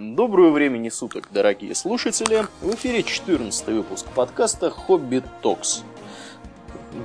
Доброго 0.00 0.50
времени 0.50 0.90
суток, 0.90 1.26
дорогие 1.32 1.74
слушатели! 1.74 2.46
В 2.62 2.72
эфире 2.76 3.02
14 3.02 3.66
выпуск 3.66 4.06
подкаста 4.14 4.70
«Хобби 4.70 5.24
Токс». 5.42 5.82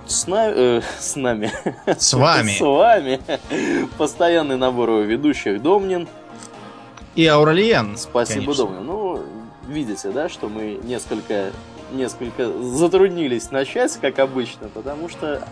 С, 0.06 0.28
на... 0.28 0.52
э, 0.52 0.82
с 1.00 1.16
нами. 1.16 1.52
С 1.88 2.14
вами. 2.14 2.52
С 2.56 2.62
вами. 2.62 3.20
Постоянный 3.98 4.58
набор 4.58 4.92
ведущих 5.02 5.60
Домнин. 5.64 6.08
И 7.16 7.26
Ауралиен. 7.26 7.98
Спасибо, 7.98 8.42
конечно. 8.42 8.66
Домнин. 8.66 8.86
Ну, 8.86 9.24
видите, 9.68 10.12
да, 10.12 10.30
что 10.30 10.48
мы 10.48 10.80
несколько 10.84 11.52
несколько 11.94 12.52
затруднились 12.62 13.52
начать, 13.52 13.98
как 14.02 14.20
обычно, 14.20 14.68
потому 14.70 15.10
что 15.10 15.48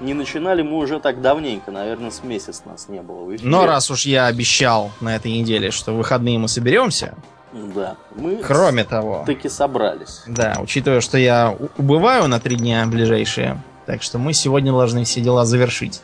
не 0.00 0.14
начинали 0.14 0.62
мы 0.62 0.78
уже 0.78 1.00
так 1.00 1.20
давненько, 1.20 1.70
наверное, 1.70 2.10
с 2.10 2.22
месяц 2.22 2.62
нас 2.64 2.88
не 2.88 3.00
было 3.00 3.24
в 3.24 3.34
эфире. 3.34 3.48
Но 3.48 3.66
раз 3.66 3.90
уж 3.90 4.06
я 4.06 4.26
обещал 4.26 4.90
на 5.00 5.16
этой 5.16 5.32
неделе, 5.32 5.70
что 5.70 5.92
в 5.92 5.96
выходные 5.96 6.38
мы 6.38 6.48
соберемся, 6.48 7.14
да, 7.52 7.96
мы 8.14 8.36
кроме 8.36 8.84
того, 8.84 9.24
таки 9.26 9.48
собрались. 9.48 10.22
Да, 10.26 10.58
учитывая, 10.60 11.00
что 11.00 11.16
я 11.16 11.56
убываю 11.78 12.28
на 12.28 12.38
три 12.38 12.56
дня 12.56 12.86
ближайшие, 12.86 13.62
так 13.86 14.02
что 14.02 14.18
мы 14.18 14.34
сегодня 14.34 14.72
должны 14.72 15.04
все 15.04 15.20
дела 15.20 15.44
завершить. 15.44 16.02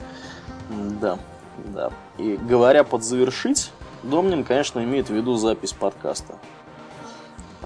Да, 1.01 1.18
да. 1.74 1.90
И 2.16 2.38
говоря 2.40 2.84
под 2.84 3.04
завершить, 3.04 3.70
Домнин, 4.02 4.45
конечно, 4.45 4.80
имеет 4.80 5.09
в 5.09 5.15
виду 5.15 5.37
запись 5.37 5.73
подкаста. 5.73 6.38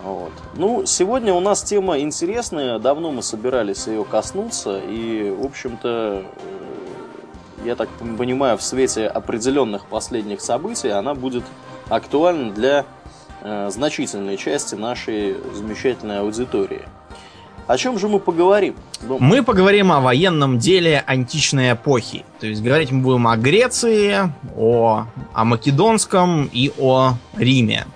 Вот. 0.06 0.30
Ну, 0.54 0.86
сегодня 0.86 1.34
у 1.34 1.40
нас 1.40 1.64
тема 1.64 1.98
интересная, 1.98 2.78
давно 2.78 3.10
мы 3.10 3.24
собирались 3.24 3.88
ее 3.88 4.04
коснуться, 4.04 4.78
и, 4.78 5.34
в 5.36 5.44
общем-то, 5.44 6.22
э, 6.22 7.64
я 7.64 7.74
так 7.74 7.88
понимаю, 8.16 8.56
в 8.56 8.62
свете 8.62 9.08
определенных 9.08 9.86
последних 9.86 10.40
событий 10.42 10.90
она 10.90 11.14
будет 11.14 11.42
актуальна 11.88 12.52
для 12.52 12.84
э, 13.42 13.68
значительной 13.72 14.36
части 14.36 14.76
нашей 14.76 15.38
замечательной 15.52 16.20
аудитории. 16.20 16.82
О 17.66 17.76
чем 17.76 17.98
же 17.98 18.06
мы 18.06 18.20
поговорим? 18.20 18.76
Мы 19.02 19.42
поговорим 19.42 19.90
о 19.90 19.98
военном 19.98 20.60
деле 20.60 21.02
античной 21.04 21.72
эпохи. 21.72 22.24
То 22.38 22.46
есть 22.46 22.62
говорить 22.62 22.92
мы 22.92 23.02
будем 23.02 23.26
о 23.26 23.36
Греции, 23.36 24.32
о, 24.56 25.06
о 25.32 25.44
Македонском 25.44 26.48
и 26.52 26.70
о 26.78 27.14
Риме. 27.36 27.86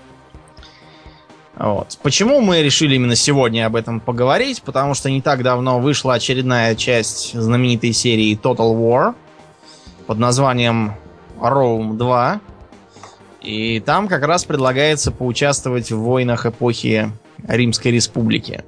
Вот. 1.61 1.99
Почему 2.01 2.41
мы 2.41 2.63
решили 2.63 2.95
именно 2.95 3.15
сегодня 3.15 3.67
об 3.67 3.75
этом 3.75 3.99
поговорить? 3.99 4.63
Потому 4.63 4.95
что 4.95 5.11
не 5.11 5.21
так 5.21 5.43
давно 5.43 5.79
вышла 5.79 6.15
очередная 6.15 6.73
часть 6.73 7.39
знаменитой 7.39 7.93
серии 7.93 8.35
Total 8.35 8.75
War 8.75 9.13
под 10.07 10.17
названием 10.17 10.95
Rome 11.39 11.97
2. 11.97 12.41
И 13.43 13.79
там 13.79 14.07
как 14.07 14.23
раз 14.23 14.43
предлагается 14.43 15.11
поучаствовать 15.11 15.91
в 15.91 15.99
войнах 15.99 16.47
эпохи 16.47 17.11
Римской 17.47 17.91
Республики. 17.91 18.63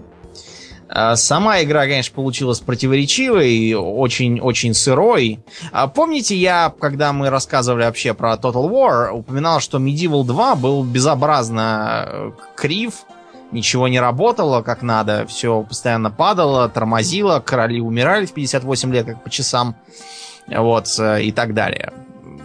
А 0.95 1.15
сама 1.15 1.63
игра, 1.63 1.87
конечно, 1.87 2.13
получилась 2.13 2.59
противоречивой, 2.59 3.73
очень-очень 3.73 4.75
сырой. 4.75 5.39
А 5.71 5.87
помните, 5.87 6.35
я, 6.35 6.71
когда 6.79 7.11
мы 7.13 7.31
рассказывали 7.31 7.85
вообще 7.85 8.13
про 8.13 8.35
Total 8.35 8.69
War, 8.69 9.09
упоминал, 9.09 9.59
что 9.59 9.79
Medieval 9.79 10.23
2 10.23 10.53
был 10.53 10.83
безобразно 10.83 12.05
э, 12.05 12.31
крив, 12.55 13.05
ничего 13.51 13.87
не 13.87 13.99
работало 13.99 14.61
как 14.61 14.83
надо, 14.83 15.25
все 15.25 15.63
постоянно 15.63 16.11
падало, 16.11 16.69
тормозило, 16.69 17.39
короли 17.39 17.81
умирали 17.81 18.27
в 18.27 18.33
58 18.33 18.93
лет, 18.93 19.07
как 19.07 19.23
по 19.23 19.31
часам, 19.31 19.75
вот, 20.47 20.87
э, 20.99 21.23
и 21.23 21.31
так 21.31 21.55
далее. 21.55 21.91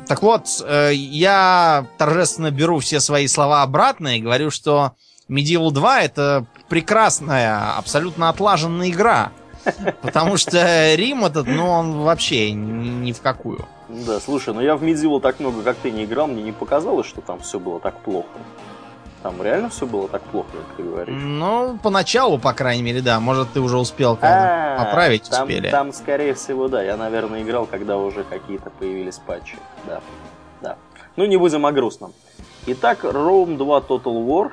Так 0.06 0.22
вот, 0.22 0.46
э, 0.66 0.92
я 0.94 1.86
торжественно 1.98 2.50
беру 2.50 2.78
все 2.78 2.98
свои 3.00 3.26
слова 3.26 3.60
обратно 3.60 4.16
и 4.16 4.22
говорю, 4.22 4.50
что 4.50 4.92
Medieval 5.28 5.70
2 5.70 6.00
это 6.00 6.46
прекрасная, 6.68 7.76
абсолютно 7.76 8.28
отлаженная 8.28 8.90
игра. 8.90 9.32
Потому 10.02 10.36
что 10.36 10.94
Рим 10.94 11.24
этот, 11.24 11.46
ну, 11.46 11.68
он 11.68 12.00
вообще 12.00 12.52
ни 12.52 13.12
в 13.12 13.20
какую. 13.20 13.66
Да, 13.88 14.20
слушай, 14.20 14.52
ну 14.54 14.60
я 14.60 14.76
в 14.76 14.82
Medieval 14.82 15.20
так 15.20 15.40
много, 15.40 15.62
как 15.62 15.76
ты, 15.76 15.90
не 15.90 16.04
играл, 16.04 16.26
мне 16.26 16.42
не 16.42 16.52
показалось, 16.52 17.06
что 17.06 17.20
там 17.20 17.40
все 17.40 17.58
было 17.58 17.80
так 17.80 17.98
плохо. 18.00 18.28
Там 19.22 19.42
реально 19.42 19.68
все 19.68 19.84
было 19.84 20.08
так 20.08 20.22
плохо, 20.22 20.48
как 20.52 20.76
ты 20.76 20.82
говоришь? 20.84 21.16
Ну, 21.20 21.78
поначалу, 21.82 22.38
по 22.38 22.52
крайней 22.52 22.82
мере, 22.82 23.00
да. 23.00 23.18
Может, 23.18 23.52
ты 23.52 23.60
уже 23.60 23.76
успел 23.76 24.16
а, 24.22 24.84
поправить 24.84 25.28
там, 25.28 25.42
успели. 25.42 25.70
Там, 25.70 25.92
скорее 25.92 26.34
всего, 26.34 26.68
да. 26.68 26.82
Я, 26.82 26.96
наверное, 26.96 27.42
играл, 27.42 27.66
когда 27.66 27.98
уже 27.98 28.22
какие-то 28.22 28.70
появились 28.70 29.18
патчи. 29.18 29.56
Да, 29.86 30.00
да. 30.62 30.76
Ну, 31.16 31.24
не 31.24 31.36
будем 31.36 31.66
о 31.66 31.72
грустном. 31.72 32.12
Итак, 32.66 33.02
Rome 33.02 33.56
2 33.56 33.78
Total 33.80 34.24
War 34.24 34.52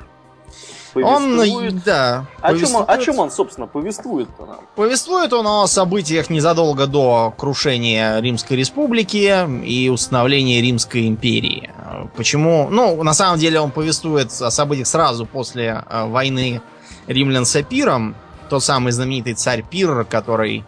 повествует. 0.95 1.73
Он, 1.73 1.81
да. 1.85 2.25
О, 2.41 2.47
повествует... 2.49 2.71
чем 2.71 2.75
он, 2.75 2.85
о 2.87 2.97
чем 2.97 3.19
он, 3.19 3.31
собственно, 3.31 3.67
повествует-то 3.67 4.45
нам? 4.45 4.59
Повествует 4.75 5.33
он 5.33 5.45
о 5.45 5.67
событиях 5.67 6.29
незадолго 6.29 6.87
до 6.87 7.33
крушения 7.37 8.19
Римской 8.19 8.57
Республики 8.57 9.45
и 9.63 9.89
установления 9.89 10.61
Римской 10.61 11.07
империи. 11.07 11.69
Почему? 12.15 12.69
Ну, 12.69 13.03
на 13.03 13.13
самом 13.13 13.39
деле 13.39 13.59
он 13.59 13.71
повествует 13.71 14.31
о 14.41 14.51
событиях 14.51 14.87
сразу 14.87 15.25
после 15.25 15.83
э, 15.89 16.05
войны 16.07 16.61
римлян 17.07 17.45
с 17.45 17.55
Апиром. 17.55 18.15
Тот 18.49 18.63
самый 18.63 18.91
знаменитый 18.91 19.33
царь 19.33 19.63
Пир, 19.69 20.05
который, 20.05 20.63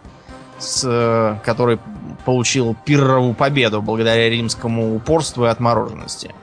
с, 0.58 0.82
э, 0.84 1.36
который 1.44 1.78
получил 2.24 2.76
пиррову 2.84 3.32
победу 3.34 3.80
благодаря 3.80 4.28
римскому 4.28 4.94
упорству 4.94 5.44
и 5.44 5.48
отмороженности. 5.48 6.34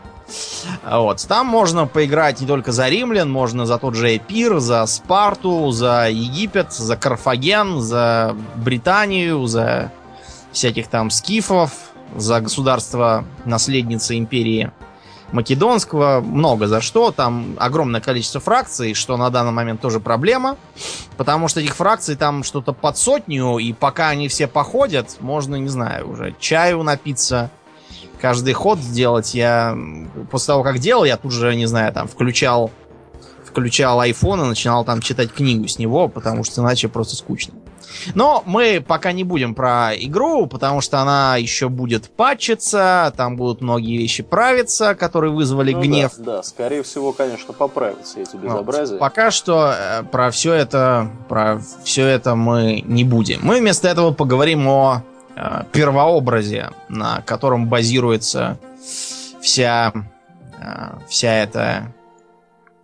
Вот. 0.83 1.25
Там 1.27 1.47
можно 1.47 1.87
поиграть 1.87 2.41
не 2.41 2.47
только 2.47 2.71
за 2.71 2.89
римлян, 2.89 3.31
можно 3.31 3.65
за 3.65 3.77
тот 3.77 3.95
же 3.95 4.15
Эпир, 4.15 4.59
за 4.59 4.85
Спарту, 4.85 5.71
за 5.71 6.09
Египет, 6.09 6.73
за 6.73 6.97
Карфаген, 6.97 7.81
за 7.81 8.35
Британию, 8.55 9.45
за 9.45 9.91
всяких 10.51 10.87
там 10.87 11.09
скифов, 11.09 11.71
за 12.15 12.41
государство 12.41 13.25
наследницы 13.45 14.17
империи 14.17 14.71
Македонского, 15.31 16.21
много 16.21 16.67
за 16.67 16.81
что. 16.81 17.11
Там 17.11 17.55
огромное 17.59 18.01
количество 18.01 18.39
фракций, 18.39 18.93
что 18.93 19.17
на 19.17 19.29
данный 19.29 19.51
момент 19.51 19.81
тоже 19.81 19.99
проблема. 19.99 20.57
Потому 21.17 21.47
что 21.47 21.59
этих 21.59 21.75
фракций 21.75 22.15
там 22.15 22.43
что-то 22.43 22.73
под 22.73 22.97
сотню, 22.97 23.57
и 23.57 23.73
пока 23.73 24.09
они 24.09 24.27
все 24.27 24.47
походят, 24.47 25.17
можно, 25.19 25.55
не 25.55 25.69
знаю, 25.69 26.09
уже 26.09 26.35
чаю 26.39 26.83
напиться, 26.83 27.51
каждый 28.19 28.53
ход 28.53 28.79
сделать. 28.79 29.33
Я 29.35 29.77
после 30.31 30.47
того, 30.47 30.63
как 30.63 30.79
делал, 30.79 31.05
я 31.05 31.17
тут 31.17 31.31
же, 31.31 31.55
не 31.55 31.65
знаю, 31.65 31.93
там 31.93 32.07
включал 32.07 32.71
включал 33.45 34.01
iPhone 34.03 34.43
и 34.43 34.47
начинал 34.49 34.83
там 34.83 35.01
читать 35.01 35.31
книгу 35.31 35.67
с 35.67 35.79
него, 35.79 36.09
потому 36.09 36.43
что 36.43 36.61
иначе 36.61 36.89
просто 36.89 37.15
скучно. 37.15 37.53
Но 38.13 38.43
мы 38.45 38.83
пока 38.85 39.11
не 39.11 39.23
будем 39.23 39.55
про 39.55 39.91
игру, 39.95 40.47
потому 40.47 40.81
что 40.81 40.99
она 40.99 41.37
еще 41.37 41.69
будет 41.69 42.09
патчиться, 42.09 43.13
там 43.15 43.37
будут 43.37 43.61
многие 43.61 43.97
вещи 43.97 44.23
правиться, 44.23 44.95
которые 44.95 45.31
вызвали 45.31 45.73
ну, 45.73 45.81
гнев. 45.81 46.11
Да, 46.17 46.37
да, 46.37 46.43
скорее 46.43 46.83
всего, 46.83 47.13
конечно, 47.13 47.53
поправятся 47.53 48.19
эти 48.19 48.35
безобразия. 48.35 48.93
Вот. 48.95 48.99
Пока 48.99 49.31
что 49.31 49.73
э, 49.77 50.03
про 50.03 50.29
все 50.31 50.53
это, 50.53 51.09
про 51.29 51.61
все 51.83 52.05
это 52.05 52.35
мы 52.35 52.83
не 52.85 53.03
будем. 53.03 53.39
Мы 53.43 53.59
вместо 53.59 53.87
этого 53.87 54.11
поговорим 54.11 54.67
о 54.67 55.03
первообразе, 55.71 56.71
на 56.89 57.21
котором 57.21 57.67
базируется 57.67 58.57
вся, 59.41 59.91
э, 60.59 60.97
вся 61.07 61.33
эта 61.33 61.93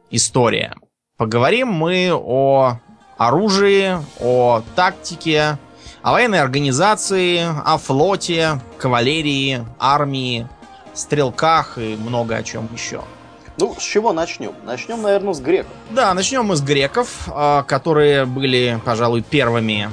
история. 0.09 0.75
Поговорим 1.17 1.69
мы 1.69 2.11
о 2.13 2.77
оружии, 3.17 3.97
о 4.19 4.63
тактике, 4.75 5.57
о 6.01 6.11
военной 6.13 6.41
организации, 6.41 7.41
о 7.41 7.77
флоте, 7.77 8.59
кавалерии, 8.77 9.65
армии, 9.79 10.47
стрелках 10.93 11.77
и 11.77 11.95
много 11.95 12.35
о 12.35 12.43
чем 12.43 12.67
еще. 12.73 13.01
Ну, 13.57 13.75
с 13.77 13.83
чего 13.83 14.11
начнем? 14.11 14.53
Начнем, 14.63 15.01
наверное, 15.01 15.33
с 15.33 15.39
греков. 15.39 15.71
Да, 15.91 16.13
начнем 16.13 16.45
мы 16.45 16.55
с 16.55 16.61
греков, 16.61 17.27
э, 17.27 17.63
которые 17.67 18.25
были, 18.25 18.79
пожалуй, 18.83 19.21
первыми 19.21 19.89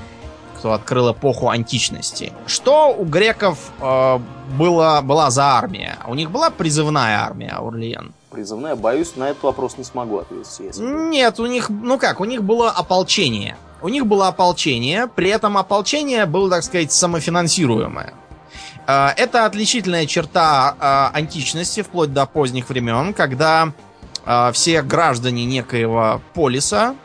кто 0.58 0.72
открыл 0.72 1.12
эпоху 1.12 1.49
античности. 1.49 2.32
Что 2.46 2.94
у 2.94 3.05
греков 3.05 3.70
э, 3.81 4.19
было, 4.58 5.00
была 5.02 5.31
за 5.31 5.44
армия? 5.44 5.99
У 6.06 6.14
них 6.14 6.31
была 6.31 6.50
призывная 6.50 7.20
армия, 7.20 7.50
Аурлиен? 7.50 8.12
Призывная? 8.31 8.75
Боюсь, 8.76 9.16
на 9.16 9.31
этот 9.31 9.44
вопрос 9.44 9.78
не 9.78 9.84
смогу 9.84 10.19
ответить. 10.19 10.58
Если... 10.58 10.82
Нет, 10.82 11.40
у 11.40 11.46
них, 11.46 11.70
ну 11.70 11.99
как, 11.99 12.20
у 12.20 12.25
них 12.25 12.43
было 12.43 12.70
ополчение. 12.70 13.56
У 13.81 13.88
них 13.88 14.06
было 14.06 14.28
ополчение, 14.28 15.06
при 15.06 15.31
этом 15.31 15.56
ополчение 15.56 16.26
было, 16.26 16.50
так 16.50 16.64
сказать, 16.64 16.93
самофинансируемое. 16.93 18.12
Э, 18.87 19.11
это 19.16 19.46
отличительная 19.46 20.06
черта 20.06 21.11
э, 21.12 21.16
античности 21.16 21.82
вплоть 21.82 22.12
до 22.12 22.26
поздних 22.26 22.69
времен, 22.69 23.14
когда 23.14 23.72
э, 24.26 24.50
все 24.52 24.82
граждане 24.82 25.44
некоего 25.44 26.20
полиса, 26.34 26.96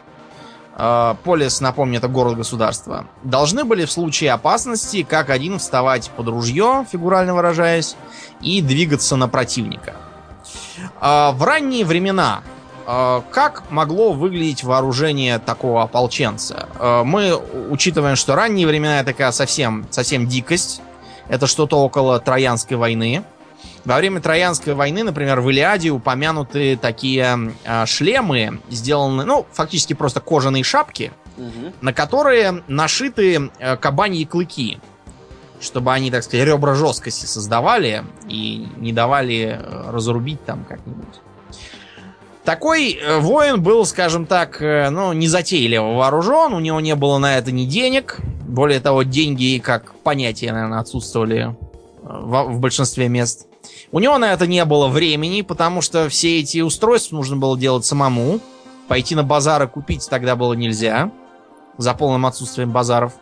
Полис, 0.76 1.62
напомню, 1.62 2.00
это 2.00 2.08
город-государство, 2.08 3.06
должны 3.24 3.64
были 3.64 3.86
в 3.86 3.92
случае 3.92 4.32
опасности 4.32 5.04
как 5.04 5.30
один 5.30 5.60
вставать 5.60 6.10
под 6.10 6.30
ружье, 6.30 6.86
фигурально 6.92 7.36
выражаясь, 7.36 7.96
и 8.42 8.62
двигаться 8.62 9.16
на 9.16 9.28
противника. 9.28 9.94
Э, 11.02 11.32
в 11.32 11.44
ранние 11.44 11.86
времена 11.86 12.42
э, 12.86 13.22
как 13.32 13.70
могло 13.72 14.14
выглядеть 14.14 14.64
вооружение 14.64 15.40
такого 15.40 15.84
ополченца? 15.84 16.68
Э, 16.80 17.04
мы 17.04 17.36
учитываем, 17.70 18.16
что 18.16 18.36
ранние 18.36 18.68
времена 18.68 19.04
такая 19.04 19.32
совсем, 19.32 19.86
совсем 19.90 20.28
дикость. 20.28 20.82
Это 21.30 21.48
что-то 21.48 21.78
около 21.78 22.20
Троянской 22.20 22.78
войны. 22.78 23.24
Во 23.86 23.98
время 23.98 24.22
Троянской 24.22 24.74
войны, 24.74 25.04
например, 25.04 25.42
в 25.42 25.50
Илиаде 25.50 25.90
упомянуты 25.90 26.78
такие 26.78 27.54
э, 27.66 27.86
шлемы, 27.86 28.62
сделанные, 28.70 29.26
ну, 29.26 29.46
фактически 29.52 29.94
просто 29.94 30.20
кожаные 30.22 30.64
шапки, 30.64 31.12
Мгм. 31.36 31.74
на 31.82 31.94
которые 31.94 32.64
нашиты 32.68 33.50
э, 33.60 33.76
кабаньи 33.78 34.24
клыки, 34.24 34.80
чтобы 35.60 35.92
они, 35.92 36.12
так 36.12 36.24
сказать, 36.24 36.46
ребра 36.46 36.76
жесткости 36.76 37.26
создавали 37.26 38.04
и 38.28 38.68
не 38.78 38.94
давали 38.94 39.60
э, 39.60 39.92
разрубить 39.92 40.44
там 40.46 40.64
как-нибудь. 40.64 41.22
Такой 42.44 42.92
э, 42.94 43.20
воин 43.20 43.64
был, 43.64 43.86
скажем 43.86 44.26
так, 44.26 44.62
э, 44.62 44.90
ну, 44.90 45.14
незатейливо 45.14 45.96
вооружен, 45.96 46.54
у 46.54 46.60
него 46.60 46.80
не 46.82 46.96
было 46.96 47.18
на 47.18 47.38
это 47.38 47.52
ни 47.52 47.66
денег. 47.66 48.20
Более 48.48 48.80
того, 48.80 49.04
деньги 49.04 49.60
как 49.64 49.96
понятие, 49.96 50.52
наверное, 50.52 50.80
отсутствовали 50.80 51.56
в, 52.04 52.44
в 52.44 52.60
большинстве 52.60 53.08
мест. 53.08 53.48
У 53.94 54.00
него 54.00 54.18
на 54.18 54.34
это 54.34 54.48
не 54.48 54.66
было 54.66 54.88
времени, 54.88 55.44
потому 55.44 55.82
что 55.82 56.10
все 56.10 56.40
эти 56.40 56.62
устройства 56.62 57.16
нужно 57.16 57.36
было 57.38 57.56
делать 57.56 57.86
самому. 57.86 58.40
Пойти 58.88 59.14
на 59.14 59.22
базар 59.22 59.62
и 59.62 59.68
купить 59.68 60.10
тогда 60.10 60.36
было 60.36 60.54
нельзя. 60.54 61.12
За 61.78 61.94
полным 61.94 62.26
отсутствием 62.26 62.72
базаров. 62.72 63.14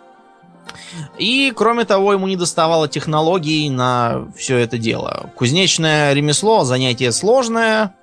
И, 1.17 1.51
кроме 1.53 1.83
того, 1.83 2.13
ему 2.13 2.25
не 2.25 2.37
доставало 2.37 2.87
технологий 2.87 3.69
на 3.69 4.29
все 4.37 4.59
это 4.59 4.77
дело. 4.77 5.29
Кузнечное 5.35 6.13
ремесло 6.13 6.63
занятие 6.63 7.11
сложное, 7.11 7.93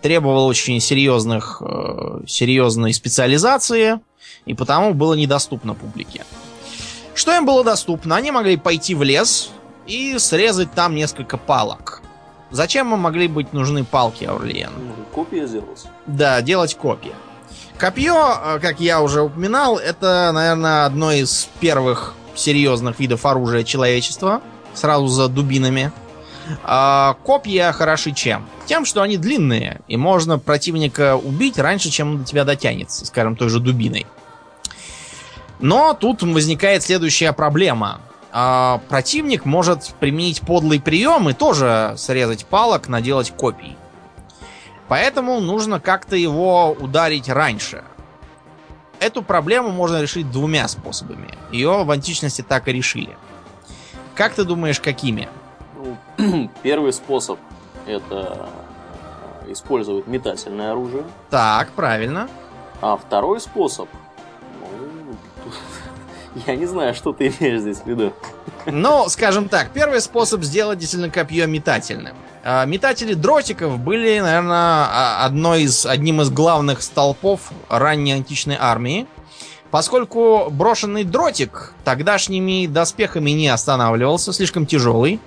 требовало 0.00 0.46
очень 0.46 0.80
серьезных, 0.80 1.60
э, 1.60 2.20
серьезной 2.26 2.94
специализации, 2.94 4.00
и 4.46 4.54
потому 4.54 4.94
было 4.94 5.12
недоступно 5.12 5.74
публике. 5.74 6.24
Что 7.14 7.36
им 7.36 7.44
было 7.44 7.62
доступно? 7.64 8.16
Они 8.16 8.30
могли 8.30 8.56
пойти 8.56 8.94
в 8.94 9.02
лес 9.02 9.50
и 9.86 10.16
срезать 10.18 10.72
там 10.72 10.94
несколько 10.94 11.36
палок. 11.36 12.00
Зачем 12.54 12.92
им 12.92 13.00
могли 13.00 13.26
быть 13.26 13.52
нужны 13.52 13.82
палки, 13.82 14.24
Аурлиен? 14.24 14.70
Ну, 14.78 15.04
Копия 15.12 15.44
сделалась. 15.44 15.86
Да, 16.06 16.40
делать 16.40 16.76
копья. 16.76 17.14
Копье, 17.78 18.14
э, 18.14 18.58
как 18.60 18.78
я 18.78 19.02
уже 19.02 19.22
упоминал, 19.22 19.76
это, 19.76 20.30
наверное, 20.32 20.86
одно 20.86 21.10
из 21.10 21.48
первых 21.58 22.14
серьезных 22.36 23.00
видов 23.00 23.26
оружия 23.26 23.64
человечества, 23.64 24.40
сразу 24.72 25.08
за 25.08 25.26
дубинами. 25.26 25.90
А 26.62 27.16
копья 27.24 27.72
хороши 27.72 28.12
чем? 28.12 28.46
Тем, 28.66 28.84
что 28.84 29.02
они 29.02 29.16
длинные, 29.16 29.80
и 29.88 29.96
можно 29.96 30.38
противника 30.38 31.16
убить 31.16 31.58
раньше, 31.58 31.90
чем 31.90 32.10
он 32.10 32.18
до 32.18 32.24
тебя 32.24 32.44
дотянется, 32.44 33.04
скажем, 33.04 33.34
той 33.34 33.48
же 33.48 33.58
дубиной. 33.58 34.06
Но 35.58 35.92
тут 35.92 36.22
возникает 36.22 36.84
следующая 36.84 37.32
проблема. 37.32 38.00
А, 38.36 38.80
противник 38.88 39.44
может 39.44 39.94
применить 40.00 40.40
подлый 40.40 40.80
прием 40.80 41.28
и 41.28 41.34
тоже 41.34 41.94
срезать 41.96 42.44
палок, 42.46 42.88
наделать 42.88 43.30
копий. 43.30 43.76
Поэтому 44.88 45.38
нужно 45.38 45.78
как-то 45.78 46.16
его 46.16 46.72
ударить 46.72 47.28
раньше. 47.28 47.84
Эту 48.98 49.22
проблему 49.22 49.70
можно 49.70 50.02
решить 50.02 50.32
двумя 50.32 50.66
способами. 50.66 51.38
Ее 51.52 51.84
в 51.84 51.90
античности 51.92 52.42
так 52.42 52.66
и 52.66 52.72
решили. 52.72 53.16
Как 54.16 54.34
ты 54.34 54.42
думаешь, 54.42 54.80
какими? 54.80 55.28
Ну, 56.18 56.50
первый 56.64 56.92
способ 56.92 57.38
это 57.86 58.48
использовать 59.46 60.08
метательное 60.08 60.72
оружие. 60.72 61.04
Так, 61.30 61.68
правильно. 61.70 62.28
А 62.80 62.96
второй 62.96 63.40
способ, 63.40 63.88
я 66.46 66.56
не 66.56 66.66
знаю, 66.66 66.94
что 66.94 67.12
ты 67.12 67.28
имеешь 67.28 67.60
здесь 67.60 67.78
в 67.78 67.86
виду. 67.86 68.12
Ну, 68.66 69.08
скажем 69.08 69.48
так, 69.48 69.70
первый 69.70 70.00
способ 70.00 70.42
сделать 70.42 70.78
действительно 70.78 71.10
копье 71.10 71.46
метательным. 71.46 72.14
А, 72.42 72.64
Метатели 72.64 73.14
дротиков 73.14 73.78
были, 73.78 74.20
наверное, 74.20 74.86
а- 74.86 75.24
одной 75.24 75.62
из, 75.62 75.86
одним 75.86 76.20
из 76.20 76.30
главных 76.30 76.82
столпов 76.82 77.52
ранней 77.68 78.12
античной 78.12 78.56
армии. 78.58 79.06
Поскольку 79.70 80.48
брошенный 80.50 81.04
дротик 81.04 81.72
тогдашними 81.84 82.66
доспехами 82.66 83.30
не 83.30 83.48
останавливался, 83.48 84.32
слишком 84.32 84.66
тяжелый. 84.66 85.20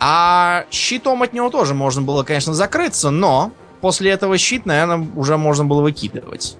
А 0.00 0.64
щитом 0.70 1.22
от 1.22 1.32
него 1.32 1.50
тоже 1.50 1.74
можно 1.74 2.02
было, 2.02 2.22
конечно, 2.22 2.54
закрыться, 2.54 3.10
но 3.10 3.50
после 3.80 4.12
этого 4.12 4.38
щит, 4.38 4.64
наверное, 4.64 5.06
уже 5.16 5.36
можно 5.36 5.64
было 5.64 5.82
выкидывать. 5.82 6.56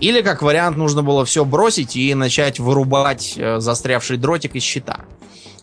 Или, 0.00 0.22
как 0.22 0.40
вариант, 0.40 0.78
нужно 0.78 1.02
было 1.02 1.24
все 1.24 1.44
бросить 1.44 1.94
и 1.94 2.14
начать 2.14 2.58
вырубать 2.58 3.34
э, 3.36 3.60
застрявший 3.60 4.16
дротик 4.16 4.54
из 4.54 4.62
щита. 4.62 5.00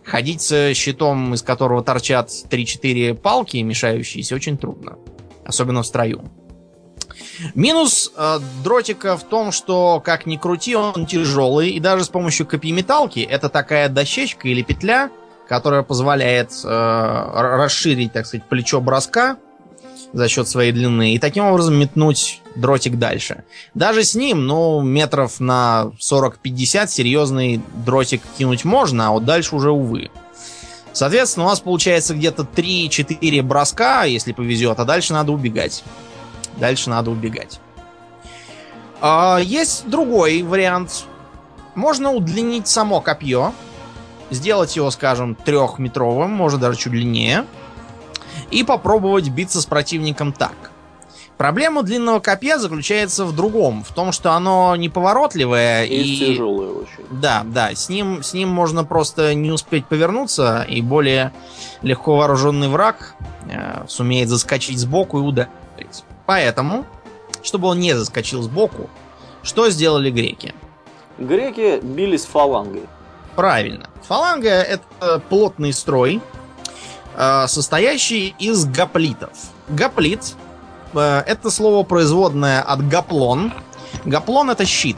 Ходить 0.04 0.42
с 0.42 0.74
щитом, 0.74 1.34
из 1.34 1.42
которого 1.42 1.84
торчат 1.84 2.30
3-4 2.30 3.16
палки, 3.16 3.58
мешающиеся, 3.58 4.36
очень 4.36 4.58
трудно. 4.58 4.98
Особенно 5.44 5.82
в 5.82 5.88
строю. 5.88 6.30
Минус 7.56 8.12
э, 8.16 8.40
дротика 8.64 9.18
в 9.18 9.24
том, 9.24 9.52
что, 9.52 10.02
как 10.06 10.28
ни 10.28 10.38
крути, 10.38 10.76
он 10.76 11.08
тяжелый. 11.08 11.72
И 11.72 11.80
даже 11.80 12.04
с 12.04 12.10
помощью 12.10 12.46
копьеметалки, 12.46 13.20
это 13.20 13.50
такая 13.50 13.90
дощечка 13.90 14.48
или 14.48 14.62
петля, 14.62 15.10
которая 15.48 15.82
позволяет 15.82 16.52
э, 16.64 16.68
расширить, 17.34 18.14
так 18.14 18.28
сказать, 18.28 18.48
плечо 18.48 18.82
броска 18.82 19.38
за 20.14 20.28
счет 20.28 20.48
своей 20.48 20.72
длины 20.72 21.14
и 21.14 21.20
таким 21.20 21.46
образом 21.46 21.76
метнуть 21.76 22.42
дротик 22.56 22.98
дальше. 22.98 23.44
Даже 23.74 24.04
с 24.04 24.16
ним, 24.16 24.46
ну, 24.48 24.82
метров 24.82 25.40
на 25.40 25.92
40-50 26.00 26.88
серьезный 26.88 27.62
дротик 27.86 28.22
кинуть 28.38 28.66
можно, 28.66 29.08
а 29.08 29.12
вот 29.12 29.26
дальше 29.26 29.56
уже, 29.56 29.72
увы. 29.72 30.10
Соответственно, 30.94 31.46
у 31.46 31.50
нас 31.50 31.60
получается 31.60 32.16
где-то 32.16 32.44
3-4 32.44 33.42
броска, 33.44 34.06
если 34.06 34.32
повезет, 34.32 34.80
а 34.80 34.86
дальше 34.86 35.14
надо 35.14 35.32
убегать. 35.32 35.84
Дальше 36.58 36.90
надо 36.90 37.12
убегать. 37.12 37.60
А, 39.00 39.38
есть 39.38 39.88
другой 39.88 40.42
вариант. 40.42 41.06
Можно 41.76 42.12
удлинить 42.12 42.68
само 42.68 43.00
копье, 43.02 43.54
сделать 44.32 44.76
его, 44.76 44.90
скажем, 44.90 45.36
трехметровым, 45.36 46.32
может 46.32 46.60
даже 46.60 46.80
чуть 46.80 46.94
длиннее, 46.94 47.46
и 48.52 48.64
попробовать 48.64 49.30
биться 49.30 49.62
с 49.62 49.66
противником 49.66 50.32
так. 50.32 50.72
Проблема 51.38 51.84
длинного 51.84 52.20
копья 52.20 52.58
заключается 52.58 53.24
в 53.24 53.36
другом, 53.36 53.84
в 53.84 53.94
том, 53.94 54.12
что 54.12 54.32
оно 54.32 54.76
неповоротливое 54.76 55.86
И, 55.86 56.02
и... 56.02 56.18
тяжелое 56.34 56.70
очень. 56.70 57.06
Да, 57.12 57.44
да, 57.46 57.76
с 57.76 57.90
ним, 57.90 58.24
с 58.24 58.34
ним 58.34 58.50
можно 58.50 58.84
просто 58.84 59.36
не 59.36 59.52
успеть 59.52 59.86
повернуться, 59.86 60.66
и 60.68 60.82
более 60.82 61.32
легко 61.84 62.18
вооруженный 62.18 62.70
враг 62.70 63.14
э, 63.48 63.86
сумеет 63.88 64.30
заскочить 64.30 64.80
сбоку 64.80 65.20
и 65.20 65.22
ударить. 65.22 65.52
Поэтому, 66.26 66.86
чтобы 67.44 67.68
он 67.68 67.80
не 67.80 67.94
заскочил 67.94 68.42
сбоку, 68.42 68.90
что 69.44 69.70
сделали 69.70 70.10
греки? 70.10 70.56
Греки 71.20 71.80
бились 71.84 72.26
фалангой. 72.26 72.88
Правильно. 73.36 73.90
Фаланга 74.08 74.50
это 74.50 75.22
плотный 75.30 75.72
строй, 75.72 76.20
состоящий 77.48 78.36
из 78.38 78.66
гоплитов. 78.66 79.32
Гоплит 79.70 80.36
э, 80.94 81.24
это 81.26 81.50
слово 81.50 81.84
производное 81.84 82.62
от 82.62 82.88
гоплон. 82.88 83.54
Гоплон 84.06 84.50
это 84.50 84.66
щит. 84.66 84.98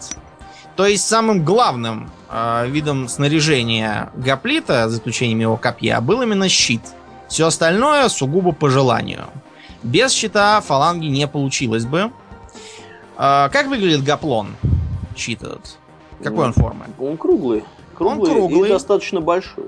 То 0.75 0.85
есть 0.85 1.07
самым 1.07 1.43
главным 1.43 2.09
э, 2.29 2.67
видом 2.67 3.07
снаряжения 3.07 4.11
гоплита, 4.15 4.89
за 4.89 4.97
исключением 4.97 5.39
его 5.39 5.57
копья, 5.57 6.01
был 6.01 6.21
именно 6.21 6.47
щит. 6.49 6.81
Все 7.27 7.47
остальное 7.47 8.09
сугубо 8.09 8.51
по 8.51 8.69
желанию. 8.69 9.25
Без 9.83 10.11
щита 10.11 10.61
фаланги 10.61 11.07
не 11.07 11.27
получилось 11.27 11.85
бы. 11.85 12.11
Э, 13.17 13.49
как 13.51 13.67
выглядит 13.67 14.03
гоплон? 14.03 14.55
Щит 15.15 15.41
этот. 15.43 15.77
Какой 16.23 16.45
он 16.45 16.53
формы? 16.53 16.85
Он 16.99 17.17
круглый. 17.17 17.63
Круглый, 17.95 18.31
круглый. 18.31 18.69
и 18.69 18.73
достаточно 18.73 19.19
большой. 19.19 19.65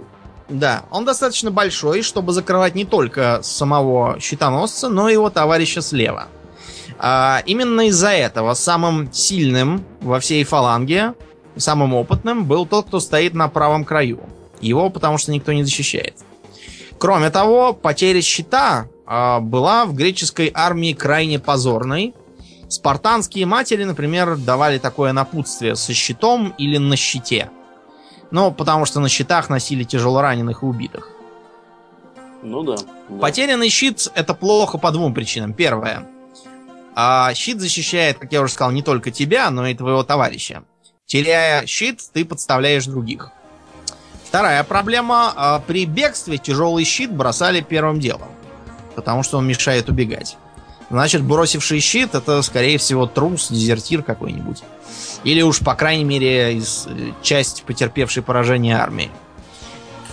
Да, 0.51 0.83
он 0.91 1.05
достаточно 1.05 1.49
большой, 1.49 2.01
чтобы 2.01 2.33
закрывать 2.33 2.75
не 2.75 2.83
только 2.83 3.39
самого 3.41 4.19
щитоносца, 4.19 4.89
но 4.89 5.07
и 5.07 5.13
его 5.13 5.29
товарища 5.29 5.81
слева. 5.81 6.27
А, 6.99 7.41
именно 7.45 7.87
из-за 7.87 8.09
этого 8.09 8.53
самым 8.53 9.11
сильным 9.13 9.85
во 10.01 10.19
всей 10.19 10.43
фаланге, 10.43 11.13
самым 11.55 11.93
опытным 11.93 12.45
был 12.45 12.65
тот, 12.65 12.87
кто 12.87 12.99
стоит 12.99 13.33
на 13.33 13.47
правом 13.47 13.85
краю. 13.85 14.19
Его 14.59 14.89
потому 14.89 15.17
что 15.17 15.31
никто 15.31 15.53
не 15.53 15.63
защищает. 15.63 16.15
Кроме 16.99 17.29
того, 17.29 17.73
потеря 17.73 18.21
щита 18.21 18.87
а, 19.05 19.39
была 19.39 19.85
в 19.85 19.93
греческой 19.93 20.51
армии 20.53 20.91
крайне 20.91 21.39
позорной. 21.39 22.13
Спартанские 22.67 23.45
матери, 23.45 23.85
например, 23.85 24.35
давали 24.35 24.79
такое 24.79 25.13
напутствие 25.13 25.77
со 25.77 25.93
щитом 25.93 26.53
или 26.57 26.77
на 26.77 26.97
щите. 26.97 27.49
Ну, 28.31 28.51
потому 28.51 28.85
что 28.85 28.99
на 28.99 29.09
щитах 29.09 29.49
носили 29.49 29.83
тяжелораненых 29.83 30.63
и 30.63 30.65
убитых. 30.65 31.09
Ну 32.43 32.63
да. 32.63 32.77
да. 32.77 33.19
Потерянный 33.19 33.69
щит 33.69 34.09
это 34.15 34.33
плохо 34.33 34.77
по 34.77 34.91
двум 34.91 35.13
причинам. 35.13 35.53
Первое. 35.53 36.07
А 36.95 37.33
щит 37.33 37.59
защищает, 37.59 38.17
как 38.17 38.31
я 38.31 38.41
уже 38.41 38.53
сказал, 38.53 38.71
не 38.71 38.81
только 38.81 39.11
тебя, 39.11 39.49
но 39.49 39.67
и 39.67 39.75
твоего 39.75 40.03
товарища. 40.03 40.63
Теряя 41.05 41.65
щит, 41.65 42.01
ты 42.13 42.25
подставляешь 42.25 42.85
других. 42.85 43.31
Вторая 44.25 44.63
проблема. 44.63 45.33
а, 45.35 45.59
При 45.59 45.85
бегстве 45.85 46.37
тяжелый 46.37 46.85
щит 46.85 47.11
бросали 47.11 47.61
первым 47.61 47.99
делом. 47.99 48.29
Потому 48.95 49.23
что 49.23 49.37
он 49.37 49.47
мешает 49.47 49.89
убегать. 49.89 50.37
Значит, 50.91 51.23
бросивший 51.23 51.79
щит 51.79 52.15
это, 52.15 52.41
скорее 52.41 52.77
всего, 52.77 53.05
трус, 53.05 53.47
дезертир 53.49 54.03
какой-нибудь. 54.03 54.61
Или 55.23 55.41
уж, 55.41 55.59
по 55.59 55.73
крайней 55.73 56.03
мере, 56.03 56.55
из, 56.55 56.85
э, 56.85 57.13
часть 57.21 57.63
потерпевшей 57.63 58.21
поражение 58.21 58.75
армии. 58.75 59.09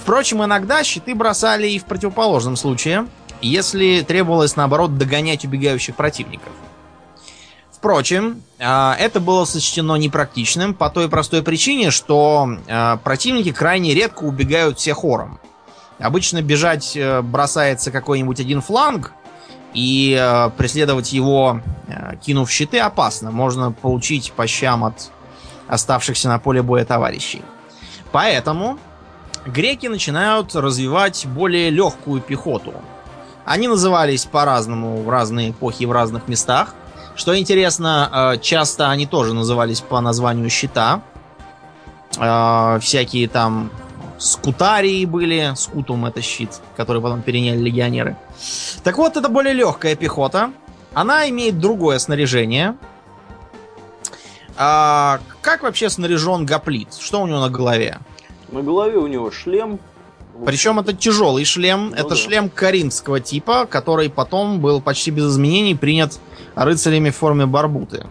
Впрочем, 0.00 0.44
иногда 0.44 0.84
щиты 0.84 1.16
бросали 1.16 1.66
и 1.66 1.80
в 1.80 1.84
противоположном 1.84 2.54
случае, 2.54 3.08
если 3.42 4.02
требовалось, 4.06 4.54
наоборот, 4.54 4.96
догонять 4.96 5.44
убегающих 5.44 5.96
противников. 5.96 6.52
Впрочем, 7.72 8.42
а, 8.60 8.96
это 9.00 9.18
было 9.18 9.44
сочтено 9.46 9.96
непрактичным 9.96 10.74
по 10.74 10.90
той 10.90 11.08
простой 11.08 11.42
причине, 11.42 11.90
что 11.90 12.48
а, 12.68 12.98
противники 12.98 13.50
крайне 13.50 13.94
редко 13.94 14.22
убегают 14.22 14.78
все 14.78 14.94
хором. 14.94 15.40
Обычно 15.98 16.42
бежать 16.42 16.96
э, 16.96 17.22
бросается 17.22 17.90
какой-нибудь 17.90 18.38
один 18.38 18.60
фланг, 18.60 19.12
и 19.78 20.18
э, 20.18 20.50
преследовать 20.56 21.12
его, 21.12 21.60
э, 21.86 22.16
кинув 22.16 22.50
щиты, 22.50 22.80
опасно. 22.80 23.30
Можно 23.30 23.70
получить 23.70 24.32
по 24.32 24.46
щам 24.48 24.82
от 24.82 25.12
оставшихся 25.68 26.28
на 26.28 26.40
поле 26.40 26.62
боя 26.62 26.84
товарищей. 26.84 27.42
Поэтому 28.10 28.78
греки 29.46 29.86
начинают 29.86 30.56
развивать 30.56 31.26
более 31.26 31.70
легкую 31.70 32.20
пехоту. 32.20 32.74
Они 33.44 33.68
назывались 33.68 34.24
по-разному 34.24 35.02
в 35.02 35.08
разные 35.08 35.50
эпохи 35.50 35.84
в 35.84 35.92
разных 35.92 36.26
местах. 36.26 36.74
Что 37.14 37.38
интересно, 37.38 38.10
э, 38.12 38.38
часто 38.40 38.90
они 38.90 39.06
тоже 39.06 39.32
назывались 39.32 39.80
по 39.80 40.00
названию 40.00 40.50
щита. 40.50 41.02
Э, 42.18 42.80
Всякие 42.80 43.28
там 43.28 43.70
скутарии 44.18 45.04
были. 45.04 45.52
Скутум 45.56 46.04
это 46.06 46.20
щит, 46.20 46.60
который 46.76 47.00
потом 47.00 47.22
переняли 47.22 47.58
легионеры. 47.58 48.16
Так 48.82 48.98
вот, 48.98 49.16
это 49.16 49.28
более 49.28 49.54
легкая 49.54 49.96
пехота. 49.96 50.52
Она 50.94 51.28
имеет 51.28 51.58
другое 51.58 51.98
снаряжение. 51.98 52.76
А, 54.56 55.20
как 55.40 55.62
вообще 55.62 55.88
снаряжен 55.88 56.44
гоплит? 56.44 56.94
Что 56.94 57.22
у 57.22 57.26
него 57.26 57.38
на 57.40 57.48
голове? 57.48 57.98
На 58.50 58.62
голове 58.62 58.98
у 58.98 59.06
него 59.06 59.30
шлем. 59.30 59.78
Причем 60.44 60.78
это 60.80 60.92
тяжелый 60.92 61.44
шлем. 61.44 61.90
Ну 61.90 61.96
это 61.96 62.10
да. 62.10 62.16
шлем 62.16 62.48
коринфского 62.50 63.20
типа, 63.20 63.66
который 63.66 64.10
потом 64.10 64.60
был 64.60 64.80
почти 64.80 65.10
без 65.10 65.30
изменений 65.30 65.74
принят 65.74 66.18
рыцарями 66.54 67.10
в 67.10 67.16
форме 67.16 67.46
барбуты. 67.46 68.06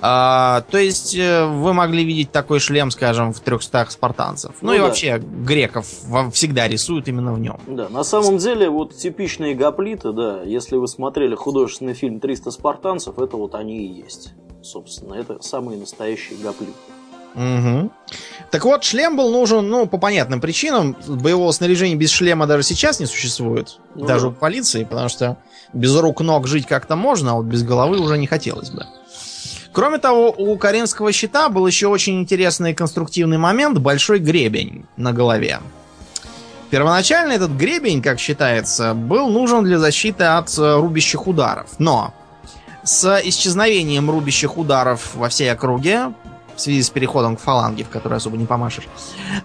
А, 0.00 0.62
то 0.70 0.78
есть 0.78 1.14
э, 1.16 1.44
вы 1.46 1.72
могли 1.72 2.04
видеть 2.04 2.30
такой 2.32 2.60
шлем, 2.60 2.90
скажем, 2.90 3.32
в 3.32 3.40
300 3.40 3.86
спартанцев. 3.90 4.56
Ну, 4.60 4.68
Ну 4.68 4.74
и 4.74 4.78
да. 4.78 4.84
вообще 4.84 5.18
греков 5.18 5.86
во- 6.06 6.30
всегда 6.30 6.68
рисуют 6.68 7.08
именно 7.08 7.32
в 7.32 7.40
нем. 7.40 7.58
Да, 7.66 7.88
на 7.88 8.04
самом 8.04 8.38
деле, 8.38 8.70
вот 8.70 8.96
типичные 8.96 9.54
гоплиты, 9.54 10.12
да, 10.12 10.42
если 10.42 10.76
вы 10.76 10.86
смотрели 10.88 11.34
художественный 11.34 11.94
фильм 11.94 12.18
«300 12.18 12.50
спартанцев», 12.50 13.18
это 13.18 13.36
вот 13.36 13.54
они 13.54 13.78
и 13.86 14.02
есть. 14.04 14.34
Собственно, 14.62 15.14
это 15.14 15.40
самые 15.42 15.78
настоящие 15.78 16.38
гоплиты. 16.38 16.72
Мгм. 17.34 17.90
Так 18.50 18.64
вот, 18.64 18.82
шлем 18.84 19.16
был 19.16 19.30
нужен, 19.30 19.68
ну, 19.68 19.86
по 19.86 19.98
понятным 19.98 20.40
причинам. 20.40 20.96
Боевого 21.06 21.52
снаряжения 21.52 21.94
без 21.94 22.10
шлема 22.10 22.46
даже 22.46 22.62
сейчас 22.64 22.98
не 23.00 23.06
существует. 23.06 23.78
Ну 23.94 24.06
даже 24.06 24.22
да. 24.26 24.28
у 24.28 24.32
полиции, 24.32 24.84
потому 24.84 25.08
что 25.08 25.36
без 25.72 25.94
рук 25.96 26.20
ног 26.20 26.46
жить 26.48 26.66
как-то 26.66 26.96
можно, 26.96 27.32
а 27.32 27.34
вот 27.34 27.44
без 27.44 27.62
головы 27.62 27.98
уже 28.00 28.18
не 28.18 28.26
хотелось 28.26 28.70
бы. 28.70 28.86
Кроме 29.78 29.98
того, 29.98 30.34
у 30.36 30.58
коринфского 30.58 31.12
щита 31.12 31.48
был 31.48 31.64
еще 31.64 31.86
очень 31.86 32.18
интересный 32.18 32.74
конструктивный 32.74 33.38
момент– 33.38 33.78
большой 33.78 34.18
гребень 34.18 34.86
на 34.96 35.12
голове. 35.12 35.60
Первоначально 36.68 37.34
этот 37.34 37.52
гребень, 37.52 38.02
как 38.02 38.18
считается, 38.18 38.92
был 38.92 39.28
нужен 39.28 39.62
для 39.62 39.78
защиты 39.78 40.24
от 40.24 40.48
э, 40.58 40.80
рубящих 40.80 41.28
ударов. 41.28 41.68
Но 41.78 42.12
с 42.82 43.20
исчезновением 43.22 44.10
рубящих 44.10 44.58
ударов 44.58 45.14
во 45.14 45.28
всей 45.28 45.52
округе, 45.52 46.12
в 46.56 46.60
связи 46.60 46.82
с 46.82 46.90
переходом 46.90 47.36
к 47.36 47.40
фаланге, 47.40 47.84
в 47.84 47.88
которой 47.88 48.14
особо 48.14 48.36
не 48.36 48.46
помашешь, 48.46 48.88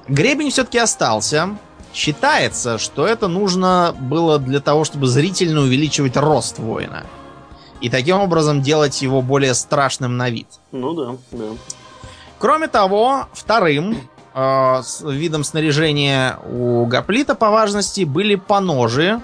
гребень 0.08 0.50
все-таки 0.50 0.80
остался. 0.80 1.50
Считается, 1.94 2.80
что 2.80 3.06
это 3.06 3.28
нужно 3.28 3.94
было 4.00 4.40
для 4.40 4.62
того, 4.62 4.84
чтобы 4.84 5.06
зрительно 5.06 5.62
увеличивать 5.62 6.18
рост 6.18 6.58
воина. 6.58 7.04
И 7.84 7.90
таким 7.90 8.18
образом 8.22 8.62
делать 8.62 9.02
его 9.02 9.22
более 9.22 9.54
страшным 9.54 10.16
на 10.16 10.30
вид. 10.30 10.48
Ну 10.72 10.94
да, 10.94 11.18
да. 11.34 11.46
Кроме 12.40 12.70
того, 12.70 13.28
вторым 13.34 13.98
э, 14.34 14.82
видом 15.04 15.44
снаряжения 15.44 16.40
у 16.50 16.86
гоплита 16.86 17.36
по 17.36 17.50
важности 17.50 18.06
были 18.06 18.36
поножи. 18.36 19.22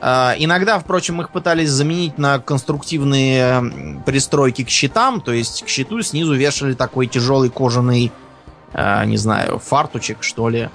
Э, 0.00 0.32
иногда, 0.38 0.78
впрочем, 0.78 1.20
их 1.20 1.28
пытались 1.28 1.68
заменить 1.68 2.16
на 2.16 2.38
конструктивные 2.38 4.00
пристройки 4.06 4.64
к 4.64 4.70
щитам, 4.70 5.20
то 5.20 5.32
есть 5.32 5.62
к 5.62 5.68
щиту 5.68 6.00
снизу 6.00 6.32
вешали 6.32 6.72
такой 6.72 7.06
тяжелый 7.06 7.50
кожаный, 7.50 8.12
э, 8.72 9.04
не 9.04 9.18
знаю, 9.18 9.58
фартучек, 9.58 10.22
что 10.22 10.48
ли. 10.48 10.70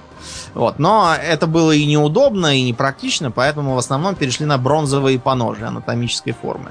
Вот. 0.54 0.78
Но 0.78 1.12
это 1.20 1.48
было 1.48 1.72
и 1.72 1.84
неудобно, 1.86 2.56
и 2.56 2.62
непрактично, 2.62 3.32
поэтому 3.32 3.74
в 3.74 3.78
основном 3.78 4.14
перешли 4.14 4.46
на 4.46 4.58
бронзовые 4.58 5.18
поножи 5.18 5.66
анатомической 5.66 6.34
формы. 6.34 6.70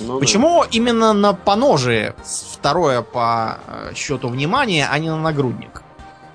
Ну 0.00 0.14
да. 0.14 0.20
Почему 0.20 0.64
именно 0.70 1.12
на 1.12 1.32
поножи 1.32 2.14
второе 2.52 3.02
по 3.02 3.58
э, 3.66 3.94
счету 3.94 4.28
внимания, 4.28 4.88
а 4.90 4.98
не 4.98 5.10
на 5.10 5.16
нагрудник? 5.16 5.82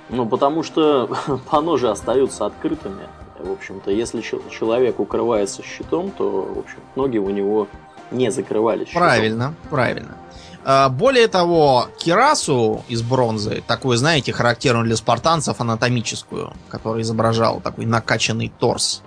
Ну, 0.10 0.26
потому 0.28 0.64
что 0.64 1.10
поножи 1.50 1.90
остаются 1.90 2.46
открытыми. 2.46 3.08
В 3.40 3.52
общем-то, 3.52 3.92
если 3.92 4.22
чел- 4.22 4.42
человек 4.50 5.00
укрывается 5.00 5.64
щитом, 5.64 6.12
то, 6.12 6.30
в 6.30 6.60
общем, 6.60 6.80
ноги 6.96 7.18
у 7.18 7.30
него 7.30 7.68
не 8.12 8.32
закрывались 8.32 8.88
щитом. 8.88 9.02
Правильно, 9.02 9.54
правильно. 9.70 10.18
А, 10.66 10.90
Более 10.90 11.28
того, 11.28 11.88
кирасу 11.98 12.84
из 12.88 13.02
бронзы, 13.02 13.64
такую, 13.68 13.98
знаете, 13.98 14.32
характерную 14.32 14.86
для 14.86 14.96
спартанцев, 14.96 15.60
анатомическую, 15.60 16.54
которая 16.70 17.02
изображала 17.02 17.60
такой 17.60 17.86
накачанный 17.86 18.52
торс. 18.60 19.02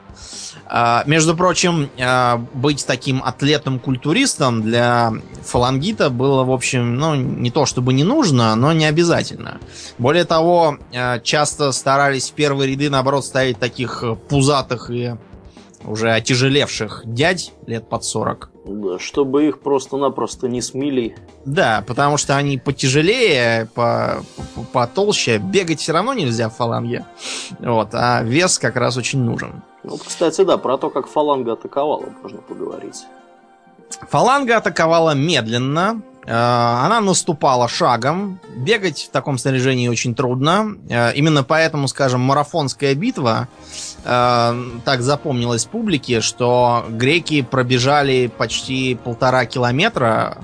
А, 0.69 1.05
Между 1.07 1.37
прочим, 1.37 1.89
а, 2.01 2.39
быть 2.55 2.85
таким 2.87 3.23
атлетом-культуристом 3.25 4.63
для 4.63 5.13
фалангита 5.43 6.11
было, 6.11 6.45
в 6.45 6.51
общем, 6.51 6.97
ну, 6.97 7.15
не 7.15 7.51
то 7.51 7.67
чтобы 7.67 7.93
не 7.93 8.05
нужно, 8.05 8.55
но 8.57 8.73
не 8.73 8.85
обязательно. 8.87 9.59
Более 9.99 10.25
того, 10.25 10.79
а, 10.95 11.21
часто 11.21 11.73
старались 11.73 12.31
в 12.31 12.35
первые 12.35 12.71
ряды, 12.73 12.91
наоборот, 12.91 13.25
ставить 13.25 13.59
таких 13.59 14.03
пузатых 14.29 14.91
и 14.91 15.15
уже 15.85 16.11
отяжелевших 16.11 17.03
дядь 17.05 17.53
лет 17.67 17.89
под 17.89 18.05
40. 18.05 18.51
Да, 18.65 18.99
чтобы 18.99 19.47
их 19.47 19.61
просто-напросто 19.61 20.49
не 20.49 20.61
смели. 20.61 21.17
Да, 21.45 21.85
потому 21.87 22.17
что 22.17 22.37
они 22.37 22.59
потяжелее, 22.59 23.69
по, 23.75 24.17
по- 24.57 24.63
потолще. 24.73 25.39
Бегать 25.39 25.79
все 25.81 25.93
равно 25.93 26.13
нельзя 26.15 26.49
в 26.49 26.57
фаланге. 26.57 27.05
Вот, 27.61 27.91
а 27.93 28.23
вес 28.25 28.59
как 28.59 28.75
раз 28.75 28.97
очень 28.97 29.21
нужен. 29.21 29.63
Вот, 29.87 30.03
кстати, 30.03 30.43
да, 30.45 30.59
про 30.59 30.77
то, 30.79 30.91
как 30.91 31.07
фаланга 31.07 31.53
атаковала, 31.53 32.05
можно 32.23 32.39
поговорить. 32.39 33.05
Фаланга 34.11 34.57
атаковала 34.57 35.13
медленно. 35.15 36.03
э, 36.27 36.33
Она 36.33 37.01
наступала 37.01 37.69
шагом. 37.69 38.41
Бегать 38.57 39.05
в 39.05 39.11
таком 39.11 39.39
снаряжении 39.39 39.89
очень 39.89 40.15
трудно. 40.15 40.77
Э, 40.91 41.15
Именно 41.15 41.45
поэтому, 41.45 41.87
скажем, 41.87 42.21
марафонская 42.21 42.95
битва 42.97 43.47
э, 44.05 44.63
так 44.85 45.03
запомнилась 45.03 45.67
публике, 45.67 46.21
что 46.21 46.85
греки 46.89 47.43
пробежали 47.43 48.27
почти 48.27 48.97
полтора 48.97 49.47
километра 49.47 50.39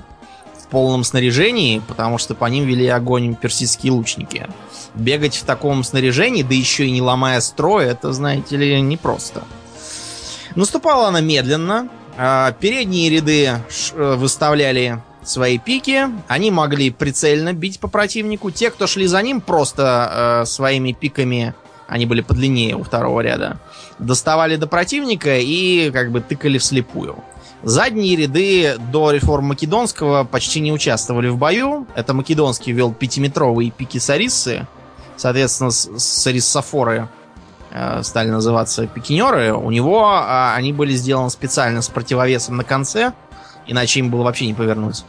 в 0.57 0.67
полном 0.69 1.03
снаряжении, 1.03 1.81
потому 1.85 2.17
что 2.17 2.33
по 2.35 2.45
ним 2.45 2.65
вели 2.65 2.87
огонь 2.87 3.35
персидские 3.35 3.91
лучники. 3.91 4.47
Бегать 4.95 5.35
в 5.35 5.43
таком 5.43 5.83
снаряжении, 5.83 6.43
да 6.43 6.53
еще 6.53 6.85
и 6.85 6.91
не 6.91 7.01
ломая 7.01 7.41
строя, 7.41 7.91
это, 7.91 8.13
знаете 8.13 8.57
ли, 8.57 8.79
непросто. 8.81 9.43
Наступала 10.55 11.07
она 11.07 11.19
медленно. 11.21 11.89
а, 12.17 12.51
Передние 12.51 13.09
ряды 13.09 13.45
э, 13.95 14.15
выставляли 14.15 15.01
свои 15.23 15.57
пики. 15.57 16.07
Они 16.27 16.51
могли 16.51 16.91
прицельно 16.91 17.53
бить 17.53 17.79
по 17.79 17.87
противнику. 17.87 18.51
Те, 18.51 18.69
кто 18.69 18.85
шли 18.85 19.07
за 19.07 19.21
ним, 19.23 19.41
просто 19.41 20.41
э, 20.43 20.45
своими 20.45 20.91
пиками, 20.91 21.55
они 21.87 22.05
были 22.05 22.21
подлиннее 22.21 22.75
у 22.75 22.83
второго 22.83 23.21
ряда, 23.21 23.57
доставали 23.99 24.57
до 24.57 24.67
противника 24.67 25.37
и 25.39 25.89
как 25.91 26.11
бы 26.11 26.21
тыкали 26.21 26.57
вслепую. 26.57 27.17
Задние 27.63 28.15
ряды 28.15 28.75
до 28.91 29.11
реформ 29.11 29.45
Македонского 29.45 30.25
почти 30.25 30.59
не 30.59 30.73
участвовали 30.73 31.29
в 31.29 31.37
бою. 31.37 31.87
Это 31.95 32.13
Македонский 32.13 32.73
вел 32.73 32.93
пятиметровые 32.93 33.71
пики 33.71 33.99
Сариссы. 33.99 34.67
Соответственно, 35.17 35.71
с- 35.71 35.89
э, 37.71 38.03
стали 38.03 38.29
называться 38.29 38.87
пикинеры. 38.87 39.53
У 39.53 39.71
него 39.71 40.07
а, 40.07 40.53
они 40.55 40.73
были 40.73 40.93
сделаны 40.93 41.29
специально 41.29 41.81
с 41.81 41.87
противовесом 41.87 42.57
на 42.57 42.63
конце, 42.63 43.13
Иначе 43.65 43.99
им 43.99 44.09
было 44.09 44.23
вообще 44.23 44.45
не 44.45 44.53
повернуть. 44.53 45.05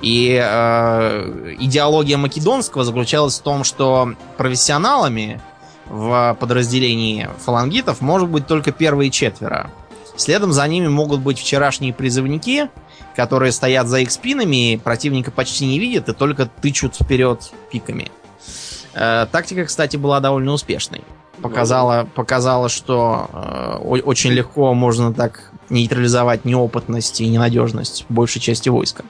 И 0.00 0.40
э, 0.42 1.54
идеология 1.58 2.16
Македонского 2.16 2.84
заключалась 2.84 3.38
в 3.38 3.42
том, 3.42 3.64
что 3.64 4.14
профессионалами 4.36 5.40
в 5.86 6.36
подразделении 6.40 7.28
фалангитов 7.44 8.00
может 8.00 8.28
быть 8.28 8.46
только 8.46 8.72
первые 8.72 9.10
четверо. 9.10 9.70
Следом 10.16 10.52
за 10.52 10.66
ними 10.66 10.88
могут 10.88 11.20
быть 11.20 11.38
вчерашние 11.38 11.92
призывники, 11.92 12.70
которые 13.14 13.52
стоят 13.52 13.88
за 13.88 14.00
их 14.00 14.10
спинами, 14.10 14.80
противника 14.82 15.30
почти 15.30 15.66
не 15.66 15.78
видят 15.78 16.08
и 16.08 16.12
только 16.12 16.46
тычут 16.46 16.94
вперед 16.94 17.50
пиками. 17.70 18.10
Э, 18.94 19.26
тактика, 19.30 19.64
кстати, 19.64 19.96
была 19.96 20.20
довольно 20.20 20.52
успешной. 20.52 21.02
Показала, 21.42 22.08
показала 22.14 22.68
что 22.68 23.28
э, 23.32 23.98
очень 24.00 24.30
легко 24.30 24.74
можно 24.74 25.14
так 25.14 25.52
нейтрализовать 25.70 26.44
неопытность 26.44 27.20
и 27.20 27.28
ненадежность 27.28 28.06
большей 28.08 28.40
части 28.40 28.68
войска. 28.68 29.04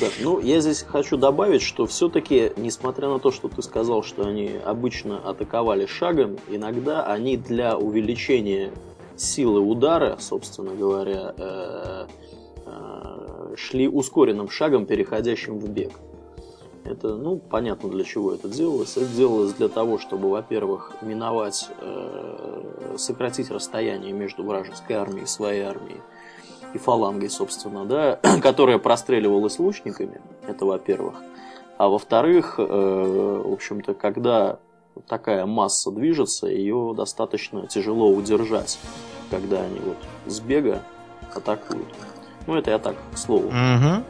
Да, 0.00 0.06
ну 0.20 0.38
я 0.40 0.60
здесь 0.60 0.84
хочу 0.86 1.16
добавить, 1.16 1.62
что 1.62 1.86
все-таки, 1.86 2.52
несмотря 2.56 3.08
на 3.08 3.18
то, 3.18 3.30
что 3.32 3.48
ты 3.48 3.62
сказал, 3.62 4.02
что 4.02 4.26
они 4.26 4.52
обычно 4.64 5.18
атаковали 5.18 5.86
шагом, 5.86 6.36
иногда 6.48 7.04
они 7.06 7.36
для 7.36 7.76
увеличения 7.76 8.70
силы 9.16 9.60
удара, 9.60 10.16
собственно 10.20 10.74
говоря, 10.74 11.34
э, 11.36 12.06
э, 12.66 13.54
шли 13.56 13.88
ускоренным 13.88 14.50
шагом, 14.50 14.86
переходящим 14.86 15.58
в 15.58 15.68
бег. 15.68 15.92
Это, 16.84 17.16
ну, 17.16 17.38
понятно 17.38 17.90
для 17.90 18.04
чего 18.04 18.32
это 18.32 18.48
делалось. 18.48 18.96
Это 18.96 19.06
делалось 19.06 19.52
для 19.54 19.68
того, 19.68 19.98
чтобы, 19.98 20.30
во-первых, 20.30 20.96
миновать, 21.02 21.68
э, 21.80 22.94
сократить 22.96 23.50
расстояние 23.50 24.12
между 24.12 24.44
вражеской 24.44 24.96
армией 24.96 25.24
и 25.24 25.26
своей 25.26 25.62
армией 25.62 26.00
и 26.74 26.78
фалангой, 26.78 27.30
собственно, 27.30 27.84
да, 27.84 28.16
которая 28.42 28.78
простреливалась 28.78 29.58
лучниками, 29.58 30.20
это 30.46 30.64
во-первых. 30.64 31.14
А 31.76 31.88
во-вторых, 31.88 32.56
э, 32.58 32.62
в 32.62 33.52
общем-то, 33.52 33.94
когда 33.94 34.58
такая 35.06 35.46
масса 35.46 35.90
движется, 35.90 36.48
ее 36.48 36.92
достаточно 36.96 37.66
тяжело 37.66 38.10
удержать, 38.10 38.78
когда 39.30 39.62
они 39.62 39.78
вот 39.80 39.96
с 40.26 40.40
бега 40.40 40.82
атакуют. 41.34 41.94
Ну, 42.46 42.56
это 42.56 42.70
я 42.70 42.78
так, 42.78 42.96
к 43.12 43.18
слову. 43.18 43.48
Угу. 43.48 44.04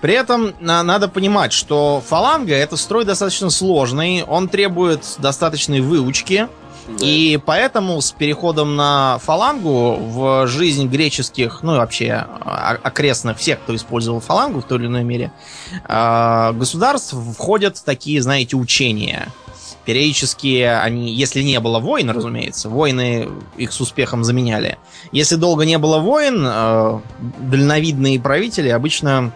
При 0.00 0.14
этом 0.14 0.54
надо 0.60 1.08
понимать, 1.08 1.52
что 1.52 2.02
фаланга 2.06 2.54
это 2.54 2.76
строй 2.76 3.04
достаточно 3.04 3.50
сложный, 3.50 4.22
он 4.22 4.48
требует 4.48 5.04
достаточной 5.18 5.80
выучки. 5.80 6.48
Да. 6.88 7.04
И 7.04 7.38
поэтому 7.44 8.00
с 8.00 8.12
переходом 8.12 8.74
на 8.74 9.18
фалангу 9.18 9.96
в 9.96 10.46
жизнь 10.46 10.88
греческих, 10.88 11.62
ну 11.62 11.74
и 11.74 11.78
вообще 11.78 12.26
окрестных 12.82 13.36
всех, 13.36 13.60
кто 13.60 13.76
использовал 13.76 14.20
фалангу 14.20 14.60
в 14.60 14.64
той 14.64 14.78
или 14.78 14.86
иной 14.86 15.04
мере, 15.04 15.30
а, 15.84 16.52
государств 16.52 17.14
входят 17.36 17.82
такие, 17.84 18.22
знаете, 18.22 18.56
учения. 18.56 19.28
Периодически 19.84 20.62
они, 20.62 21.12
если 21.12 21.42
не 21.42 21.60
было 21.60 21.78
войн, 21.78 22.08
разумеется, 22.08 22.70
войны 22.70 23.28
их 23.58 23.72
с 23.72 23.80
успехом 23.82 24.24
заменяли. 24.24 24.78
Если 25.12 25.36
долго 25.36 25.66
не 25.66 25.76
было 25.76 25.98
войн, 25.98 26.42
а, 26.46 27.02
дальновидные 27.18 28.18
правители 28.18 28.70
обычно 28.70 29.32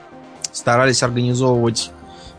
старались 0.52 1.02
организовывать 1.02 1.90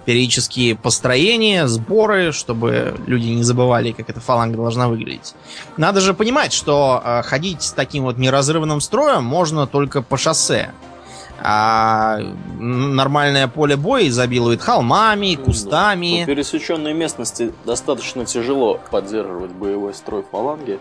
периодические 0.06 0.76
построения, 0.76 1.68
сборы, 1.68 2.32
чтобы 2.32 2.96
люди 3.08 3.28
не 3.28 3.44
забывали, 3.44 3.92
как 3.92 4.10
эта 4.10 4.20
фаланга 4.20 4.58
должна 4.58 4.88
выглядеть. 4.88 5.34
Надо 5.78 6.02
же 6.02 6.14
понимать, 6.14 6.54
что 6.54 7.02
э, 7.04 7.22
ходить 7.24 7.62
с 7.64 7.72
таким 7.72 8.04
вот 8.04 8.18
неразрывным 8.18 8.82
строем 8.82 9.24
можно 9.24 9.66
только 9.66 10.02
по 10.02 10.18
шоссе. 10.18 10.72
А 11.46 12.20
нормальное 12.58 13.48
поле 13.48 13.76
боя 13.76 14.08
изобилует 14.08 14.62
холмами, 14.62 15.36
кустами. 15.36 16.22
По 16.22 16.28
пересеченной 16.28 16.94
местности 16.94 17.52
достаточно 17.66 18.26
тяжело 18.26 18.80
поддерживать 18.92 19.52
боевой 19.52 19.94
строй 19.94 20.24
фаланги. 20.30 20.80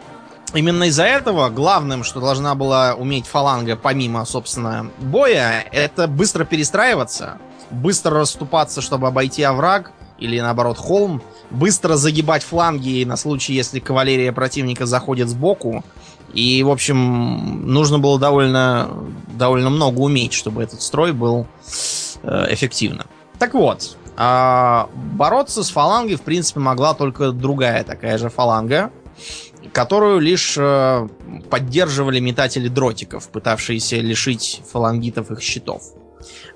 Именно 0.55 0.85
из-за 0.85 1.05
этого 1.05 1.49
главным, 1.49 2.05
что 2.05 2.21
должна 2.21 2.55
была 2.55 2.95
уметь 2.95 3.27
фаланга, 3.27 3.75
помимо, 3.75 4.25
собственно, 4.27 4.91
боя, 4.99 5.65
это 5.73 6.07
быстро 6.07 6.45
перестраиваться, 6.45 7.39
быстро 7.71 8.21
расступаться, 8.21 8.83
чтобы 8.83 9.07
обойти 9.07 9.43
овраг, 9.43 9.93
или 10.19 10.39
наоборот 10.39 10.77
холм, 10.77 11.23
быстро 11.51 11.97
загибать 11.97 12.43
фланги 12.43 13.03
на 13.05 13.17
случай, 13.17 13.55
если 13.55 13.81
кавалерия 13.81 14.33
противника 14.33 14.85
заходит 14.85 15.29
сбоку. 15.29 15.85
И, 16.35 16.63
в 16.63 16.71
общем, 16.71 17.67
нужно 17.67 17.99
было 17.99 18.19
довольно, 18.19 18.91
довольно 19.29 19.71
много 19.71 20.01
уметь, 20.01 20.35
чтобы 20.35 20.63
этот 20.63 20.81
строй 20.83 21.13
был 21.13 21.47
э, 22.23 22.47
эффективным. 22.51 23.07
Так 23.39 23.55
вот, 23.55 23.97
э, 24.17 24.85
бороться 24.95 25.65
с 25.65 25.71
фалангой, 25.71 26.17
в 26.17 26.23
принципе, 26.23 26.61
могла 26.61 26.95
только 26.95 27.33
другая 27.33 27.85
такая 27.85 28.17
же 28.19 28.29
фаланга, 28.29 28.91
которую 29.73 30.21
лишь 30.21 30.57
э, 30.59 31.09
поддерживали 31.51 32.21
метатели 32.21 32.69
дротиков, 32.69 33.29
пытавшиеся 33.29 33.97
лишить 33.97 34.61
фалангитов 34.71 35.31
их 35.31 35.41
щитов. 35.41 35.83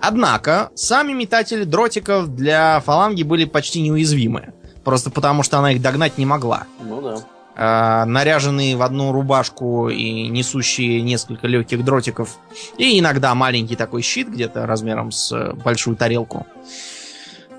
Однако, 0.00 0.70
сами 0.74 1.12
метатели 1.12 1.64
дротиков 1.64 2.34
для 2.34 2.80
фаланги 2.80 3.22
были 3.22 3.44
почти 3.44 3.80
неуязвимы. 3.80 4.52
Просто 4.84 5.10
потому, 5.10 5.42
что 5.42 5.58
она 5.58 5.72
их 5.72 5.82
догнать 5.82 6.18
не 6.18 6.26
могла. 6.26 6.64
Ну 6.80 7.00
да. 7.00 7.16
Э, 7.56 8.04
наряженные 8.04 8.76
в 8.76 8.82
одну 8.82 9.12
рубашку 9.12 9.88
и 9.88 10.28
несущие 10.28 11.00
несколько 11.00 11.46
легких 11.46 11.84
дротиков. 11.84 12.36
И 12.76 12.98
иногда 13.00 13.34
маленький 13.34 13.76
такой 13.76 14.02
щит, 14.02 14.28
где-то 14.28 14.66
размером 14.66 15.10
с 15.10 15.54
большую 15.64 15.96
тарелку. 15.96 16.46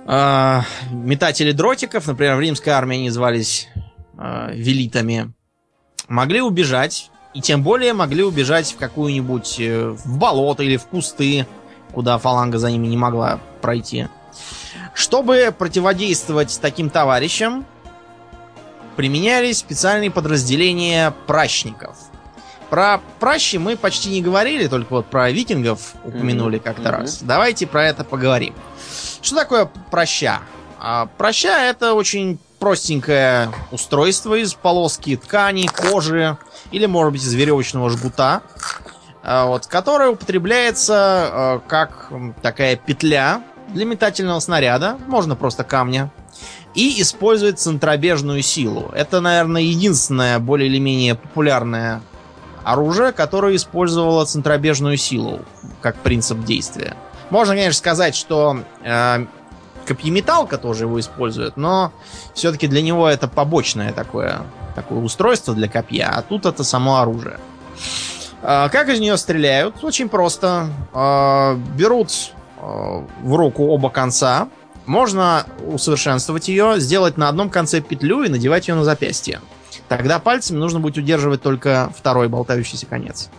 Э, 0.06 0.62
метатели 0.92 1.52
дротиков, 1.52 2.06
например, 2.06 2.36
в 2.36 2.40
римской 2.40 2.72
армии 2.72 2.98
они 2.98 3.10
звались 3.10 3.68
э, 4.18 4.52
велитами 4.54 5.34
могли 6.08 6.42
убежать, 6.42 7.12
и 7.34 7.42
тем 7.42 7.64
более 7.64 7.94
могли 7.94 8.24
убежать 8.24 8.72
в 8.72 8.78
какую-нибудь 8.78 9.60
э, 9.60 9.90
в 9.90 10.18
болото 10.18 10.64
или 10.64 10.78
в 10.78 10.86
кусты, 10.86 11.46
куда 11.94 12.18
фаланга 12.18 12.58
за 12.58 12.72
ними 12.72 12.88
не 12.88 12.98
могла 12.98 13.40
пройти. 13.62 14.08
Чтобы 14.94 15.54
противодействовать 15.58 16.58
таким 16.62 16.90
товарищам, 16.90 17.66
применялись 18.96 19.60
специальные 19.60 20.10
подразделения 20.10 21.14
пращников. 21.28 21.98
Про 22.70 23.00
пращи 23.20 23.58
мы 23.58 23.78
почти 23.78 24.10
не 24.10 24.22
говорили, 24.22 24.68
только 24.68 24.92
вот 24.92 25.06
про 25.06 25.32
викингов 25.32 25.94
упомянули 26.04 26.58
mm-hmm. 26.58 26.64
как-то 26.64 26.90
mm-hmm. 26.90 27.00
раз. 27.00 27.22
Давайте 27.22 27.68
про 27.68 27.86
это 27.86 28.04
поговорим. 28.04 28.54
Что 29.22 29.36
такое 29.36 29.70
проща? 29.92 30.42
А, 30.80 31.06
проща 31.18 31.64
это 31.64 31.94
очень 31.94 32.40
простенькое 32.60 33.52
устройство 33.72 34.36
из 34.36 34.54
полоски 34.54 35.16
ткани, 35.16 35.68
кожи 35.68 36.38
или, 36.72 36.86
может 36.86 37.14
быть, 37.14 37.24
из 37.24 37.34
веревочного 37.34 37.90
жгута, 37.90 38.42
а, 39.24 39.46
вот, 39.46 39.68
которое 39.68 40.12
употребляется 40.12 40.96
а, 40.96 41.62
как 41.68 42.12
такая 42.42 42.76
петля 42.76 43.44
для 43.70 43.86
метательного 43.86 44.40
снаряда, 44.40 44.98
можно 45.08 45.36
просто 45.36 45.64
камня, 45.64 46.12
и 46.74 47.02
использует 47.02 47.60
центробежную 47.60 48.42
силу. 48.42 48.92
Это, 48.94 49.20
наверное, 49.20 49.62
единственное 49.62 50.40
более 50.40 50.70
или 50.70 50.78
менее 50.78 51.16
популярное 51.16 52.02
оружие, 52.64 53.12
которое 53.14 53.56
использовало 53.56 54.26
центробежную 54.26 54.98
силу 54.98 55.42
как 55.82 55.96
принцип 55.98 56.44
действия. 56.44 56.96
Можно, 57.30 57.56
конечно, 57.56 57.78
сказать, 57.78 58.16
что 58.16 58.60
э, 58.84 59.26
копьеметалка 59.88 60.58
тоже 60.58 60.84
его 60.84 61.00
использует, 61.00 61.58
но 61.58 61.92
все-таки 62.34 62.68
для 62.68 62.82
него 62.82 63.08
это 63.08 63.28
побочное 63.28 63.94
такое, 63.94 64.42
такое 64.76 65.00
устройство 65.00 65.56
для 65.56 65.68
копья, 65.68 66.12
а 66.14 66.22
тут 66.22 66.46
это 66.46 66.64
само 66.64 66.98
оружие. 66.98 67.40
А, 68.42 68.70
как 68.70 68.90
из 68.90 69.00
нее 69.00 69.18
стреляют? 69.18 69.84
Очень 69.84 70.10
просто. 70.10 70.70
А, 70.94 71.56
берут 71.76 72.12
а, 72.58 73.06
в 73.22 73.36
руку 73.36 73.66
оба 73.68 73.90
конца. 73.90 74.50
Можно 74.86 75.46
усовершенствовать 75.66 76.48
ее, 76.48 76.76
сделать 76.78 77.18
на 77.18 77.28
одном 77.30 77.50
конце 77.50 77.82
петлю 77.82 78.24
и 78.24 78.30
надевать 78.30 78.68
ее 78.68 78.76
на 78.76 78.84
запястье. 78.84 79.42
Тогда 79.90 80.20
пальцами 80.20 80.58
нужно 80.58 80.80
будет 80.80 80.98
удерживать 80.98 81.42
только 81.42 81.92
второй 81.98 82.30
болтающийся 82.30 82.86
конец. 82.86 83.30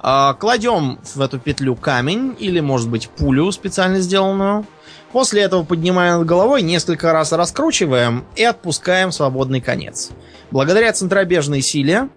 Кладем 0.00 1.00
в 1.02 1.20
эту 1.20 1.40
петлю 1.40 1.74
камень 1.74 2.36
или, 2.38 2.60
может 2.60 2.88
быть, 2.88 3.08
пулю 3.08 3.50
специально 3.50 3.98
сделанную. 3.98 4.64
После 5.12 5.42
этого 5.42 5.64
поднимаем 5.64 6.18
над 6.18 6.26
головой, 6.26 6.62
несколько 6.62 7.12
раз 7.12 7.32
раскручиваем 7.32 8.26
и 8.34 8.44
отпускаем 8.44 9.12
свободный 9.12 9.60
конец. 9.60 10.10
Благодаря 10.50 10.92
центробежной 10.92 11.62
силе 11.62 12.08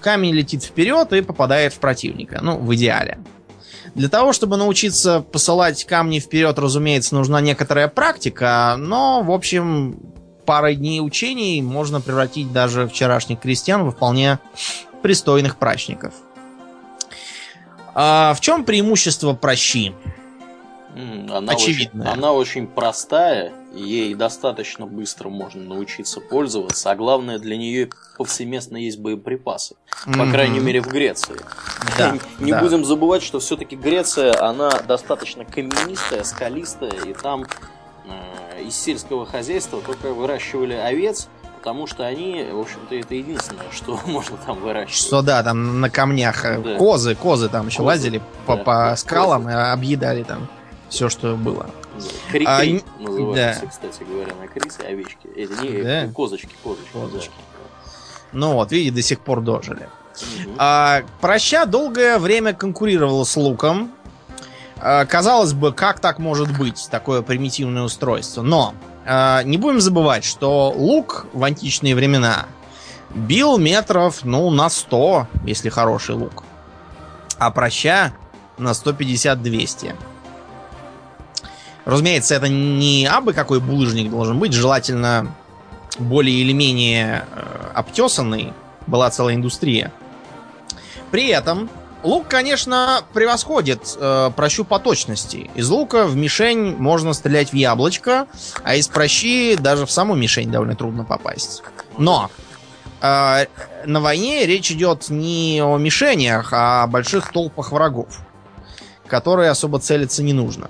камень 0.00 0.34
летит 0.34 0.62
вперед 0.62 1.12
и 1.12 1.22
попадает 1.22 1.72
в 1.72 1.78
противника. 1.78 2.40
Ну, 2.42 2.58
в 2.58 2.74
идеале. 2.74 3.18
Для 3.94 4.08
того, 4.08 4.32
чтобы 4.32 4.56
научиться 4.56 5.20
посылать 5.20 5.84
камни 5.84 6.18
вперед, 6.18 6.58
разумеется, 6.58 7.14
нужна 7.14 7.40
некоторая 7.40 7.88
практика, 7.88 8.74
но, 8.78 9.22
в 9.22 9.30
общем, 9.30 9.98
парой 10.44 10.76
дней 10.76 11.00
учений 11.00 11.62
можно 11.62 12.00
превратить 12.00 12.52
даже 12.52 12.86
вчерашних 12.86 13.40
крестьян 13.40 13.84
во 13.84 13.90
вполне 13.90 14.38
пристойных 15.02 15.56
прачников. 15.56 16.12
А, 17.94 18.34
в 18.34 18.40
чем 18.40 18.64
преимущество 18.64 19.32
прощи? 19.32 19.94
Она 20.96 21.52
Очевидно. 21.52 22.04
Очень, 22.04 22.12
она 22.12 22.32
очень 22.32 22.66
простая, 22.66 23.52
ей 23.74 24.14
достаточно 24.14 24.86
быстро 24.86 25.28
можно 25.28 25.62
научиться 25.62 26.20
пользоваться, 26.20 26.90
а 26.90 26.96
главное 26.96 27.38
для 27.38 27.58
нее 27.58 27.90
повсеместно 28.16 28.78
есть 28.78 28.98
боеприпасы. 28.98 29.76
Mm-hmm. 30.06 30.16
По 30.16 30.30
крайней 30.30 30.60
мере 30.60 30.80
в 30.80 30.88
Греции. 30.88 31.36
Да, 31.98 32.16
Не 32.38 32.52
да. 32.52 32.62
будем 32.62 32.84
забывать, 32.84 33.22
что 33.22 33.40
все-таки 33.40 33.76
Греция, 33.76 34.42
она 34.42 34.70
достаточно 34.70 35.44
каменистая, 35.44 36.24
скалистая, 36.24 36.92
и 37.06 37.12
там 37.12 37.44
э, 38.06 38.62
из 38.62 38.74
сельского 38.74 39.26
хозяйства 39.26 39.82
только 39.82 40.14
выращивали 40.14 40.72
овец, 40.72 41.28
потому 41.58 41.86
что 41.86 42.06
они, 42.06 42.42
в 42.50 42.60
общем-то, 42.60 42.94
это 42.94 43.14
единственное, 43.14 43.70
что 43.70 44.00
можно 44.06 44.38
там 44.46 44.60
выращивать. 44.60 45.06
Что 45.06 45.20
да, 45.20 45.42
там 45.42 45.82
на 45.82 45.90
камнях 45.90 46.42
э, 46.46 46.58
да. 46.58 46.76
козы, 46.76 47.14
козы 47.14 47.50
там 47.50 47.66
еще 47.66 47.78
козы, 47.78 47.86
лазили 47.86 48.18
да, 48.18 48.24
по, 48.46 48.56
по 48.56 48.96
скалам 48.96 49.44
козы. 49.44 49.56
и 49.56 49.60
объедали 49.60 50.22
там 50.22 50.48
все, 50.88 51.08
что 51.08 51.36
было. 51.36 51.70
Кри 52.30 52.44
а, 52.46 52.62
называются, 53.00 53.62
да. 53.62 53.66
кстати 53.68 54.02
говоря, 54.04 54.34
на 54.34 54.48
крисы 54.48 54.80
овечки. 54.80 55.28
Это 55.36 55.62
не 55.62 55.82
да? 55.82 56.08
козочки, 56.12 56.54
козочки. 56.62 56.88
козочки. 56.92 57.30
Да. 57.30 57.56
Ну 58.32 58.54
вот, 58.54 58.72
видите, 58.72 58.94
до 58.94 59.02
сих 59.02 59.20
пор 59.20 59.40
дожили. 59.40 59.88
Угу. 60.44 60.54
А, 60.58 61.02
проща 61.20 61.66
долгое 61.66 62.18
время 62.18 62.52
конкурировала 62.52 63.24
с 63.24 63.36
луком. 63.36 63.92
А, 64.78 65.04
казалось 65.06 65.52
бы, 65.52 65.72
как 65.72 66.00
так 66.00 66.18
может 66.18 66.56
быть, 66.56 66.88
такое 66.90 67.22
примитивное 67.22 67.82
устройство. 67.82 68.42
Но 68.42 68.74
а, 69.06 69.42
не 69.42 69.56
будем 69.56 69.80
забывать, 69.80 70.24
что 70.24 70.72
лук 70.76 71.26
в 71.32 71.42
античные 71.42 71.94
времена 71.94 72.46
бил 73.14 73.58
метров, 73.58 74.24
ну, 74.24 74.50
на 74.50 74.68
100, 74.68 75.28
если 75.44 75.68
хороший 75.68 76.14
лук. 76.14 76.44
А 77.38 77.50
проща 77.50 78.12
на 78.58 78.70
150-200. 78.70 79.94
Разумеется, 81.86 82.34
это 82.34 82.48
не 82.48 83.06
абы 83.06 83.32
какой 83.32 83.60
булыжник 83.60 84.10
должен 84.10 84.40
быть, 84.40 84.52
желательно 84.52 85.32
более 86.00 86.36
или 86.36 86.52
менее 86.52 87.24
э, 87.30 87.70
обтесанный. 87.74 88.52
Была 88.88 89.08
целая 89.10 89.36
индустрия. 89.36 89.92
При 91.12 91.28
этом 91.28 91.70
лук, 92.02 92.26
конечно, 92.26 93.02
превосходит 93.12 93.96
э, 93.98 94.30
прощу 94.34 94.64
по 94.64 94.80
точности. 94.80 95.48
Из 95.54 95.70
лука 95.70 96.06
в 96.06 96.16
мишень 96.16 96.76
можно 96.76 97.12
стрелять 97.12 97.50
в 97.50 97.54
яблочко, 97.54 98.26
а 98.64 98.74
из 98.74 98.88
прощи 98.88 99.56
даже 99.56 99.86
в 99.86 99.90
саму 99.90 100.16
мишень 100.16 100.50
довольно 100.50 100.74
трудно 100.74 101.04
попасть. 101.04 101.62
Но 101.98 102.30
э, 103.00 103.46
на 103.84 104.00
войне 104.00 104.44
речь 104.44 104.72
идет 104.72 105.08
не 105.08 105.62
о 105.62 105.78
мишенях, 105.78 106.52
а 106.52 106.82
о 106.82 106.86
больших 106.88 107.32
толпах 107.32 107.70
врагов, 107.70 108.18
которые 109.06 109.50
особо 109.50 109.78
целиться 109.78 110.24
не 110.24 110.32
нужно. 110.32 110.68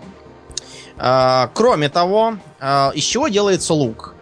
А, 0.98 1.50
кроме 1.54 1.88
того, 1.88 2.36
а, 2.60 2.90
из 2.94 3.04
чего 3.04 3.28
делается 3.28 3.74
лук? 3.74 4.14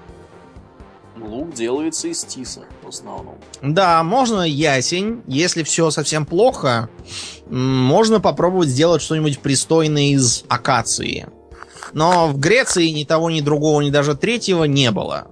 Лук 1.17 1.55
делается 1.55 2.09
из 2.09 2.25
тиса 2.25 2.63
в 2.83 2.89
основном. 2.89 3.37
Да, 3.63 4.03
можно 4.03 4.43
ясень. 4.43 5.23
Если 5.27 5.63
все 5.63 5.91
совсем 5.91 6.27
плохо, 6.27 6.89
можно 7.49 8.21
попробовать 8.21 8.69
сделать 8.69 9.03
что-нибудь 9.03 9.39
пристойное 9.39 10.15
из 10.15 10.45
акации. 10.49 11.29
Но 11.93 12.29
в 12.29 12.39
Греции 12.39 12.89
ни 12.89 13.05
того, 13.05 13.31
ни 13.31 13.41
другого, 13.41 13.81
ни 13.81 13.91
даже 13.91 14.17
третьего 14.17 14.65
не 14.65 14.91
было. 14.91 15.29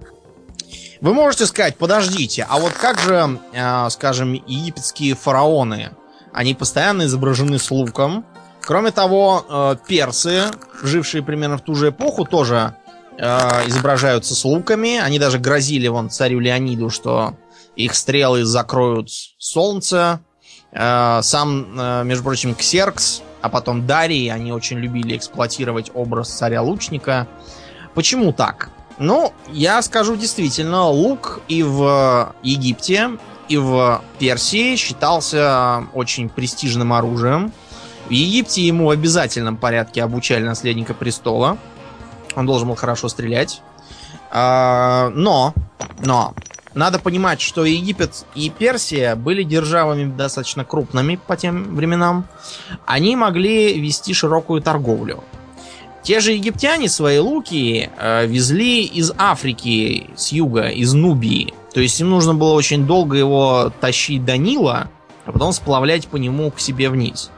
Вы 1.01 1.13
можете 1.13 1.45
сказать, 1.45 1.75
подождите, 1.75 2.47
а 2.49 2.59
вот 2.59 2.71
как 2.71 2.97
же, 2.97 3.37
э, 3.51 3.89
скажем, 3.89 4.33
египетские 4.33 5.15
фараоны? 5.15 5.91
Они 6.31 6.53
постоянно 6.55 7.03
изображены 7.03 7.59
с 7.59 7.69
луком, 7.69 8.25
Кроме 8.65 8.91
того, 8.91 9.45
э, 9.47 9.75
персы, 9.87 10.45
жившие 10.81 11.21
примерно 11.21 11.57
в 11.57 11.61
ту 11.61 11.75
же 11.75 11.89
эпоху, 11.89 12.23
тоже 12.23 12.75
э, 13.17 13.67
изображаются 13.67 14.35
с 14.35 14.45
луками. 14.45 14.97
Они 14.97 15.19
даже 15.19 15.37
грозили 15.37 15.87
вон 15.89 16.09
царю 16.09 16.39
Леониду, 16.39 16.89
что 16.89 17.35
их 17.75 17.93
стрелы 17.93 18.45
закроют 18.45 19.09
солнце. 19.37 20.21
Э, 20.71 21.19
сам, 21.21 22.07
между 22.07 22.23
прочим, 22.23 22.55
Ксеркс, 22.55 23.21
а 23.41 23.49
потом 23.49 23.85
Дарий, 23.85 24.29
они 24.29 24.53
очень 24.53 24.77
любили 24.79 25.17
эксплуатировать 25.17 25.91
образ 25.93 26.29
царя-лучника. 26.29 27.27
Почему 27.93 28.31
так? 28.31 28.69
Ну, 28.97 29.33
я 29.51 29.81
скажу 29.81 30.15
действительно, 30.15 30.87
лук 30.87 31.41
и 31.49 31.63
в 31.63 32.33
Египте, 32.43 33.11
и 33.49 33.57
в 33.57 34.01
Персии 34.19 34.77
считался 34.77 35.85
очень 35.93 36.29
престижным 36.29 36.93
оружием. 36.93 37.51
В 38.07 38.11
Египте 38.11 38.61
ему 38.61 38.87
в 38.87 38.89
обязательном 38.89 39.57
порядке 39.57 40.03
обучали 40.03 40.43
наследника 40.43 40.93
престола. 40.93 41.57
Он 42.35 42.45
должен 42.45 42.67
был 42.67 42.75
хорошо 42.75 43.07
стрелять. 43.07 43.61
А, 44.31 45.09
но, 45.13 45.53
но, 46.03 46.33
надо 46.73 46.99
понимать, 46.99 47.39
что 47.39 47.65
Египет 47.65 48.25
и 48.35 48.49
Персия 48.49 49.15
были 49.15 49.43
державами 49.43 50.11
достаточно 50.11 50.65
крупными 50.65 51.19
по 51.27 51.37
тем 51.37 51.75
временам. 51.75 52.25
Они 52.85 53.15
могли 53.15 53.79
вести 53.79 54.13
широкую 54.13 54.61
торговлю. 54.61 55.23
Те 56.01 56.19
же 56.19 56.33
египтяне 56.33 56.89
свои 56.89 57.19
луки 57.19 57.89
э, 57.97 58.25
везли 58.25 58.83
из 58.83 59.13
Африки, 59.17 60.09
с 60.17 60.33
юга, 60.33 60.67
из 60.67 60.93
Нубии. 60.93 61.53
То 61.73 61.79
есть 61.79 61.99
им 62.01 62.09
нужно 62.09 62.33
было 62.33 62.53
очень 62.53 62.85
долго 62.85 63.15
его 63.15 63.71
тащить 63.79 64.25
до 64.25 64.35
Нила, 64.35 64.89
а 65.25 65.31
потом 65.31 65.53
сплавлять 65.53 66.07
по 66.07 66.17
нему 66.17 66.51
к 66.51 66.59
себе 66.59 66.89
вниз. 66.89 67.31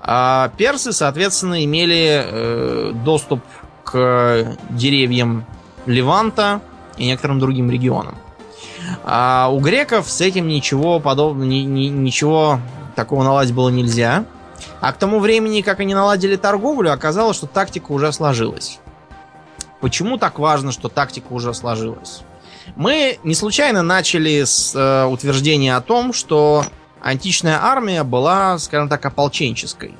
А 0.00 0.50
персы, 0.56 0.92
соответственно, 0.92 1.64
имели 1.64 2.22
э, 2.24 2.92
доступ 3.04 3.40
к 3.84 4.56
деревьям 4.70 5.44
Леванта 5.86 6.60
и 6.96 7.06
некоторым 7.06 7.38
другим 7.38 7.70
регионам. 7.70 8.16
А 9.04 9.48
у 9.52 9.60
греков 9.60 10.10
с 10.10 10.20
этим 10.20 10.48
ничего 10.48 11.00
подобного, 11.00 11.46
ни, 11.46 11.58
ни, 11.58 11.86
ничего 11.86 12.60
такого 12.94 13.22
наладить 13.22 13.54
было 13.54 13.68
нельзя. 13.68 14.24
А 14.80 14.92
к 14.92 14.96
тому 14.96 15.20
времени, 15.20 15.62
как 15.62 15.80
они 15.80 15.94
наладили 15.94 16.36
торговлю, 16.36 16.92
оказалось, 16.92 17.36
что 17.36 17.46
тактика 17.46 17.92
уже 17.92 18.12
сложилась. 18.12 18.78
Почему 19.80 20.18
так 20.18 20.38
важно, 20.38 20.72
что 20.72 20.88
тактика 20.88 21.32
уже 21.32 21.54
сложилась? 21.54 22.22
Мы 22.76 23.18
не 23.24 23.34
случайно 23.34 23.82
начали 23.82 24.44
с 24.44 24.74
э, 24.74 25.06
утверждения 25.06 25.76
о 25.76 25.80
том, 25.80 26.12
что 26.12 26.64
античная 27.02 27.58
армия 27.62 28.04
была, 28.04 28.58
скажем 28.58 28.88
так, 28.88 29.04
ополченческой. 29.04 29.94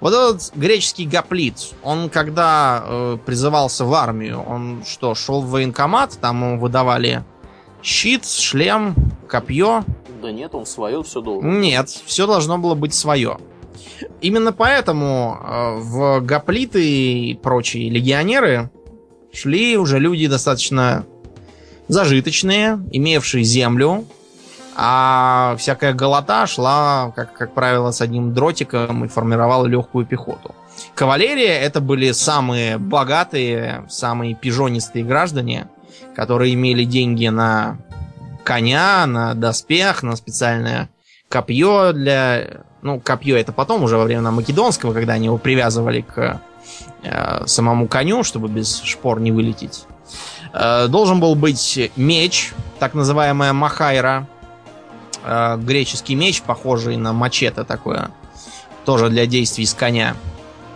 Вот 0.00 0.12
этот 0.12 0.54
греческий 0.54 1.06
гоплит, 1.06 1.74
он 1.82 2.08
когда 2.08 2.82
э, 2.84 3.18
призывался 3.24 3.84
в 3.84 3.92
армию, 3.94 4.42
он 4.42 4.82
что, 4.86 5.14
шел 5.14 5.42
в 5.42 5.50
военкомат, 5.50 6.18
там 6.20 6.42
ему 6.42 6.60
выдавали 6.60 7.24
щит, 7.82 8.26
шлем, 8.26 8.94
копье? 9.28 9.84
Да 10.22 10.32
нет, 10.32 10.54
он 10.54 10.66
свое 10.66 11.02
все 11.02 11.20
должен. 11.20 11.60
Нет, 11.60 11.88
все 11.88 12.26
должно 12.26 12.58
было 12.58 12.74
быть 12.74 12.94
свое. 12.94 13.38
Именно 14.20 14.52
поэтому 14.52 15.38
э, 15.40 15.74
в 15.78 16.20
гоплиты 16.20 16.84
и 16.84 17.34
прочие 17.34 17.90
легионеры 17.90 18.70
шли 19.32 19.76
уже 19.76 19.98
люди 19.98 20.26
достаточно 20.26 21.06
зажиточные, 21.88 22.80
имевшие 22.90 23.44
землю, 23.44 24.06
а 24.80 25.56
всякая 25.58 25.92
голота 25.92 26.46
шла, 26.46 27.12
как, 27.16 27.32
как 27.32 27.52
правило, 27.52 27.90
с 27.90 28.00
одним 28.00 28.32
дротиком 28.32 29.04
и 29.04 29.08
формировала 29.08 29.66
легкую 29.66 30.06
пехоту. 30.06 30.54
Кавалерия 30.94 31.58
это 31.58 31.80
были 31.80 32.12
самые 32.12 32.78
богатые, 32.78 33.84
самые 33.88 34.36
пижонистые 34.36 35.04
граждане, 35.04 35.66
которые 36.14 36.54
имели 36.54 36.84
деньги 36.84 37.26
на 37.26 37.78
коня, 38.44 39.04
на 39.06 39.34
доспех, 39.34 40.04
на 40.04 40.14
специальное 40.14 40.88
копье 41.28 41.92
для... 41.92 42.62
Ну, 42.80 43.00
копье 43.00 43.36
это 43.36 43.52
потом, 43.52 43.82
уже 43.82 43.96
во 43.96 44.04
времена 44.04 44.30
Македонского, 44.30 44.94
когда 44.94 45.14
они 45.14 45.26
его 45.26 45.38
привязывали 45.38 46.02
к 46.02 46.40
э, 47.02 47.46
самому 47.46 47.88
коню, 47.88 48.22
чтобы 48.22 48.48
без 48.48 48.80
шпор 48.82 49.18
не 49.18 49.32
вылететь. 49.32 49.86
Э, 50.52 50.86
должен 50.86 51.18
был 51.18 51.34
быть 51.34 51.90
меч, 51.96 52.52
так 52.78 52.94
называемая 52.94 53.52
махайра, 53.52 54.28
э, 55.24 55.56
греческий 55.58 56.14
меч, 56.14 56.42
похожий 56.42 56.96
на 56.96 57.12
мачете 57.12 57.64
такое, 57.64 58.10
тоже 58.84 59.08
для 59.08 59.26
действий 59.26 59.66
с 59.66 59.74
коня. 59.74 60.16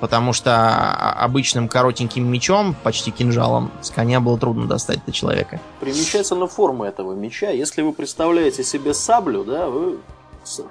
Потому 0.01 0.33
что 0.33 1.13
обычным 1.13 1.69
коротеньким 1.69 2.27
мечом, 2.27 2.75
почти 2.83 3.13
кинжалом, 3.13 3.71
с 3.83 3.91
коня 3.91 4.19
было 4.21 4.37
трудно 4.37 4.67
достать 4.67 5.05
до 5.07 5.13
человека. 5.13 5.61
Примечательна 5.79 6.49
форма 6.49 6.89
этого 6.89 7.15
меча. 7.15 7.51
Если 7.51 7.83
вы 7.83 7.93
представляете 7.93 8.65
себе 8.65 8.95
саблю, 8.95 9.45
да, 9.45 9.69
вы 9.69 9.99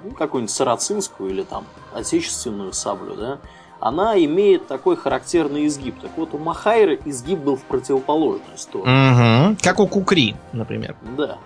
ну, 0.04 0.10
какую-нибудь 0.10 0.54
сарацинскую 0.54 1.30
или 1.30 1.42
там 1.44 1.64
отечественную 1.94 2.74
саблю, 2.74 3.14
да, 3.16 3.38
она 3.80 4.16
имеет 4.22 4.68
такой 4.68 4.96
характерный 4.96 5.66
изгиб. 5.66 5.98
Так 6.00 6.10
вот, 6.16 6.34
у 6.34 6.38
Махайры 6.38 7.00
изгиб 7.04 7.40
был 7.40 7.56
в 7.56 7.62
противоположную 7.62 8.56
сторону. 8.56 9.50
Угу. 9.50 9.56
Как 9.60 9.80
у 9.80 9.88
Кукри, 9.88 10.36
например. 10.52 10.94
Да, 11.16 11.26
да. 11.26 11.38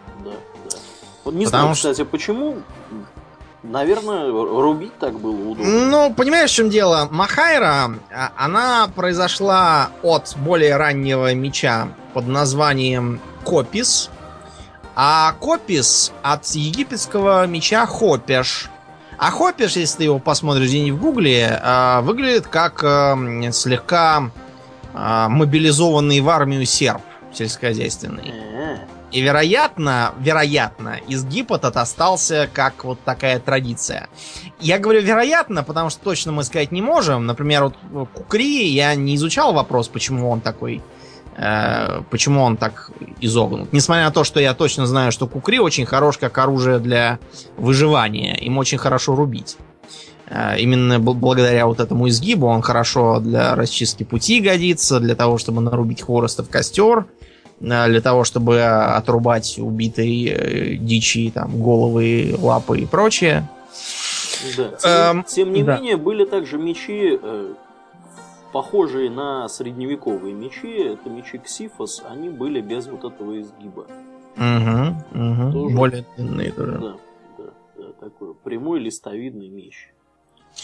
Вот 1.26 1.34
не 1.34 1.44
Потому 1.44 1.74
знаю, 1.74 1.74
кстати, 1.74 2.04
почему 2.08 2.58
наверное, 3.64 4.30
рубить 4.30 4.96
так 5.00 5.18
было 5.18 5.34
удобно. 5.34 5.86
Ну, 5.86 6.14
понимаешь, 6.14 6.50
в 6.52 6.54
чем 6.54 6.70
дело? 6.70 7.08
Махайра, 7.10 7.90
а, 8.14 8.32
она 8.36 8.88
произошла 8.94 9.90
от 10.04 10.36
более 10.36 10.76
раннего 10.76 11.34
меча 11.34 11.88
под 12.14 12.28
названием 12.28 13.20
Копис, 13.44 14.08
а 14.94 15.32
Копис 15.40 16.12
от 16.22 16.46
египетского 16.46 17.44
меча 17.48 17.86
Хопеш. 17.86 18.70
А 19.18 19.32
Хопеш, 19.32 19.74
если 19.74 19.98
ты 19.98 20.04
его 20.04 20.20
посмотришь 20.20 20.68
где-нибудь 20.68 21.00
в 21.00 21.02
гугле, 21.02 21.60
а, 21.60 22.02
выглядит 22.02 22.46
как 22.46 22.84
э, 22.84 23.50
слегка 23.50 24.30
а, 24.94 25.28
мобилизованный 25.28 26.20
в 26.20 26.28
армию 26.28 26.64
серб 26.66 27.02
сельскохозяйственный. 27.32 28.32
И 29.12 29.20
вероятно, 29.20 30.14
вероятно, 30.18 30.98
изгиб 31.06 31.52
этот 31.52 31.76
остался 31.76 32.48
как 32.52 32.84
вот 32.84 32.98
такая 33.04 33.38
традиция. 33.38 34.08
Я 34.60 34.78
говорю 34.78 35.00
вероятно, 35.00 35.62
потому 35.62 35.90
что 35.90 36.02
точно 36.02 36.32
мы 36.32 36.42
сказать 36.44 36.72
не 36.72 36.82
можем. 36.82 37.24
Например, 37.24 37.72
вот 37.90 38.08
Кукри, 38.12 38.66
я 38.68 38.94
не 38.94 39.14
изучал 39.14 39.52
вопрос, 39.52 39.88
почему 39.88 40.28
он 40.28 40.40
такой, 40.40 40.82
э, 41.36 42.02
почему 42.10 42.42
он 42.42 42.56
так 42.56 42.90
изогнут. 43.20 43.72
Несмотря 43.72 44.04
на 44.06 44.10
то, 44.10 44.24
что 44.24 44.40
я 44.40 44.54
точно 44.54 44.86
знаю, 44.86 45.12
что 45.12 45.28
Кукри 45.28 45.60
очень 45.60 45.86
хорош 45.86 46.18
как 46.18 46.36
оружие 46.38 46.78
для 46.80 47.20
выживания. 47.56 48.34
Им 48.34 48.58
очень 48.58 48.78
хорошо 48.78 49.14
рубить. 49.14 49.56
Э, 50.28 50.58
Именно 50.58 50.94
бл- 50.94 51.14
благодаря 51.14 51.66
вот 51.66 51.78
этому 51.78 52.08
изгибу 52.08 52.48
он 52.48 52.60
хорошо 52.60 53.20
для 53.20 53.54
расчистки 53.54 54.02
пути 54.02 54.40
годится, 54.40 54.98
для 54.98 55.14
того, 55.14 55.38
чтобы 55.38 55.60
нарубить 55.60 56.02
хвороста 56.02 56.42
в 56.42 56.48
костер, 56.48 57.06
для 57.60 58.00
того, 58.00 58.24
чтобы 58.24 58.56
э, 58.56 58.64
отрубать 58.64 59.58
убитой 59.58 60.24
э, 60.24 60.74
дичи, 60.76 61.30
там, 61.30 61.62
головы, 61.62 62.34
лапы 62.38 62.80
и 62.80 62.86
прочее. 62.86 63.48
да. 64.56 64.68
Тем, 64.72 64.90
Эм, 64.90 65.24
тем 65.24 65.52
не 65.52 65.62
да. 65.62 65.78
менее, 65.78 65.96
были 65.96 66.24
также 66.24 66.58
мечи, 66.58 67.18
э, 67.20 67.54
похожие 68.52 69.10
на 69.10 69.48
средневековые 69.48 70.34
мечи. 70.34 70.68
Это 70.68 71.08
мечи 71.08 71.38
Ксифос, 71.38 72.02
они 72.08 72.28
были 72.28 72.60
без 72.60 72.86
вот 72.86 73.04
этого 73.04 73.40
изгиба. 73.40 73.86
Угу, 74.36 75.22
угу. 75.22 75.52
Тоже. 75.52 75.76
Более 75.76 76.04
длинные 76.16 76.52
тоже. 76.52 76.78
Да, 76.78 76.96
да, 77.38 77.44
да, 77.78 77.92
такой 78.00 78.34
прямой 78.34 78.80
листовидный 78.80 79.48
меч. 79.48 79.88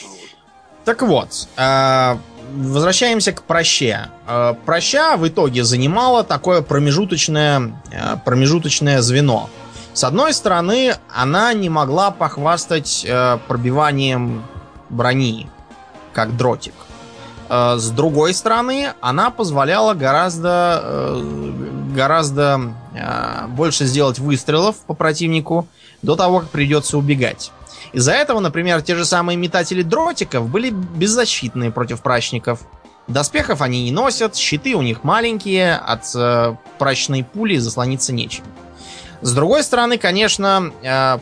Вот. 0.02 0.41
Так 0.84 1.02
вот, 1.02 1.48
э, 1.56 2.16
возвращаемся 2.54 3.32
к 3.32 3.42
проще. 3.42 4.08
Э, 4.26 4.54
Проща 4.66 5.16
в 5.16 5.28
итоге 5.28 5.62
занимала 5.64 6.24
такое 6.24 6.62
промежуточное, 6.62 7.80
э, 7.92 8.16
промежуточное 8.24 9.00
звено. 9.00 9.48
С 9.92 10.04
одной 10.04 10.32
стороны, 10.34 10.96
она 11.14 11.52
не 11.52 11.68
могла 11.68 12.10
похвастать 12.10 13.06
пробиванием 13.46 14.42
брони, 14.88 15.50
как 16.14 16.34
дротик. 16.34 16.72
С 17.50 17.90
другой 17.90 18.32
стороны, 18.32 18.94
она 19.02 19.28
позволяла 19.28 19.92
гораздо, 19.92 21.20
гораздо 21.94 22.72
больше 23.48 23.84
сделать 23.84 24.18
выстрелов 24.18 24.76
по 24.86 24.94
противнику 24.94 25.68
до 26.00 26.16
того, 26.16 26.40
как 26.40 26.48
придется 26.48 26.96
убегать. 26.96 27.52
Из-за 27.92 28.12
этого, 28.12 28.40
например, 28.40 28.82
те 28.82 28.94
же 28.94 29.04
самые 29.04 29.36
метатели 29.36 29.82
дротиков 29.82 30.48
были 30.48 30.70
беззащитные 30.70 31.70
против 31.70 32.00
прачников. 32.00 32.60
Доспехов 33.06 33.60
они 33.60 33.84
не 33.84 33.92
носят, 33.92 34.36
щиты 34.36 34.74
у 34.74 34.82
них 34.82 35.04
маленькие, 35.04 35.74
от 35.74 36.04
э, 36.14 36.54
прачной 36.78 37.24
пули 37.24 37.56
заслониться 37.56 38.12
нечем. 38.12 38.44
С 39.20 39.34
другой 39.34 39.62
стороны, 39.62 39.98
конечно, 39.98 40.72
э, 40.82 41.18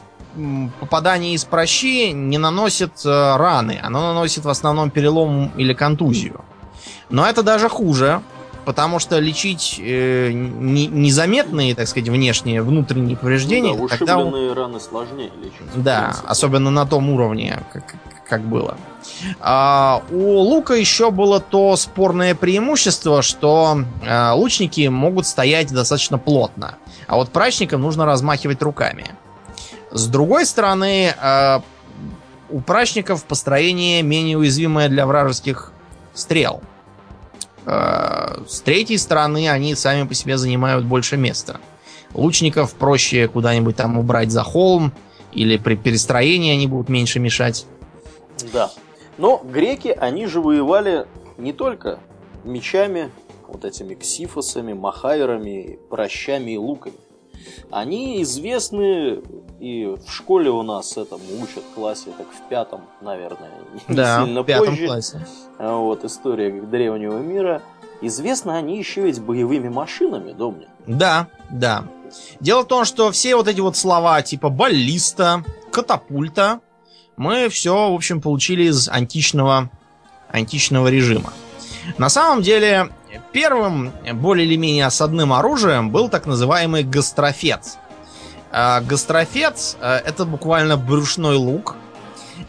попадание 0.79 1.35
из 1.35 1.45
прощи 1.45 2.13
не 2.13 2.39
наносит 2.39 3.05
э, 3.05 3.37
раны. 3.37 3.81
Оно 3.83 4.13
наносит 4.13 4.45
в 4.45 4.49
основном 4.49 4.91
перелом 4.91 5.53
или 5.57 5.75
контузию. 5.75 6.45
Но 7.09 7.27
это 7.27 7.43
даже 7.43 7.69
хуже, 7.69 8.23
потому 8.71 9.01
что 9.01 9.19
лечить 9.19 9.81
э, 9.83 10.31
не- 10.33 10.87
незаметные, 10.87 11.75
так 11.75 11.89
сказать, 11.89 12.09
внешние, 12.09 12.63
внутренние 12.63 13.17
повреждения, 13.17 13.75
Ну 13.75 13.89
да, 13.89 13.97
тогда 13.97 14.19
ушибленные 14.19 14.53
раны 14.53 14.79
сложнее 14.79 15.33
лечить. 15.43 15.59
да, 15.75 16.15
особенно 16.25 16.71
на 16.71 16.87
том 16.87 17.11
уровне, 17.11 17.59
как, 17.73 17.97
как 18.29 18.43
было. 18.43 18.77
А, 19.41 20.05
у 20.13 20.37
лука 20.39 20.75
еще 20.75 21.11
было 21.11 21.41
то 21.41 21.75
спорное 21.75 22.37
преимущество, 22.37 23.23
что 23.23 23.81
а, 24.07 24.35
лучники 24.35 24.87
могут 24.87 25.27
стоять 25.27 25.73
достаточно 25.73 26.17
плотно, 26.17 26.77
а 27.09 27.17
вот 27.17 27.31
прачникам 27.31 27.81
нужно 27.83 28.07
размахивать 28.07 28.63
руками. 28.63 29.07
С 29.91 30.07
другой 30.07 30.47
стороны, 30.47 31.13
а, 31.21 31.61
у 32.51 32.61
прачников 32.61 33.25
построение 33.25 34.03
менее 34.03 34.39
уязвимое 34.39 34.89
для 34.89 35.07
вражеских 35.07 35.73
стрел. 36.15 36.63
А, 37.67 38.43
с 38.49 38.61
третьей 38.61 38.99
стороны, 38.99 39.49
они 39.49 39.75
сами 39.75 40.07
по 40.07 40.15
себе 40.15 40.39
занимают 40.39 40.85
больше 40.85 41.17
места. 41.17 41.61
Лучников 42.15 42.75
проще 42.75 43.29
куда-нибудь 43.29 43.77
там 43.77 43.99
убрать 43.99 44.31
за 44.31 44.43
холм, 44.43 44.93
или 45.33 45.57
при 45.57 45.77
перестроении 45.77 46.53
они 46.53 46.67
будут 46.67 46.89
меньше 46.89 47.21
мешать. 47.21 47.67
Да. 48.53 48.71
Но 49.19 49.41
греки, 49.45 49.89
они 49.89 50.27
же 50.27 50.41
воевали 50.41 51.07
не 51.39 51.53
только 51.53 52.01
мечами, 52.45 53.11
вот 53.47 53.65
этими 53.65 53.95
ксифосами, 53.95 54.73
махайрами, 54.73 55.79
прощами 55.89 56.53
и 56.53 56.57
луками. 56.57 56.97
Они 57.71 58.23
известны 58.23 59.23
и 59.61 59.85
в 59.87 60.11
школе 60.11 60.51
у 60.51 60.63
нас 60.63 60.97
этому 60.97 61.23
учат 61.43 61.63
в 61.71 61.75
классе, 61.75 62.11
так 62.17 62.27
в 62.29 62.49
пятом, 62.49 62.81
наверное, 63.03 63.51
Да, 63.89 64.25
сильно 64.25 64.43
в 64.43 64.47
пятом 64.47 64.69
позже. 64.69 64.87
классе. 64.87 65.27
А 65.59 65.77
Вот, 65.77 66.05
история 66.05 66.51
древнего 66.63 67.19
мира. 67.19 67.63
Известны 68.01 68.53
они 68.53 68.79
еще 68.79 69.03
ведь 69.03 69.21
боевыми 69.21 69.69
машинами, 69.69 70.33
Домни. 70.33 70.67
Да, 70.87 71.29
да. 71.51 71.85
Дело 72.41 72.63
в 72.63 72.67
том, 72.67 72.87
что 72.87 73.13
все 73.13 73.37
вот 73.37 73.47
эти 73.47 73.61
вот 73.61 73.77
слова 73.77 74.23
типа 74.23 74.49
баллиста, 74.49 75.45
катапульта, 75.71 76.61
мы 77.19 77.51
все, 77.51 77.91
в 77.91 77.95
общем, 77.95 78.23
получили 78.23 78.63
из 78.65 78.89
античного, 78.89 79.69
античного 80.31 80.89
режима. 80.89 81.35
На 81.99 82.09
самом 82.09 82.41
деле, 82.41 82.89
первым 83.33 83.93
более 84.15 84.47
или 84.47 84.57
менее 84.57 84.87
осадным 84.87 85.35
оружием 85.35 85.91
был 85.91 86.09
так 86.09 86.25
называемый 86.25 86.83
гастрофет. 86.83 87.61
А, 88.53 88.81
Гастрофет 88.81 89.77
э, 89.81 89.97
это 90.05 90.25
буквально 90.25 90.77
брюшной 90.77 91.37
лук. 91.37 91.77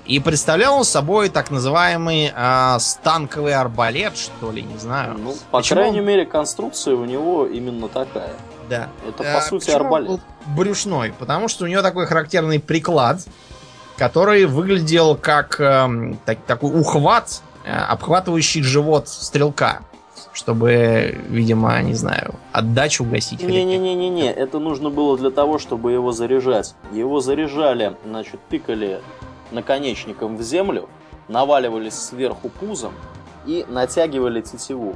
И 0.06 0.20
представлял 0.20 0.78
он 0.78 0.84
собой 0.86 1.30
так 1.30 1.52
называемый 1.52 2.32
а, 2.36 2.80
станковый 2.80 3.54
арбалет, 3.54 4.18
что 4.18 4.52
ли, 4.52 4.62
не 4.64 4.78
знаю. 4.78 5.16
Ну, 5.18 5.34
по 5.52 5.58
Почему 5.60 5.80
крайней 5.82 6.00
он- 6.00 6.06
мере, 6.06 6.26
конструкция 6.26 6.96
у 6.96 7.06
него 7.06 7.46
именно 7.46 7.88
такая. 7.90 8.34
Да. 8.70 8.88
Это, 9.08 9.30
А, 9.32 9.36
по 9.40 9.42
сути, 9.46 9.66
почему 9.66 9.76
он 9.80 9.86
арбалет. 9.86 10.22
брюшной, 10.48 11.14
потому 11.20 11.48
что 11.50 11.66
у 11.66 11.68
него 11.68 11.82
такой 11.82 12.06
характерный 12.08 12.60
приклад, 12.60 13.20
который 13.98 14.46
выглядел 14.46 15.16
как 15.16 15.60
эм, 15.60 16.18
так- 16.26 16.44
такой 16.48 16.72
ухват, 16.80 17.42
э, 17.66 17.72
обхватывающий 17.72 18.64
живот 18.64 19.08
стрелка, 19.10 19.82
чтобы, 20.34 21.18
видимо, 21.30 21.82
не 21.82 21.94
знаю, 21.94 22.36
отдачу 22.52 23.04
гасить. 23.04 23.42
или 23.44 23.52
Не-не-не-не-не, 23.52 24.32
это 24.32 24.60
нужно 24.60 24.90
было 24.90 25.18
для 25.18 25.30
того, 25.32 25.58
чтобы 25.60 25.92
его 25.92 26.12
заряжать. 26.12 26.76
Его 26.92 27.20
заряжали, 27.20 27.96
значит, 28.06 28.40
тыкали 28.50 29.02
наконечником 29.52 30.38
в 30.38 30.42
землю, 30.42 30.88
наваливались 31.28 31.96
сверху 31.96 32.50
пузом 32.50 32.94
и 33.46 33.66
натягивали 33.68 34.42
тетиву. 34.42 34.96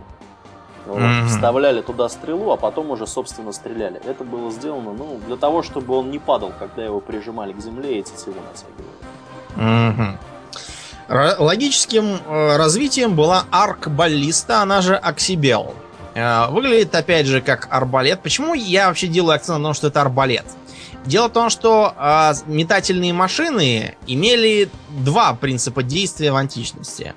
Вот, 0.85 0.99
Мгм. 0.99 1.27
Вставляли 1.27 1.81
туда 1.81 2.07
стрелу, 2.09 2.51
а 2.51 2.57
потом 2.57 2.91
уже, 2.91 3.07
собственно, 3.07 3.51
стреляли. 3.51 3.99
Это 4.05 4.23
было 4.23 4.51
сделано, 4.51 4.93
ну, 4.93 5.19
для 5.25 5.35
того, 5.35 5.63
чтобы 5.63 5.95
он 5.95 6.11
не 6.11 6.19
падал, 6.19 6.51
когда 6.59 6.83
его 6.85 6.99
прижимали 6.99 7.53
к 7.53 7.59
земле 7.59 7.99
и 7.99 8.03
тетиву 8.03 8.35
натягивали. 8.47 9.89
Мгм. 9.89 10.17
Логическим 11.07 12.17
э, 12.25 12.57
развитием 12.57 13.15
была 13.15 13.45
арк-баллиста, 13.51 14.61
она 14.61 14.81
же 14.81 14.95
Оксибел. 14.95 15.75
Э, 16.15 16.47
выглядит, 16.49 16.95
опять 16.95 17.27
же, 17.27 17.41
как 17.41 17.67
арбалет. 17.69 18.21
Почему 18.23 18.53
я 18.53 18.87
вообще 18.87 19.07
делаю 19.07 19.35
акцент 19.35 19.59
на 19.59 19.65
том, 19.65 19.73
что 19.73 19.87
это 19.87 20.01
арбалет? 20.01 20.45
Дело 21.05 21.27
в 21.27 21.33
том, 21.33 21.51
что 21.51 21.93
э, 21.95 22.33
метательные 22.47 23.13
машины 23.13 23.95
имели 24.07 24.69
два 24.89 25.33
принципа 25.35 25.83
действия 25.83 26.31
в 26.31 26.35
античности. 26.37 27.13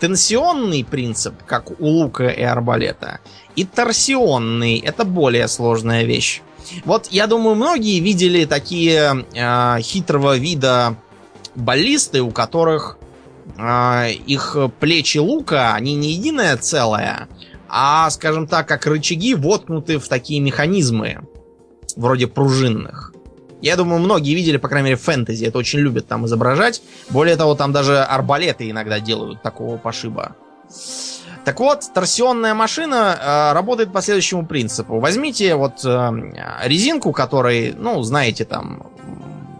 Тенсионный 0.00 0.84
принцип, 0.84 1.34
как 1.44 1.70
у 1.80 1.86
лука 1.86 2.28
и 2.28 2.42
арбалета, 2.42 3.20
и 3.54 3.64
торсионный, 3.64 4.78
это 4.78 5.04
более 5.04 5.46
сложная 5.48 6.04
вещь. 6.04 6.42
Вот, 6.84 7.08
я 7.10 7.26
думаю, 7.26 7.54
многие 7.54 8.00
видели 8.00 8.44
такие 8.44 9.24
э, 9.34 9.80
хитрого 9.80 10.36
вида 10.36 10.96
баллисты, 11.54 12.22
у 12.22 12.30
которых 12.30 12.97
их 14.26 14.56
плечи 14.78 15.18
лука, 15.18 15.74
они 15.74 15.96
не 15.96 16.12
единое 16.12 16.56
целое, 16.56 17.28
а, 17.68 18.08
скажем 18.10 18.46
так, 18.46 18.68
как 18.68 18.86
рычаги 18.86 19.34
воткнуты 19.34 19.98
в 19.98 20.08
такие 20.08 20.40
механизмы, 20.40 21.20
вроде 21.96 22.26
пружинных. 22.26 23.12
Я 23.60 23.76
думаю, 23.76 24.00
многие 24.00 24.34
видели, 24.34 24.56
по 24.56 24.68
крайней 24.68 24.90
мере, 24.90 24.96
фэнтези. 24.96 25.44
Это 25.44 25.58
очень 25.58 25.80
любят 25.80 26.06
там 26.06 26.26
изображать. 26.26 26.80
Более 27.10 27.36
того, 27.36 27.56
там 27.56 27.72
даже 27.72 28.00
арбалеты 28.00 28.70
иногда 28.70 29.00
делают 29.00 29.42
такого 29.42 29.76
пошиба. 29.78 30.36
Так 31.44 31.60
вот, 31.60 31.82
торсионная 31.92 32.54
машина 32.54 33.18
э, 33.18 33.52
работает 33.54 33.92
по 33.92 34.02
следующему 34.02 34.46
принципу. 34.46 35.00
Возьмите 35.00 35.56
вот 35.56 35.84
э, 35.84 36.10
резинку, 36.64 37.12
которой, 37.12 37.74
ну, 37.76 38.02
знаете, 38.02 38.44
там 38.44 38.86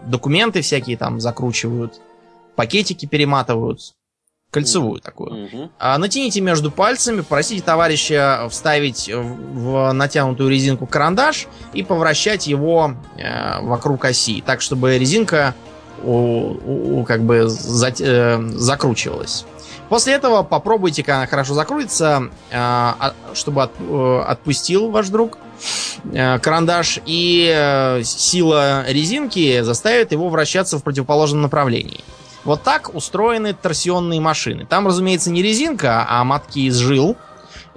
документы 0.05 0.61
всякие 0.61 0.97
там 0.97 1.19
закручивают, 1.19 1.99
пакетики 2.59 3.05
перематывают, 3.05 3.79
кольцевую 4.51 4.99
такую. 4.99 5.45
Мгм. 5.47 5.71
А, 5.79 5.97
натяните 5.97 6.41
между 6.41 6.71
пальцами, 6.71 7.21
попросите 7.21 7.61
товарища 7.63 8.47
вставить 8.51 9.09
в 9.13 9.93
натянутую 9.93 10.49
резинку 10.49 10.85
карандаш 10.85 11.47
и 11.71 11.83
повращать 11.83 12.47
его 12.47 12.95
э, 13.17 13.61
вокруг 13.61 14.03
оси, 14.03 14.43
так 14.45 14.59
чтобы 14.59 14.97
резинка 14.97 15.55
у- 16.03 16.99
у- 16.99 17.05
как 17.05 17.21
бы 17.23 17.45
зат- 17.47 18.01
э, 18.01 18.41
закручивалась. 18.57 19.45
После 19.87 20.13
этого 20.13 20.43
попробуйте, 20.43 21.01
когда 21.01 21.19
она 21.19 21.27
хорошо 21.27 21.53
закрутится, 21.53 22.29
э, 22.51 22.55
а- 22.57 23.13
чтобы 23.33 23.63
от- 23.63 23.71
э, 23.79 24.23
отпустил 24.27 24.89
ваш 24.91 25.07
друг 25.07 25.37
э, 26.13 26.39
карандаш, 26.39 26.99
и 27.05 27.49
э, 27.53 28.03
сила 28.03 28.83
резинки 28.87 29.61
заставит 29.61 30.11
его 30.11 30.27
вращаться 30.29 30.77
в 30.77 30.83
противоположном 30.83 31.41
направлении. 31.41 32.01
Вот 32.49 32.63
так 32.63 32.95
устроены 32.95 33.53
торсионные 33.53 34.19
машины. 34.19 34.65
Там, 34.65 34.87
разумеется, 34.87 35.29
не 35.29 35.43
резинка, 35.43 36.03
а 36.09 36.23
матки 36.23 36.57
из 36.61 36.77
жил. 36.77 37.15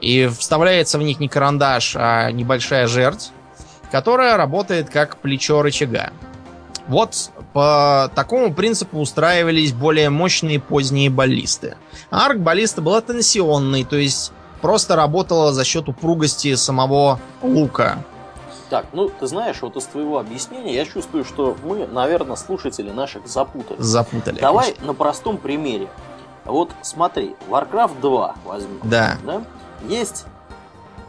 И 0.01 0.27
вставляется 0.29 0.97
в 0.99 1.03
них 1.03 1.21
не 1.21 1.29
карандаш, 1.29 1.95
а 1.95 2.31
небольшая 2.31 2.87
жерть, 2.87 3.33
которая 3.91 4.39
работает 4.39 4.89
как 4.89 5.19
плечо 5.19 5.61
рычага. 5.61 6.15
Вот 6.89 7.33
по 7.53 8.11
такому 8.15 8.55
принципу 8.55 8.99
устраивались 8.99 9.75
более 9.75 10.09
мощные 10.09 10.59
поздние 10.59 11.11
баллисты. 11.11 11.77
А 12.11 12.25
арк-баллиста 12.25 12.81
была 12.81 13.03
тенсионной, 13.03 13.85
то 13.85 13.97
есть 13.97 14.33
просто 14.63 14.97
работала 14.97 15.53
за 15.53 15.65
счет 15.65 15.87
упругости 15.91 16.55
самого 16.55 17.21
лука. 17.43 18.03
Так, 18.73 18.87
ну 18.95 19.11
ты 19.11 19.27
знаешь, 19.27 19.61
вот 19.61 19.77
из 19.77 19.85
твоего 19.85 20.19
объяснения 20.19 20.75
я 20.75 20.87
чувствую, 20.87 21.27
что 21.27 21.55
мы, 21.63 21.87
наверное, 21.87 22.37
слушатели 22.37 22.91
наших 22.91 23.27
запутали. 23.27 23.77
Запутали. 23.79 24.41
Давай 24.41 24.75
на 24.81 24.95
простом 24.95 25.37
примере. 25.37 25.91
Вот 26.47 26.71
смотри, 26.81 27.37
Warcraft 27.51 28.01
2 28.01 28.35
возьми. 28.47 28.79
Да. 28.85 29.19
да? 29.25 29.43
Есть 29.87 30.25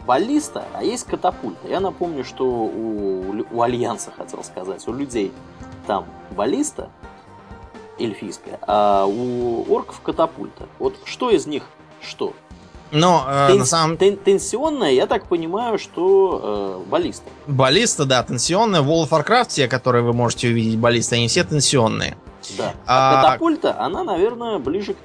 баллиста, 0.05 0.65
а 0.73 0.83
есть 0.83 1.05
катапульта. 1.05 1.65
Я 1.69 1.79
напомню, 1.79 2.25
что 2.25 2.43
у, 2.45 3.45
у 3.49 3.61
Альянса, 3.61 4.11
хотел 4.11 4.43
сказать, 4.43 4.85
у 4.89 4.91
людей 4.91 5.31
там 5.87 6.05
баллиста 6.31 6.89
эльфийская, 7.97 8.59
а 8.67 9.05
у 9.05 9.63
орков 9.73 10.01
катапульта. 10.01 10.67
Вот 10.79 10.97
что 11.05 11.29
из 11.29 11.47
них 11.47 11.63
что? 12.01 12.33
Но 12.93 13.25
э, 13.27 13.47
Тен- 13.49 13.59
на 13.59 13.65
самом 13.65 13.97
тен- 13.97 14.17
тенсионная, 14.17 14.91
я 14.91 15.07
так 15.07 15.25
понимаю, 15.27 15.79
что 15.79 16.81
э, 16.85 16.89
баллиста. 16.89 17.23
баллиста, 17.47 18.05
да, 18.05 18.21
тенсионная. 18.23 18.81
В 18.81 18.89
World 18.89 19.09
of 19.09 19.25
Warcraft, 19.25 19.67
которые 19.67 20.03
вы 20.03 20.13
можете 20.13 20.47
увидеть 20.49 20.77
баллисты, 20.77 21.15
они 21.15 21.27
все 21.27 21.43
тенсионные. 21.43 22.15
Да. 22.57 22.73
А, 22.85 23.11
А- 23.11 23.21
катапульта, 23.23 23.79
она, 23.79 24.03
наверное, 24.03 24.59
ближе 24.59 24.93
к 24.93 24.97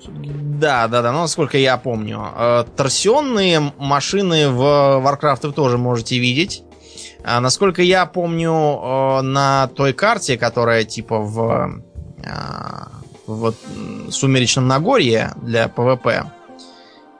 всё-таки. 0.00 0.28
Да, 0.34 0.88
да, 0.88 1.02
да, 1.02 1.12
ну, 1.12 1.20
насколько 1.20 1.56
я 1.56 1.76
помню. 1.76 2.26
Э, 2.36 2.64
торсионные 2.76 3.72
машины 3.78 4.48
в 4.50 4.60
Warcraft 5.04 5.46
вы 5.46 5.52
тоже 5.52 5.78
можете 5.78 6.18
видеть. 6.18 6.62
А, 7.22 7.40
насколько 7.40 7.80
я 7.80 8.06
помню, 8.06 8.52
э, 8.52 9.20
на 9.22 9.68
той 9.68 9.92
карте, 9.92 10.36
которая 10.36 10.84
типа 10.84 11.18
в, 11.20 11.70
э, 12.22 12.28
в 13.26 13.54
Сумеречном 14.10 14.66
Нагорье 14.68 15.32
для 15.42 15.68
PvP, 15.68 16.24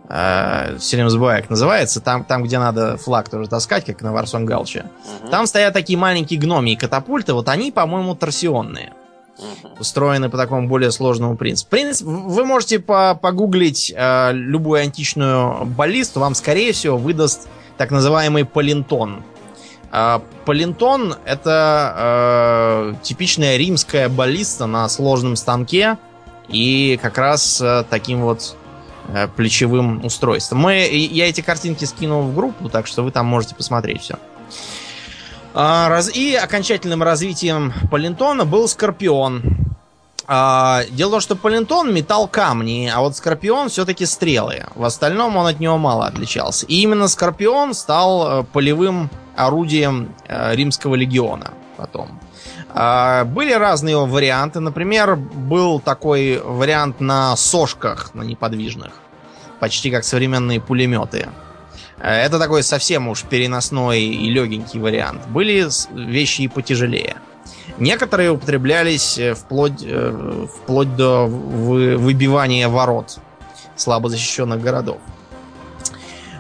э, 0.08 0.78
как 0.78 1.50
называется, 1.50 2.00
там, 2.00 2.24
там, 2.24 2.44
где 2.44 2.58
надо 2.58 2.96
флаг 2.96 3.28
тоже 3.28 3.48
таскать, 3.48 3.84
как 3.84 4.02
на 4.02 4.12
Варсонг 4.12 4.44
Галче. 4.44 4.86
Там 5.30 5.46
стоят 5.46 5.74
такие 5.74 5.98
маленькие 5.98 6.38
гномии 6.38 6.74
катапульты, 6.74 7.32
вот 7.32 7.48
они, 7.48 7.72
по-моему, 7.72 8.14
торсионные 8.14 8.92
устроены 9.78 10.30
по 10.30 10.36
такому 10.36 10.68
более 10.68 10.92
сложному 10.92 11.36
принципу. 11.36 11.70
Принцип, 11.70 12.06
вы 12.06 12.44
можете 12.44 12.78
по 12.78 13.18
погуглить 13.20 13.92
э, 13.94 14.30
любую 14.32 14.80
античную 14.80 15.64
баллисту, 15.66 16.20
вам, 16.20 16.34
скорее 16.34 16.72
всего, 16.72 16.96
выдаст 16.96 17.48
так 17.76 17.90
называемый 17.90 18.44
палинтон. 18.44 19.24
А, 19.90 20.22
палинтон— 20.44 21.14
это 21.24 21.94
э, 21.96 22.94
типичная 23.02 23.56
римская 23.56 24.08
баллиста 24.08 24.66
на 24.66 24.88
сложном 24.88 25.36
станке 25.36 25.98
и 26.48 26.98
как 27.00 27.16
раз 27.16 27.60
э, 27.60 27.84
таким 27.88 28.22
вот 28.22 28.56
э, 28.63 28.63
плечевым 29.36 30.04
устройством. 30.04 30.60
Мы, 30.60 30.86
я 30.86 31.28
эти 31.28 31.40
картинки 31.40 31.84
скинул 31.84 32.22
в 32.22 32.34
группу, 32.34 32.68
так 32.68 32.86
что 32.86 33.02
вы 33.02 33.10
там 33.10 33.26
можете 33.26 33.54
посмотреть 33.54 34.02
все. 34.02 34.18
А, 35.54 36.00
и 36.12 36.34
окончательным 36.34 37.02
развитием 37.02 37.72
Палинтона 37.90 38.44
был 38.44 38.66
Скорпион. 38.66 39.42
А, 40.26 40.82
дело 40.90 41.10
в 41.10 41.12
том, 41.12 41.20
что 41.20 41.36
Палинтон 41.36 41.94
метал 41.94 42.26
камни, 42.26 42.90
а 42.92 43.00
вот 43.00 43.16
Скорпион 43.16 43.68
все-таки 43.68 44.04
стрелы. 44.04 44.66
В 44.74 44.84
остальном 44.84 45.36
он 45.36 45.46
от 45.46 45.60
него 45.60 45.78
мало 45.78 46.06
отличался. 46.06 46.66
И 46.66 46.80
именно 46.80 47.06
Скорпион 47.06 47.74
стал 47.74 48.40
э, 48.40 48.44
полевым 48.44 49.10
орудием 49.36 50.14
э, 50.26 50.56
римского 50.56 50.94
легиона 50.96 51.52
потом. 51.76 52.20
А, 52.74 53.24
Были 53.24 53.52
разные 53.52 53.96
варианты. 53.96 54.60
Например, 54.60 55.16
был 55.16 55.80
такой 55.80 56.40
вариант 56.42 57.00
на 57.00 57.36
сошках, 57.36 58.12
на 58.14 58.22
неподвижных. 58.22 58.92
Почти 59.60 59.90
как 59.90 60.04
современные 60.04 60.60
пулеметы. 60.60 61.28
Э, 61.98 62.10
Это 62.26 62.38
такой 62.38 62.62
совсем 62.62 63.08
уж 63.08 63.22
переносной 63.22 64.02
и 64.02 64.28
легенький 64.30 64.80
вариант. 64.80 65.26
Были 65.28 65.66
вещи 65.92 66.42
и 66.42 66.48
потяжелее. 66.48 67.16
Некоторые 67.78 68.30
употреблялись 68.32 69.18
э, 69.18 69.34
вплоть, 69.34 69.82
э, 69.84 70.46
вплоть 70.56 70.94
до 70.96 71.26
вы- 71.26 71.96
выбивания 71.96 72.68
ворот 72.68 73.18
слабо 73.76 74.08
защищенных 74.08 74.60
городов. 74.60 74.98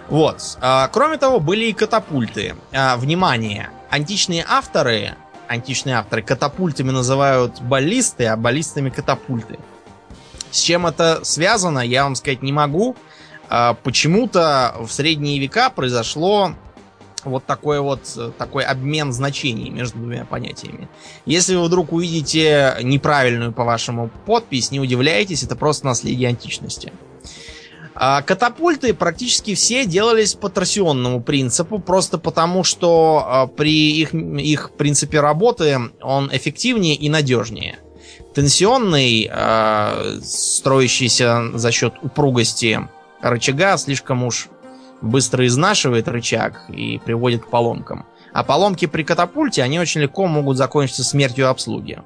Вот. 0.08 0.58
А, 0.60 0.88
Кроме 0.88 1.16
того, 1.16 1.40
были 1.40 1.66
и 1.66 1.72
катапульты. 1.72 2.54
А, 2.72 2.96
Внимание! 2.96 3.70
Античные 3.90 4.44
авторы, 4.48 5.14
античные 5.48 5.96
авторы 5.96 6.22
катапультами 6.22 6.90
называют 6.90 7.60
баллисты, 7.60 8.26
а 8.26 8.36
баллистами 8.36 8.90
катапульты. 8.90 9.58
С 10.50 10.60
чем 10.60 10.86
это 10.86 11.24
связано, 11.24 11.80
я 11.80 12.04
вам 12.04 12.14
сказать 12.14 12.42
не 12.42 12.52
могу. 12.52 12.96
А, 13.48 13.74
Почему-то 13.74 14.74
в 14.80 14.90
средние 14.90 15.38
века 15.38 15.70
произошло 15.70 16.54
вот 17.24 17.44
такой 17.46 17.80
вот 17.80 18.34
такой 18.38 18.64
обмен 18.64 19.12
значений 19.12 19.70
между 19.70 19.98
двумя 19.98 20.24
понятиями. 20.24 20.88
Если 21.24 21.56
вы 21.56 21.64
вдруг 21.64 21.92
увидите 21.92 22.76
неправильную, 22.82 23.52
по-вашему, 23.52 24.10
подпись, 24.26 24.70
не 24.70 24.80
удивляйтесь, 24.80 25.42
это 25.42 25.56
просто 25.56 25.86
наследие 25.86 26.28
античности. 26.28 26.92
А 27.94 28.22
катапульты 28.22 28.92
практически 28.92 29.54
все 29.54 29.86
делались 29.86 30.34
по 30.34 30.48
торсионному 30.48 31.22
принципу, 31.22 31.78
просто 31.78 32.18
потому 32.18 32.64
что 32.64 33.24
а, 33.26 33.46
при 33.46 34.00
их, 34.00 34.12
их 34.12 34.72
принципе 34.72 35.20
работы 35.20 35.78
он 36.02 36.28
эффективнее 36.32 36.96
и 36.96 37.08
надежнее. 37.08 37.78
Тенсионный, 38.34 39.30
а, 39.30 40.18
строящийся 40.22 41.52
за 41.54 41.70
счет 41.70 41.94
упругости 42.02 42.88
рычага, 43.22 43.76
слишком 43.76 44.24
уж 44.24 44.48
быстро 45.00 45.46
изнашивает 45.46 46.08
рычаг 46.08 46.64
и 46.68 46.98
приводит 46.98 47.44
к 47.44 47.48
поломкам. 47.48 48.06
А 48.32 48.42
поломки 48.42 48.86
при 48.86 49.04
катапульте, 49.04 49.62
они 49.62 49.78
очень 49.78 50.00
легко 50.00 50.26
могут 50.26 50.56
закончиться 50.56 51.04
смертью 51.04 51.48
обслуги. 51.48 52.00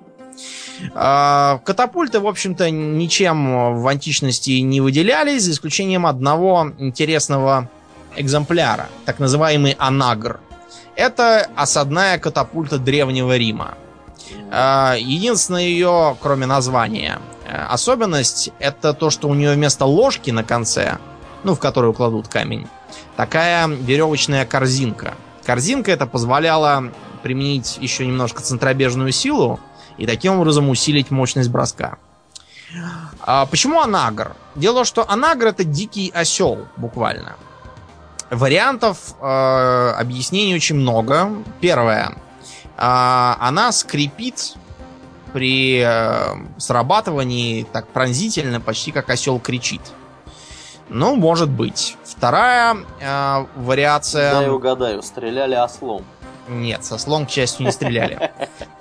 А, 0.94 1.60
Катапульты, 1.64 2.20
в 2.20 2.26
общем-то, 2.26 2.70
ничем 2.70 3.80
в 3.80 3.86
античности 3.86 4.60
не 4.60 4.80
выделялись, 4.80 5.44
за 5.44 5.52
исключением 5.52 6.06
одного 6.06 6.72
интересного 6.78 7.68
экземпляра, 8.16 8.88
так 9.04 9.18
называемый 9.18 9.76
анагр. 9.78 10.40
Это 10.94 11.48
осадная 11.54 12.18
катапульта 12.18 12.78
Древнего 12.78 13.36
Рима. 13.36 13.74
А, 14.50 14.96
Единственная 14.98 15.62
ее, 15.62 16.16
кроме 16.20 16.46
названия, 16.46 17.20
э, 17.46 17.54
особенность 17.54 18.50
это 18.58 18.92
то, 18.92 19.10
что 19.10 19.28
у 19.28 19.34
нее 19.34 19.52
вместо 19.52 19.84
ложки 19.84 20.30
на 20.30 20.42
конце, 20.42 20.98
ну, 21.44 21.54
в 21.54 21.60
которую 21.60 21.92
кладут 21.92 22.28
камень, 22.28 22.66
такая 23.16 23.68
веревочная 23.68 24.44
корзинка. 24.44 25.14
Корзинка 25.44 25.92
это 25.92 26.06
позволяла 26.06 26.92
применить 27.22 27.78
еще 27.80 28.06
немножко 28.06 28.42
центробежную 28.42 29.12
силу 29.12 29.60
и 29.98 30.06
таким 30.06 30.38
образом 30.38 30.70
усилить 30.70 31.10
мощность 31.10 31.50
броска. 31.50 31.98
А 33.20 33.46
почему 33.46 33.80
анагр? 33.80 34.32
Дело 34.54 34.72
в 34.72 34.76
том, 34.76 34.84
что 34.84 35.10
анагр 35.10 35.46
это 35.46 35.64
дикий 35.64 36.10
осел, 36.14 36.66
буквально. 36.76 37.36
Вариантов 38.30 39.14
э, 39.20 39.94
объяснений 39.98 40.54
очень 40.54 40.76
много. 40.76 41.30
Первое. 41.60 42.14
а, 42.76 43.36
она 43.40 43.72
скрипит 43.72 44.54
при 45.32 45.82
э, 45.84 46.36
срабатывании 46.58 47.66
так 47.72 47.88
пронзительно, 47.88 48.60
почти 48.60 48.92
как 48.92 49.08
осел 49.10 49.38
кричит. 49.40 49.80
Ну, 50.88 51.16
может 51.16 51.48
быть. 51.48 51.96
Вторая 52.04 52.76
э, 53.00 53.46
вариация... 53.56 54.32
Да, 54.32 54.42
я 54.42 54.52
угадаю, 54.52 55.02
стреляли 55.02 55.54
ослом. 55.54 56.04
Нет, 56.48 56.84
со 56.84 56.98
слом, 56.98 57.26
к 57.26 57.30
счастью, 57.30 57.66
не 57.66 57.72
стреляли. 57.72 58.30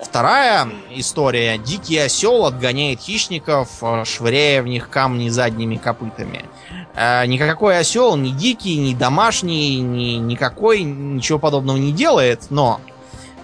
Вторая 0.00 0.68
история. 0.94 1.58
Дикий 1.58 1.98
осел 1.98 2.46
отгоняет 2.46 3.00
хищников, 3.00 3.68
э, 3.82 4.04
швыряя 4.04 4.62
в 4.62 4.66
них 4.66 4.88
камни 4.88 5.28
задними 5.28 5.76
копытами. 5.76 6.44
Э, 6.94 7.26
никакой 7.26 7.78
осел, 7.78 8.16
ни 8.16 8.30
дикий, 8.30 8.76
ни 8.76 8.94
домашний, 8.94 9.80
ни 9.80 10.16
никакой, 10.16 10.82
ничего 10.82 11.38
подобного 11.38 11.76
не 11.76 11.92
делает, 11.92 12.46
но 12.50 12.80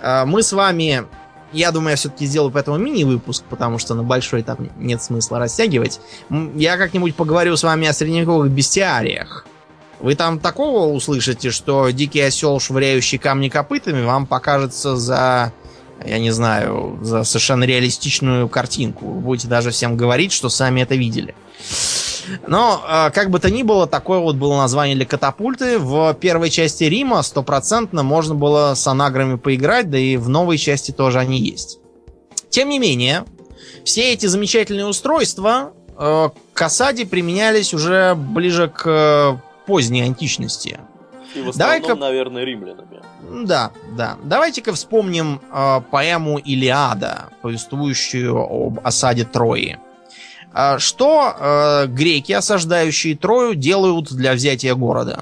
э, 0.01 0.25
мы 0.25 0.43
с 0.43 0.53
вами 0.53 1.05
я 1.53 1.71
думаю, 1.71 1.91
я 1.91 1.97
все-таки 1.97 2.27
сделаю 2.27 2.51
по 2.51 2.59
этому 2.59 2.79
мини-выпуск, 2.79 3.45
потому 3.49 3.79
что 3.79 3.95
на 3.95 4.03
большой 4.03 4.43
там 4.43 4.59
нет 4.77 5.01
смысла 5.01 5.39
растягивать. 5.39 6.01
Я 6.57 6.77
как-нибудь 6.77 7.15
поговорю 7.15 7.57
с 7.57 7.63
вами 7.63 7.87
о 7.87 7.93
средневековых 7.93 8.51
бестиариях. 8.51 9.47
Вы 10.05 10.17
там 10.17 10.39
такого 10.39 10.93
услышите, 10.93 11.51
что 11.51 11.89
дикий 11.89 12.21
осел, 12.21 12.61
швыряющий 12.61 13.17
камни 13.17 13.49
копытами, 13.49 14.05
вам 14.05 14.27
покажется 14.27 14.97
за, 14.97 15.55
я 16.05 16.19
не 16.19 16.31
знаю, 16.31 16.99
за 17.01 17.25
совершенно 17.25 17.65
реалистичную 17.65 18.51
картинку. 18.51 19.07
Вы 19.07 19.21
будете 19.21 19.49
даже 19.49 19.71
всем 19.71 19.97
говорить, 19.97 20.33
что 20.33 20.51
сами 20.51 20.83
это 20.83 20.95
видели. 20.95 21.35
Но, 22.47 22.85
а, 22.87 23.09
как 23.13 23.31
бы 23.31 23.39
то 23.39 23.51
ни 23.51 23.63
было, 23.63 23.87
такое 23.87 24.19
вот 24.19 24.37
было 24.37 24.59
название 24.59 24.95
для 24.95 25.07
катапульты. 25.07 25.79
В 25.79 26.13
первой 26.13 26.51
части 26.51 26.85
Рима 26.85 27.23
стопроцентно 27.23 28.03
можно 28.03 28.35
было 28.35 28.75
с 28.75 28.87
анаграми 28.87 29.37
поиграть, 29.37 29.89
да 29.89 29.97
и 29.97 30.19
в 30.19 30.29
новой 30.29 30.59
части 30.59 30.91
тоже 30.91 31.19
они 31.19 31.41
есть. 31.41 31.79
Тем 32.51 32.69
не 32.69 32.79
менее, 32.79 33.25
все 33.87 34.13
эти 34.13 34.27
замечательные 34.27 34.85
устройства 34.85 35.73
э, 35.99 36.29
к 36.53 36.61
осаде 36.61 37.07
применялись 37.07 37.73
уже 37.73 38.15
ближе 38.15 38.69
к 38.69 38.83
э, 38.87 39.54
поздней 39.67 40.03
античности. 40.03 40.81
И 41.35 41.43
в 41.43 41.49
основном, 41.49 41.57
Давай-ка... 41.57 41.95
наверное, 41.95 42.45
римлянами. 42.45 43.03
Да, 43.45 43.73
да. 43.97 44.17
Давайте-ка 44.23 44.73
вспомним 44.73 45.41
э, 45.51 45.81
поэму 45.91 46.39
Илиада, 46.39 47.31
повествующую 47.43 48.37
об 48.37 48.81
осаде 48.85 49.25
Трои. 49.25 49.79
А 50.53 50.79
что 50.79 51.35
э, 51.37 51.87
греки, 51.89 52.33
осаждающие 52.33 53.17
Трою, 53.17 53.55
делают 53.55 54.13
для 54.13 54.35
взятия 54.35 54.75
города? 54.75 55.21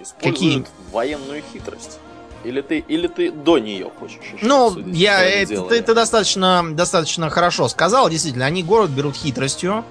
Используют 0.00 0.34
Какие? 0.34 0.66
военную 0.92 1.42
хитрость. 1.52 1.98
Или 2.42 2.62
ты, 2.62 2.78
или 2.78 3.06
ты 3.06 3.30
до 3.30 3.58
нее 3.58 3.90
хочешь 4.00 4.18
Ну, 4.40 4.76
я, 4.88 5.22
это, 5.22 5.60
ты, 5.62 5.82
ты 5.82 5.94
достаточно, 5.94 6.64
достаточно 6.72 7.28
хорошо 7.28 7.68
сказал. 7.68 8.08
Действительно, 8.08 8.46
они 8.46 8.62
город 8.62 8.90
берут 8.90 9.14
хитростью. 9.14 9.84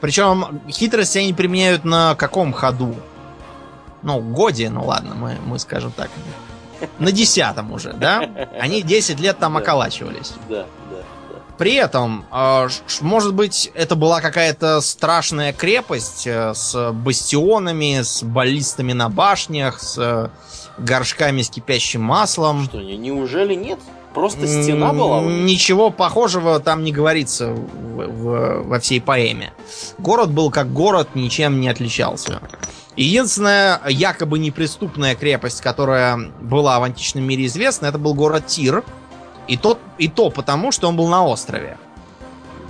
Причем 0.00 0.60
хитрость 0.68 1.16
они 1.16 1.34
применяют 1.34 1.84
на 1.84 2.14
каком 2.14 2.52
ходу? 2.52 2.94
Ну, 4.02 4.20
годе, 4.20 4.70
ну 4.70 4.84
ладно, 4.84 5.14
мы, 5.14 5.36
мы 5.44 5.58
скажем 5.58 5.92
так. 5.92 6.10
На 6.98 7.10
десятом 7.10 7.72
уже, 7.72 7.94
да? 7.94 8.48
Они 8.60 8.82
10 8.82 9.18
лет 9.20 9.38
там 9.38 9.56
околачивались. 9.56 10.32
Да. 10.48 10.66
При 11.58 11.74
этом, 11.74 12.26
а, 12.30 12.68
может 13.00 13.34
быть, 13.34 13.70
это 13.74 13.96
была 13.96 14.20
какая-то 14.20 14.82
страшная 14.82 15.54
крепость 15.54 16.26
э, 16.26 16.52
с 16.54 16.92
бастионами, 16.92 18.02
с 18.02 18.22
баллистами 18.22 18.92
на 18.92 19.08
башнях, 19.08 19.80
с 19.80 19.96
э, 19.96 20.28
горшками 20.76 21.40
с 21.40 21.48
кипящим 21.48 22.02
маслом. 22.02 22.64
Что, 22.64 22.82
неужели 22.82 23.54
нет? 23.54 23.78
Просто 24.12 24.46
стена 24.46 24.92
была? 24.92 25.22
Ничего 25.22 25.90
похожего 25.90 26.60
там 26.60 26.84
не 26.84 26.92
говорится 26.92 27.48
в, 27.48 28.06
в, 28.06 28.62
во 28.62 28.80
всей 28.80 29.00
поэме. 29.00 29.52
Город 29.98 30.30
был 30.30 30.50
как 30.50 30.72
город, 30.72 31.10
ничем 31.14 31.60
не 31.60 31.68
отличался. 31.68 32.40
Единственная 32.96 33.80
якобы 33.88 34.38
неприступная 34.38 35.14
крепость, 35.14 35.60
которая 35.60 36.16
была 36.40 36.80
в 36.80 36.82
античном 36.82 37.24
мире 37.24 37.46
известна, 37.46 37.86
это 37.86 37.98
был 37.98 38.14
город 38.14 38.46
Тир, 38.46 38.84
и, 39.48 39.56
тот, 39.56 39.78
и 39.98 40.08
то 40.08 40.30
потому, 40.30 40.72
что 40.72 40.88
он 40.88 40.96
был 40.96 41.06
на 41.08 41.24
острове. 41.24 41.76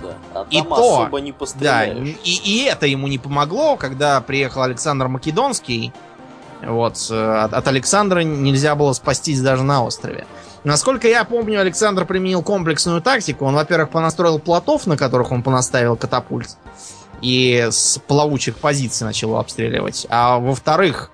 Да. 0.01 0.17
А 0.33 0.45
и 0.49 0.61
то, 0.61 1.01
особо 1.01 1.21
не 1.21 1.33
Да, 1.55 1.85
и, 1.85 2.15
и 2.23 2.63
это 2.65 2.85
ему 2.85 3.07
не 3.07 3.17
помогло, 3.17 3.77
когда 3.77 4.19
приехал 4.21 4.63
Александр 4.63 5.07
Македонский. 5.07 5.93
Вот, 6.61 7.07
э, 7.09 7.39
от, 7.43 7.53
от 7.53 7.67
Александра 7.67 8.19
нельзя 8.21 8.75
было 8.75 8.93
спастись 8.93 9.41
даже 9.41 9.63
на 9.63 9.83
острове. 9.83 10.25
Насколько 10.63 11.07
я 11.07 11.23
помню, 11.23 11.61
Александр 11.61 12.05
применил 12.05 12.41
комплексную 12.41 13.01
тактику. 13.01 13.45
Он, 13.45 13.55
во-первых, 13.55 13.89
понастроил 13.89 14.39
плотов, 14.39 14.87
на 14.87 14.97
которых 14.97 15.31
он 15.31 15.43
понаставил 15.43 15.95
катапульт. 15.95 16.57
И 17.21 17.67
с 17.71 17.99
плавучих 18.07 18.57
позиций 18.57 19.05
начал 19.05 19.37
обстреливать. 19.37 20.05
А 20.09 20.37
во-вторых, 20.37 21.11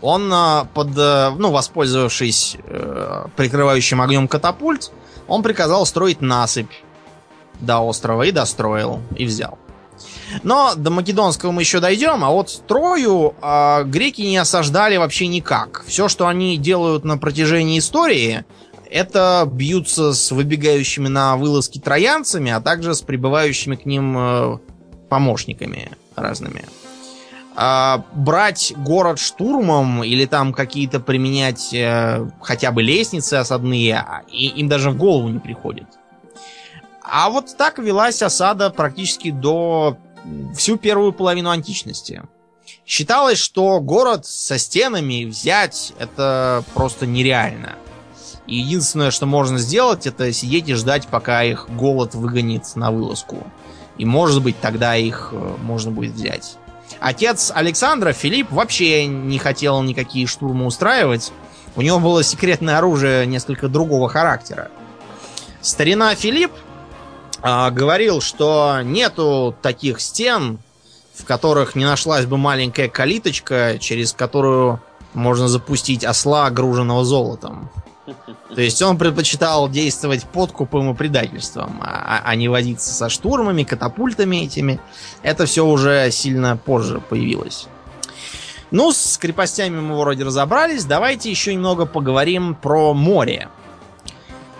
он 0.00 0.30
а, 0.32 0.66
под, 0.74 0.96
э, 0.96 1.30
ну, 1.36 1.50
воспользовавшись 1.50 2.56
э, 2.64 3.26
прикрывающим 3.36 4.00
огнем 4.00 4.28
катапульт, 4.28 4.90
он 5.26 5.42
приказал 5.42 5.86
строить 5.86 6.20
насыпь 6.20 6.70
до 7.60 7.80
острова 7.80 8.22
и 8.22 8.30
достроил, 8.30 9.00
и 9.16 9.24
взял. 9.24 9.58
Но 10.42 10.74
до 10.76 10.90
Македонского 10.90 11.52
мы 11.52 11.62
еще 11.62 11.80
дойдем, 11.80 12.24
а 12.24 12.30
вот 12.30 12.62
Трою 12.66 13.34
э, 13.40 13.84
греки 13.84 14.22
не 14.22 14.36
осаждали 14.36 14.96
вообще 14.96 15.26
никак. 15.26 15.84
Все, 15.86 16.08
что 16.08 16.26
они 16.26 16.58
делают 16.58 17.04
на 17.04 17.16
протяжении 17.16 17.78
истории, 17.78 18.44
это 18.90 19.48
бьются 19.50 20.12
с 20.12 20.30
выбегающими 20.30 21.08
на 21.08 21.36
вылазки 21.36 21.78
троянцами, 21.78 22.50
а 22.50 22.60
также 22.60 22.94
с 22.94 23.02
прибывающими 23.02 23.76
к 23.76 23.86
ним 23.86 24.16
э, 24.18 24.58
помощниками 25.08 25.90
разными. 26.14 26.64
А, 27.58 28.04
брать 28.12 28.74
город 28.76 29.18
штурмом 29.18 30.04
или 30.04 30.26
там 30.26 30.52
какие-то 30.52 31.00
применять 31.00 31.72
э, 31.72 32.28
хотя 32.42 32.70
бы 32.70 32.82
лестницы 32.82 33.34
осадные, 33.34 33.96
а, 33.96 34.22
и, 34.30 34.48
им 34.48 34.68
даже 34.68 34.90
в 34.90 34.98
голову 34.98 35.28
не 35.28 35.38
приходит. 35.38 35.86
А 37.02 37.30
вот 37.30 37.56
так 37.56 37.78
велась 37.78 38.20
осада 38.22 38.68
практически 38.68 39.30
до 39.30 39.96
всю 40.54 40.76
первую 40.76 41.12
половину 41.12 41.48
античности. 41.48 42.22
Считалось, 42.84 43.38
что 43.38 43.80
город 43.80 44.26
со 44.26 44.58
стенами 44.58 45.24
взять 45.24 45.94
это 45.98 46.62
просто 46.74 47.06
нереально. 47.06 47.76
И 48.46 48.56
единственное, 48.56 49.10
что 49.10 49.26
можно 49.26 49.58
сделать, 49.58 50.06
это 50.06 50.32
сидеть 50.32 50.68
и 50.68 50.74
ждать, 50.74 51.08
пока 51.08 51.42
их 51.42 51.68
голод 51.70 52.14
выгонит 52.14 52.76
на 52.76 52.90
вылазку. 52.90 53.44
И 53.98 54.04
может 54.04 54.42
быть 54.42 54.58
тогда 54.60 54.96
их 54.96 55.30
э, 55.32 55.54
можно 55.62 55.90
будет 55.90 56.12
взять. 56.12 56.56
Отец 57.00 57.52
Александра, 57.54 58.12
Филипп, 58.12 58.50
вообще 58.50 59.06
не 59.06 59.38
хотел 59.38 59.82
никакие 59.82 60.26
штурмы 60.26 60.66
устраивать. 60.66 61.32
У 61.74 61.82
него 61.82 61.98
было 61.98 62.22
секретное 62.22 62.78
оружие 62.78 63.26
несколько 63.26 63.68
другого 63.68 64.08
характера. 64.08 64.70
Старина 65.60 66.14
Филипп 66.14 66.52
э, 67.42 67.70
говорил, 67.70 68.20
что 68.20 68.80
нету 68.82 69.56
таких 69.62 70.00
стен, 70.00 70.58
в 71.14 71.24
которых 71.24 71.74
не 71.74 71.84
нашлась 71.84 72.26
бы 72.26 72.36
маленькая 72.36 72.88
калиточка, 72.88 73.78
через 73.80 74.12
которую 74.12 74.80
можно 75.14 75.48
запустить 75.48 76.04
осла, 76.04 76.50
груженного 76.50 77.04
золотом. 77.04 77.70
То 78.54 78.60
есть 78.60 78.80
он 78.82 78.98
предпочитал 78.98 79.68
действовать 79.68 80.24
подкупом 80.24 80.90
и 80.90 80.94
предательством, 80.94 81.80
а, 81.82 82.22
а 82.24 82.34
не 82.36 82.48
возиться 82.48 82.92
со 82.92 83.08
штурмами, 83.08 83.64
катапультами 83.64 84.44
этими. 84.44 84.80
Это 85.22 85.46
все 85.46 85.66
уже 85.66 86.10
сильно 86.10 86.56
позже 86.56 87.00
появилось. 87.00 87.68
Ну, 88.70 88.92
с 88.92 89.18
крепостями 89.18 89.80
мы 89.80 89.98
вроде 89.98 90.24
разобрались. 90.24 90.84
Давайте 90.84 91.30
еще 91.30 91.54
немного 91.54 91.86
поговорим 91.86 92.54
про 92.54 92.94
море. 92.94 93.48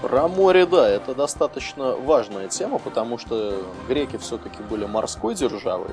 Про 0.02 0.28
море, 0.28 0.66
да, 0.66 0.88
это 0.88 1.14
достаточно 1.14 1.96
важная 1.96 2.48
тема, 2.48 2.78
потому 2.78 3.18
что 3.18 3.62
греки 3.88 4.18
все-таки 4.18 4.62
были 4.62 4.84
морской 4.84 5.34
державой, 5.34 5.90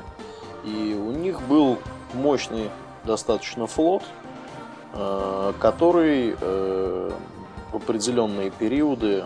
и 0.63 0.93
у 0.93 1.11
них 1.11 1.41
был 1.41 1.79
мощный 2.13 2.69
достаточно 3.05 3.65
флот, 3.65 4.03
э, 4.93 5.53
который 5.59 6.35
э, 6.39 7.11
в 7.73 7.77
определенные 7.77 8.51
периоды 8.51 9.25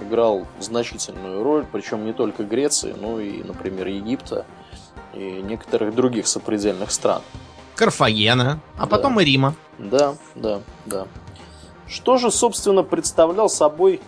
играл 0.00 0.46
значительную 0.60 1.42
роль, 1.42 1.66
причем 1.70 2.04
не 2.06 2.12
только 2.12 2.44
Греции, 2.44 2.94
но 2.98 3.20
и, 3.20 3.42
например, 3.42 3.88
Египта 3.88 4.46
и 5.12 5.42
некоторых 5.42 5.94
других 5.94 6.28
сопредельных 6.28 6.92
стран. 6.92 7.22
Карфагена, 7.74 8.60
а 8.76 8.80
да. 8.80 8.86
потом 8.86 9.20
и 9.20 9.24
Рима. 9.24 9.54
Да, 9.78 10.14
да, 10.34 10.60
да. 10.86 11.06
Что 11.88 12.18
же, 12.18 12.30
собственно, 12.30 12.82
представлял 12.82 13.48
собой 13.48 14.00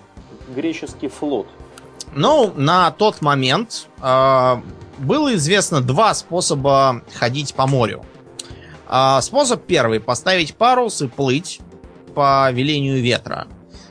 греческий 0.55 1.09
флот? 1.09 1.47
Ну, 2.15 2.53
на 2.57 2.91
тот 2.91 3.23
момент 3.23 3.89
э, 4.03 4.57
было 4.99 5.35
известно 5.35 5.81
два 5.81 6.15
способа 6.15 7.03
ходить 7.15 7.55
по 7.55 7.67
морю. 7.67 8.05
Э, 8.89 9.19
способ 9.23 9.65
первый 9.65 10.01
поставить 10.01 10.55
парус 10.55 11.03
и 11.03 11.09
плыть 11.09 11.61
по 12.15 12.51
велению 12.51 13.01
ветра. 13.01 13.47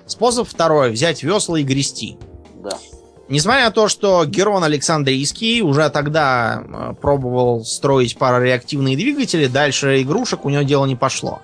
Способ 0.10 0.50
второй. 0.50 0.92
Взять 0.92 1.24
весла 1.24 1.60
и 1.60 1.64
грести. 1.64 2.18
Да. 2.56 2.78
Несмотря 3.30 3.66
на 3.66 3.72
то, 3.72 3.88
что 3.88 4.26
Герон 4.26 4.64
Александрийский 4.64 5.62
уже 5.62 5.88
тогда 5.92 6.64
э, 6.66 6.94
пробовал 7.00 7.64
строить 7.64 8.18
парореактивные 8.18 8.98
двигатели, 8.98 9.46
дальше 9.46 10.02
игрушек 10.02 10.46
у 10.46 10.50
него 10.50 10.64
дело 10.64 10.88
не 10.88 10.96
пошло. 10.96 11.44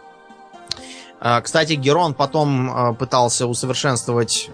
Э, 1.21 1.41
Кстати, 1.41 1.73
Герон 1.73 2.15
потом 2.15 2.71
э, 2.75 2.95
пытался 2.95 3.45
усовершенствовать 3.45 4.49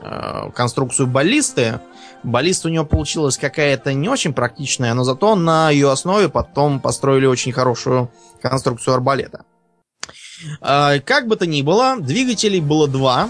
конструкцию 0.53 1.07
баллисты. 1.07 1.79
Баллиста 2.23 2.67
у 2.67 2.71
него 2.71 2.83
получилась 2.83 3.37
какая-то 3.37 3.93
не 3.93 4.09
очень 4.09 4.33
практичная, 4.33 4.93
но 4.93 5.05
зато 5.05 5.33
на 5.35 5.69
ее 5.71 5.89
основе 5.89 6.27
потом 6.27 6.81
построили 6.81 7.27
очень 7.27 7.53
хорошую 7.53 8.11
конструкцию 8.41 8.95
арбалета. 8.95 9.45
Как 10.59 11.27
бы 11.27 11.35
то 11.35 11.45
ни 11.45 11.61
было, 11.61 11.97
двигателей 11.99 12.59
было 12.59 12.87
два. 12.87 13.29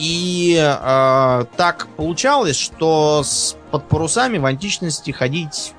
И 0.00 0.56
э, 0.58 1.44
так 1.58 1.88
получалось, 1.98 2.56
что 2.56 3.22
с 3.22 3.54
под 3.70 3.86
парусами 3.86 4.38
в 4.38 4.46
античности 4.46 5.10
ходить 5.10 5.74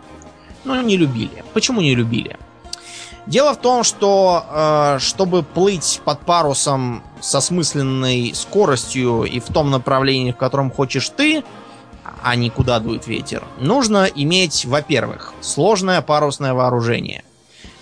ну, 0.64 0.80
не 0.80 0.96
любили. 0.96 1.44
Почему 1.54 1.82
не 1.82 1.96
любили? 1.96 2.38
Дело 3.26 3.54
в 3.54 3.58
том, 3.58 3.84
что 3.84 4.46
э, 4.48 5.00
чтобы 5.00 5.42
плыть 5.42 6.02
под 6.06 6.20
парусом 6.20 7.02
со 7.20 7.42
смысленной 7.42 8.34
скоростью 8.36 9.24
и 9.24 9.40
в 9.40 9.46
том 9.46 9.72
направлении, 9.72 10.32
в 10.32 10.38
котором 10.38 10.70
хочешь 10.70 11.10
ты, 11.10 11.44
а 12.22 12.36
не 12.36 12.52
куда 12.52 12.80
дует 12.80 13.08
ветер, 13.08 13.44
нужно 13.60 14.06
иметь, 14.06 14.66
во-первых, 14.66 15.34
сложное 15.42 16.02
парусное 16.04 16.54
вооружение. 16.54 17.24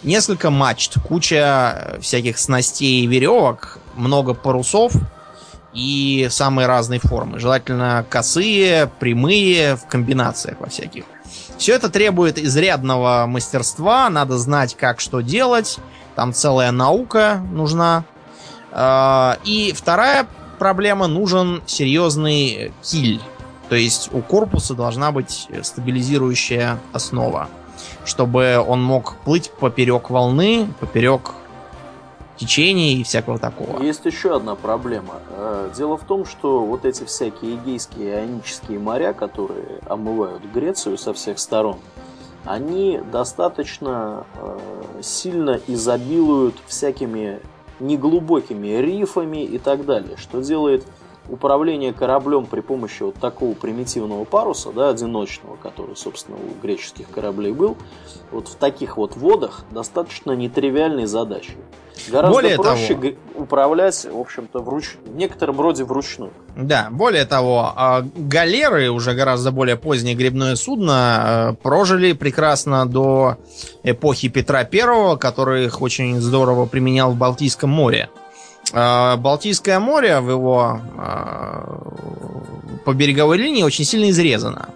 Несколько 0.03 0.49
мачт, 0.51 0.95
куча 1.05 1.97
всяких 1.99 2.37
снастей 2.37 3.03
и 3.03 3.07
веревок, 3.07 3.79
много 3.95 4.33
парусов 4.33 4.93
и 5.73 6.27
самые 6.29 6.67
разные 6.67 6.99
формы. 6.99 7.39
Желательно 7.39 8.05
косые, 8.09 8.89
прямые, 8.99 9.75
в 9.75 9.85
комбинациях 9.85 10.59
во 10.59 10.67
всяких. 10.67 11.03
Все 11.57 11.75
это 11.75 11.89
требует 11.89 12.37
изрядного 12.37 13.25
мастерства, 13.27 14.09
надо 14.09 14.37
знать, 14.37 14.75
как 14.75 14.99
что 14.99 15.21
делать. 15.21 15.77
Там 16.15 16.33
целая 16.33 16.71
наука 16.71 17.41
нужна. 17.51 18.03
А, 18.71 19.37
И 19.43 19.73
вторая 19.75 20.27
проблема, 20.57 21.07
нужен 21.07 21.61
серьезный 21.65 22.71
киль. 22.81 23.21
То 23.69 23.75
есть 23.75 24.09
у 24.11 24.21
корпуса 24.21 24.73
должна 24.73 25.11
быть 25.11 25.47
стабилизирующая 25.61 26.79
основа, 26.91 27.49
чтобы 28.03 28.63
он 28.65 28.83
мог 28.83 29.15
плыть 29.23 29.51
поперек 29.51 30.09
волны, 30.09 30.67
поперек 30.79 31.31
течения 32.39 32.95
и 32.95 33.03
всякого 33.03 33.37
такого. 33.37 33.83
Есть 33.83 34.05
еще 34.05 34.35
одна 34.35 34.55
проблема. 34.55 35.15
Э, 35.31 35.71
Дело 35.75 35.97
в 35.97 36.05
том, 36.05 36.25
что 36.25 36.63
вот 36.65 36.85
эти 36.85 37.03
всякие 37.03 37.55
эгейские 37.55 38.07
и 38.07 38.11
ионические 38.11 38.79
моря, 38.79 39.13
которые 39.13 39.79
омывают 39.85 40.43
Грецию 40.53 40.97
со 40.97 41.13
всех 41.13 41.37
сторон, 41.39 41.77
они 42.45 42.99
достаточно 43.11 44.25
э, 44.35 44.59
сильно 45.01 45.59
изобилуют 45.67 46.55
всякими 46.65 47.39
неглубокими 47.79 48.67
рифами 48.81 49.43
и 49.43 49.57
так 49.57 49.85
далее, 49.85 50.17
что 50.17 50.41
делает 50.41 50.85
управление 51.29 51.93
кораблем 51.93 52.45
при 52.45 52.61
помощи 52.61 53.03
вот 53.03 53.15
такого 53.15 53.53
примитивного 53.53 54.25
паруса, 54.25 54.71
да, 54.71 54.89
одиночного, 54.89 55.55
который, 55.55 55.95
собственно, 55.95 56.37
у 56.37 56.61
греческих 56.61 57.09
кораблей 57.09 57.51
был, 57.51 57.77
вот 58.31 58.47
в 58.47 58.55
таких 58.55 58.97
вот 58.97 59.15
водах 59.15 59.63
достаточно 59.71 60.31
нетривиальной 60.31 61.05
задачей. 61.05 61.57
Гораздо 62.07 62.33
Более 62.33 62.55
проще 62.55 62.95
того- 62.95 63.13
управлять, 63.35 64.05
в 64.05 64.17
общем-то, 64.17 64.59
вруч... 64.59 64.95
в 65.05 65.15
некотором 65.15 65.59
роде 65.59 65.83
вручную. 65.83 66.31
Да, 66.55 66.87
более 66.91 67.25
того, 67.25 67.73
а, 67.75 68.05
галеры, 68.15 68.89
уже 68.89 69.13
гораздо 69.13 69.51
более 69.51 69.75
позднее 69.75 70.15
грибное 70.15 70.55
судно, 70.55 71.51
э, 71.51 71.61
прожили 71.61 72.13
прекрасно 72.13 72.85
до 72.85 73.37
эпохи 73.83 74.29
Петра 74.29 74.63
Первого, 74.63 75.17
который 75.17 75.65
их 75.65 75.81
очень 75.81 76.19
здорово 76.19 76.65
применял 76.65 77.11
в 77.11 77.15
Балтийском 77.17 77.69
море. 77.69 78.09
А, 78.73 79.17
Балтийское 79.17 79.79
море 79.79 80.19
в 80.19 80.29
его 80.29 80.81
а, 80.97 81.81
по 82.85 82.93
береговой 82.93 83.37
линии 83.37 83.63
очень 83.63 83.85
сильно 83.85 84.09
изрезано. 84.09 84.69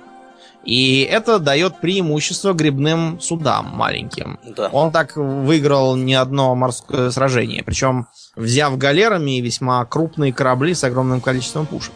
И 0.64 1.02
это 1.02 1.40
дает 1.40 1.82
преимущество 1.82 2.54
грибным 2.54 3.20
судам 3.20 3.72
маленьким. 3.74 4.40
Да. 4.46 4.70
Он 4.72 4.92
так 4.92 5.18
выиграл 5.18 5.96
не 5.98 6.14
одно 6.14 6.56
морское 6.56 7.12
сражение. 7.12 7.64
Причем 7.64 8.08
взяв 8.36 8.78
галерами 8.78 9.42
весьма 9.42 9.84
крупные 9.86 10.32
корабли 10.32 10.74
с 10.74 10.84
огромным 10.84 11.20
количеством 11.20 11.66
пушек. 11.66 11.94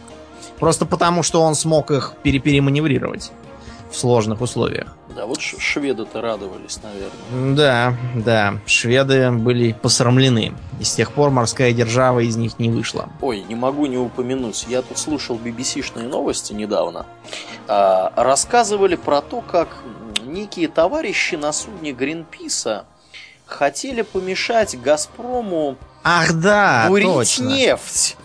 Просто 0.58 0.84
потому, 0.84 1.22
что 1.22 1.40
он 1.40 1.54
смог 1.54 1.90
их 1.90 2.14
перепереманеврировать 2.22 3.32
в 3.90 3.96
сложных 3.96 4.42
условиях. 4.42 4.96
Да, 5.18 5.26
вот 5.26 5.40
шведы-то 5.40 6.20
радовались, 6.20 6.78
наверное. 6.80 7.56
Да, 7.56 7.94
да, 8.14 8.60
шведы 8.66 9.32
были 9.32 9.72
посрамлены. 9.72 10.54
И 10.78 10.84
с 10.84 10.94
тех 10.94 11.10
пор 11.10 11.30
морская 11.30 11.72
держава 11.72 12.20
из 12.20 12.36
них 12.36 12.60
не 12.60 12.70
вышла. 12.70 13.08
Ой, 13.20 13.40
не 13.40 13.56
могу 13.56 13.86
не 13.86 13.98
упомянуть. 13.98 14.66
Я 14.68 14.80
тут 14.80 14.96
слушал 14.96 15.36
BBC-шные 15.36 16.06
новости 16.06 16.52
недавно. 16.52 17.04
А, 17.66 18.12
рассказывали 18.14 18.94
про 18.94 19.20
то, 19.20 19.40
как 19.40 19.78
некие 20.24 20.68
товарищи 20.68 21.34
на 21.34 21.52
судне 21.52 21.90
Гринписа 21.90 22.84
хотели 23.44 24.02
помешать 24.02 24.80
Газпрому 24.80 25.78
Ах 26.04 26.32
да, 26.34 26.86
бурить 26.86 27.06
точно. 27.08 27.48
нефть. 27.48 28.16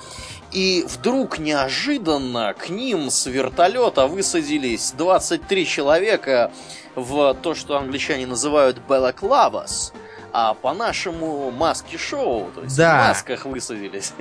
И 0.51 0.85
вдруг 0.87 1.39
неожиданно 1.39 2.53
к 2.53 2.69
ним 2.69 3.09
с 3.09 3.25
вертолета 3.25 4.05
высадились 4.05 4.93
23 4.95 5.65
человека 5.65 6.51
в 6.95 7.33
то, 7.35 7.55
что 7.55 7.77
англичане 7.77 8.25
называют 8.27 8.79
балаклавас, 8.87 9.93
а 10.35 10.55
по-нашему 10.55 11.51
маски-шоу, 11.51 12.49
то 12.55 12.61
есть 12.63 12.75
Да. 12.75 13.03
в 13.05 13.07
масках 13.09 13.45
высадились. 13.45 14.13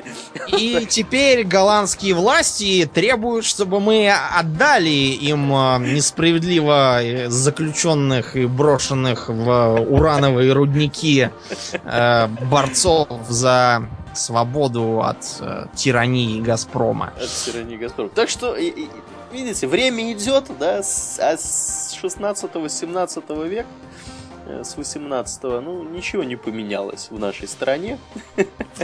И 0.49 0.87
теперь 0.91 1.43
голландские 1.45 2.13
власти 2.15 2.89
требуют, 2.93 3.47
чтобы 3.47 3.81
мы 3.81 4.11
отдали 4.13 4.91
им 4.91 5.51
э, 5.55 5.79
несправедливо 5.79 7.03
э, 7.03 7.31
заключенных 7.31 8.37
и 8.37 8.45
брошенных 8.45 9.31
в 9.31 9.87
урановые 9.89 10.53
рудники 10.53 11.31
э, 11.85 12.27
борцов 12.27 13.09
за 13.31 13.89
свободу 14.15 15.01
от 15.03 15.17
э, 15.41 15.65
тирании 15.75 16.43
Газпрома. 16.43 17.15
От 17.17 17.31
тирании 17.31 17.79
Газпрома. 17.79 18.11
Так 18.11 18.29
что, 18.29 18.55
видите, 19.33 19.67
время 19.67 20.13
идет, 20.13 20.51
да, 20.59 20.83
с, 20.83 21.19
а 21.19 21.37
с 21.37 21.99
16-17 22.03 23.49
века, 23.49 23.67
э, 24.47 24.63
с 24.65 24.77
18 24.77 25.43
ну, 25.43 25.83
ничего 25.83 26.23
не 26.23 26.37
поменялось 26.37 27.09
в 27.11 27.19
нашей 27.19 27.49
стране. 27.49 27.99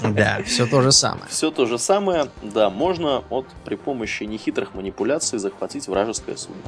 Да, 0.03 0.41
все 0.45 0.67
то 0.67 0.83
же 0.83 0.93
самое. 0.93 1.27
Все 1.29 1.51
то 1.51 1.67
же 1.67 1.79
самое, 1.79 2.29
да, 2.43 2.71
можно 2.71 3.23
вот 3.31 3.47
при 3.65 3.77
помощи 3.77 4.25
нехитрых 4.25 4.75
манипуляций 4.75 5.39
захватить 5.39 5.89
вражеское 5.89 6.37
судно. 6.37 6.63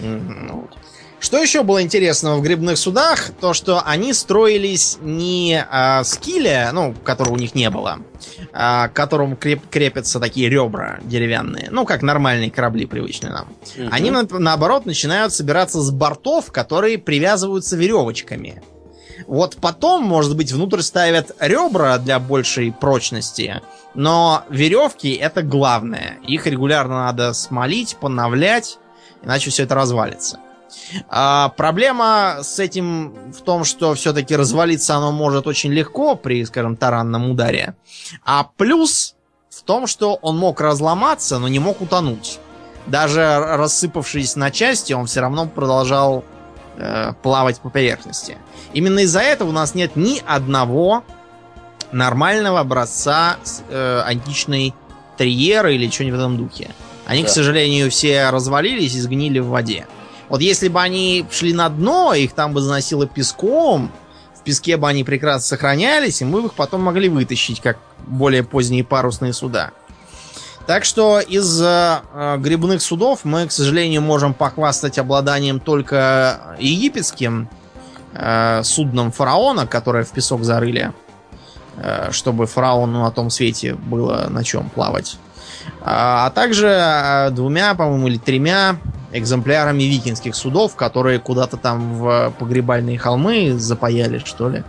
Ну 0.00 0.60
вот. 0.60 0.78
Что 1.18 1.38
еще 1.38 1.62
было 1.62 1.82
интересного 1.82 2.36
в 2.36 2.42
грибных 2.42 2.76
судах? 2.76 3.30
То, 3.40 3.54
что 3.54 3.80
они 3.84 4.12
строились 4.12 4.98
не 5.00 5.64
а, 5.70 6.04
с 6.04 6.16
киля, 6.18 6.70
ну, 6.72 6.94
которого 7.04 7.32
у 7.34 7.36
них 7.36 7.54
не 7.54 7.70
было, 7.70 7.98
а, 8.52 8.88
к 8.88 8.92
которому 8.92 9.34
креп- 9.34 9.66
крепятся 9.70 10.20
такие 10.20 10.48
ребра 10.50 10.98
деревянные, 11.02 11.68
ну, 11.70 11.84
как 11.86 12.02
нормальные 12.02 12.50
корабли, 12.50 12.84
привычные 12.86 13.32
нам. 13.32 13.48
Мгм. 13.76 13.88
Они, 13.90 14.10
на- 14.10 14.26
наоборот, 14.30 14.84
начинают 14.84 15.32
собираться 15.32 15.80
с 15.80 15.90
бортов, 15.90 16.52
которые 16.52 16.98
привязываются 16.98 17.76
веревочками. 17.76 18.62
Вот 19.26 19.56
потом, 19.56 20.04
может 20.04 20.36
быть, 20.36 20.52
внутрь 20.52 20.82
ставят 20.82 21.34
ребра 21.40 21.96
для 21.96 22.18
большей 22.20 22.70
прочности, 22.72 23.62
но 23.94 24.44
веревки 24.50 25.14
это 25.14 25.42
главное. 25.42 26.18
Их 26.28 26.46
регулярно 26.46 27.06
надо 27.06 27.32
смолить, 27.32 27.96
поновлять, 27.96 28.78
иначе 29.24 29.50
все 29.50 29.62
это 29.62 29.74
развалится. 29.74 30.38
А, 31.08 31.48
проблема 31.56 32.38
с 32.42 32.58
этим 32.58 33.32
в 33.32 33.40
том, 33.42 33.64
что 33.64 33.94
все-таки 33.94 34.36
развалиться 34.36 34.94
оно 34.96 35.12
может 35.12 35.46
очень 35.46 35.72
легко 35.72 36.16
при, 36.16 36.44
скажем, 36.44 36.76
таранном 36.76 37.30
ударе. 37.30 37.74
А 38.24 38.48
плюс 38.56 39.14
в 39.50 39.62
том, 39.62 39.86
что 39.86 40.14
он 40.22 40.38
мог 40.38 40.60
разломаться, 40.60 41.38
но 41.38 41.48
не 41.48 41.58
мог 41.58 41.80
утонуть. 41.80 42.38
Даже 42.86 43.38
рассыпавшись 43.38 44.36
на 44.36 44.50
части, 44.50 44.92
он 44.92 45.06
все 45.06 45.20
равно 45.20 45.46
продолжал 45.46 46.24
э, 46.76 47.14
плавать 47.22 47.58
по 47.60 47.68
поверхности. 47.68 48.36
Именно 48.74 49.00
из-за 49.00 49.20
этого 49.20 49.48
у 49.48 49.52
нас 49.52 49.74
нет 49.74 49.96
ни 49.96 50.22
одного 50.24 51.02
нормального 51.90 52.60
образца 52.60 53.38
э, 53.68 54.02
античной 54.04 54.74
триеры 55.16 55.74
или 55.74 55.88
чего-нибудь 55.88 56.18
в 56.18 56.22
этом 56.22 56.36
духе. 56.36 56.70
Они, 57.06 57.22
к 57.22 57.26
Да. 57.26 57.32
сожалению, 57.32 57.90
все 57.90 58.30
развалились 58.30 58.94
и 58.94 59.00
сгнили 59.00 59.38
в 59.38 59.48
воде. 59.48 59.86
Вот 60.28 60.40
если 60.40 60.68
бы 60.68 60.80
они 60.80 61.24
шли 61.30 61.52
на 61.52 61.68
дно, 61.68 62.14
их 62.14 62.32
там 62.32 62.52
бы 62.52 62.60
заносило 62.60 63.06
песком, 63.06 63.92
в 64.34 64.42
песке 64.42 64.76
бы 64.76 64.88
они 64.88 65.04
прекрасно 65.04 65.46
сохранялись, 65.46 66.20
и 66.20 66.24
мы 66.24 66.42
бы 66.42 66.48
их 66.48 66.54
потом 66.54 66.82
могли 66.82 67.08
вытащить, 67.08 67.60
как 67.60 67.78
более 68.06 68.42
поздние 68.42 68.84
парусные 68.84 69.32
суда. 69.32 69.72
Так 70.66 70.84
что 70.84 71.20
из 71.20 71.60
э, 71.62 72.00
грибных 72.38 72.82
судов 72.82 73.20
мы, 73.22 73.46
к 73.46 73.52
сожалению, 73.52 74.02
можем 74.02 74.34
похвастать 74.34 74.98
обладанием 74.98 75.60
только 75.60 76.56
египетским 76.58 77.48
э, 78.12 78.62
судном 78.64 79.12
фараона, 79.12 79.68
которое 79.68 80.02
в 80.02 80.10
песок 80.10 80.42
зарыли, 80.42 80.92
э, 81.76 82.10
чтобы 82.10 82.46
фараону 82.46 83.04
на 83.04 83.12
том 83.12 83.30
свете 83.30 83.74
было 83.74 84.26
на 84.28 84.42
чем 84.42 84.68
плавать. 84.70 85.18
А, 85.80 86.26
а 86.26 86.30
также 86.30 86.68
э, 86.68 87.30
двумя, 87.30 87.74
по-моему, 87.74 88.08
или 88.08 88.18
тремя 88.18 88.76
экземплярами 89.12 89.84
викинских 89.84 90.34
судов, 90.34 90.76
которые 90.76 91.18
куда-то 91.18 91.56
там 91.56 91.94
в 91.94 92.34
погребальные 92.38 92.98
холмы 92.98 93.54
запаяли, 93.58 94.18
что 94.18 94.48
ли. 94.48 94.64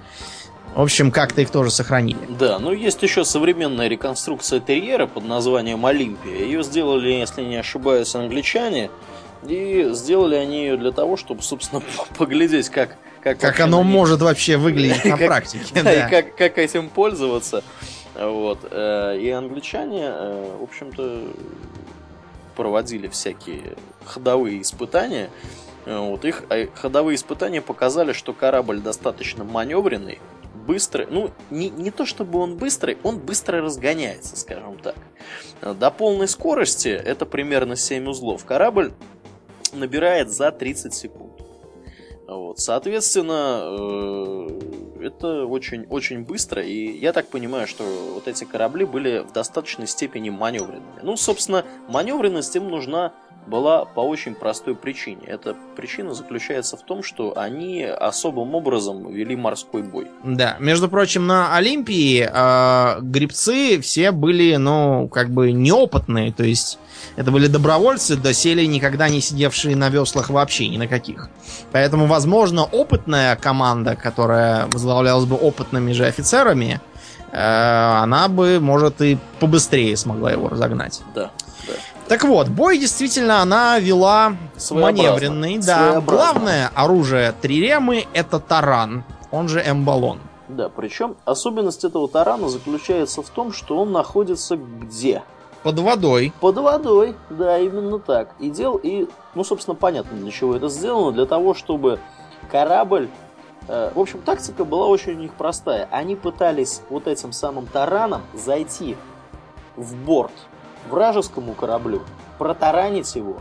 В 0.77 0.81
общем, 0.81 1.09
как-то 1.11 1.41
их 1.41 1.49
тоже 1.49 1.71
сохранили. 1.71 2.19
Да, 2.37 2.59
ну 2.59 2.71
есть 2.71 3.01
еще 3.01 3.25
современная 3.25 3.87
реконструкция 3.87 4.59
терьера 4.59 5.07
под 5.07 5.25
названием 5.25 5.83
Олимпия. 5.85 6.45
Ее 6.45 6.61
сделали, 6.61 7.09
если 7.13 7.41
не 7.41 7.55
ошибаюсь, 7.55 8.13
англичане. 8.13 8.91
И 9.43 9.89
сделали 9.93 10.35
они 10.35 10.59
ее 10.59 10.77
для 10.77 10.91
того, 10.91 11.17
чтобы, 11.17 11.41
собственно, 11.41 11.81
поглядеть, 12.17 12.69
как... 12.69 12.97
Как, 13.23 13.39
как 13.39 13.59
оно 13.59 13.83
них... 13.83 13.91
может 13.91 14.21
вообще 14.21 14.57
выглядеть 14.57 15.03
на 15.03 15.17
практике. 15.25 15.65
Да, 15.83 16.07
и 16.07 16.23
как 16.37 16.57
этим 16.59 16.89
пользоваться. 16.89 17.63
Вот. 18.17 18.59
Э, 18.71 19.17
и 19.19 19.29
англичане, 19.29 20.05
э, 20.05 20.57
в 20.59 20.63
общем-то, 20.63 21.23
проводили 22.55 23.07
всякие 23.07 23.75
ходовые 24.05 24.61
испытания. 24.61 25.29
Э, 25.85 25.99
вот 25.99 26.25
их 26.25 26.43
ходовые 26.73 27.15
испытания 27.15 27.61
показали, 27.61 28.13
что 28.13 28.33
корабль 28.33 28.79
достаточно 28.79 29.43
маневренный, 29.43 30.19
быстрый. 30.65 31.07
Ну, 31.09 31.29
не, 31.51 31.69
не 31.69 31.91
то 31.91 32.05
чтобы 32.05 32.39
он 32.39 32.57
быстрый, 32.57 32.97
он 33.03 33.19
быстро 33.19 33.61
разгоняется, 33.61 34.35
скажем 34.35 34.79
так. 34.79 34.95
До 35.61 35.91
полной 35.91 36.27
скорости, 36.27 36.89
это 36.89 37.25
примерно 37.27 37.75
7 37.75 38.07
узлов, 38.07 38.45
корабль 38.45 38.93
набирает 39.73 40.31
за 40.31 40.51
30 40.51 40.93
секунд. 40.93 41.26
Вот, 42.27 42.59
соответственно, 42.59 43.61
э, 43.63 44.59
это 45.01 45.45
очень-очень 45.45 46.25
быстро, 46.25 46.61
и 46.61 46.97
я 46.97 47.13
так 47.13 47.27
понимаю, 47.27 47.67
что 47.67 47.83
вот 48.13 48.27
эти 48.27 48.43
корабли 48.43 48.85
были 48.85 49.19
в 49.19 49.31
достаточной 49.31 49.87
степени 49.87 50.29
маневренными. 50.29 50.99
Ну, 51.03 51.15
собственно, 51.15 51.63
маневренность 51.87 52.55
им 52.57 52.67
нужна 52.67 53.13
была 53.47 53.85
по 53.85 54.01
очень 54.01 54.35
простой 54.35 54.75
причине. 54.75 55.21
Эта 55.27 55.55
причина 55.75 56.13
заключается 56.13 56.77
в 56.77 56.81
том, 56.81 57.03
что 57.03 57.37
они 57.37 57.83
особым 57.83 58.55
образом 58.55 59.11
вели 59.11 59.35
морской 59.35 59.81
бой. 59.83 60.07
Да, 60.23 60.57
между 60.59 60.89
прочим, 60.89 61.27
на 61.27 61.55
Олимпии 61.55 62.27
э, 62.29 63.01
грибцы 63.01 63.79
все 63.81 64.11
были, 64.11 64.55
ну, 64.57 65.07
как 65.07 65.29
бы 65.29 65.51
неопытные, 65.51 66.31
то 66.31 66.43
есть 66.43 66.79
это 67.15 67.31
были 67.31 67.47
добровольцы, 67.47 68.15
доселе 68.15 68.67
никогда 68.67 69.09
не 69.09 69.21
сидевшие 69.21 69.75
на 69.75 69.89
веслах 69.89 70.29
вообще 70.29 70.67
ни 70.67 70.77
на 70.77 70.87
каких. 70.87 71.29
Поэтому, 71.71 72.05
возможно, 72.05 72.63
опытная 72.63 73.35
команда, 73.35 73.95
которая 73.95 74.67
возглавлялась 74.67 75.25
бы 75.25 75.35
опытными 75.35 75.93
же 75.93 76.05
офицерами, 76.05 76.81
э, 77.31 77.37
она 77.37 78.27
бы, 78.27 78.59
может, 78.59 79.01
и 79.01 79.17
побыстрее 79.39 79.95
смогла 79.97 80.31
его 80.31 80.49
разогнать. 80.49 81.01
Да. 81.15 81.31
Так 82.07 82.23
вот, 82.23 82.47
бой 82.47 82.77
действительно 82.77 83.41
она 83.41 83.79
вела 83.79 84.37
маневренный. 84.71 85.57
Да. 85.57 85.99
Главное 85.99 86.71
оружие 86.73 87.33
Триремы 87.41 88.05
это 88.13 88.39
таран, 88.39 89.03
он 89.29 89.49
же 89.49 89.61
эмбалон. 89.61 90.19
Да, 90.47 90.69
причем 90.69 91.17
особенность 91.25 91.83
этого 91.83 92.07
тарана 92.07 92.47
заключается 92.47 93.21
в 93.21 93.29
том, 93.29 93.51
что 93.51 93.77
он 93.79 93.91
находится 93.91 94.55
где? 94.55 95.21
Под 95.63 95.79
водой. 95.79 96.31
Под 96.39 96.55
водой, 96.55 97.15
да, 97.29 97.59
именно 97.59 97.99
так. 97.99 98.29
И 98.39 98.49
дел, 98.49 98.79
и, 98.81 99.09
ну, 99.35 99.43
собственно, 99.43 99.75
понятно, 99.75 100.17
для 100.17 100.31
чего 100.31 100.55
это 100.55 100.69
сделано. 100.69 101.11
Для 101.11 101.25
того, 101.25 101.53
чтобы 101.53 101.99
корабль... 102.49 103.09
Э, 103.67 103.91
в 103.93 103.99
общем, 103.99 104.21
тактика 104.21 104.63
была 104.63 104.85
очень 104.85 105.13
у 105.13 105.17
них 105.17 105.33
простая. 105.33 105.89
Они 105.91 106.15
пытались 106.15 106.81
вот 106.89 107.07
этим 107.07 107.33
самым 107.33 107.65
тараном 107.65 108.21
зайти 108.33 108.95
в 109.75 109.93
борт 109.95 110.31
вражескому 110.89 111.53
кораблю, 111.53 112.01
протаранить 112.37 113.15
его, 113.15 113.37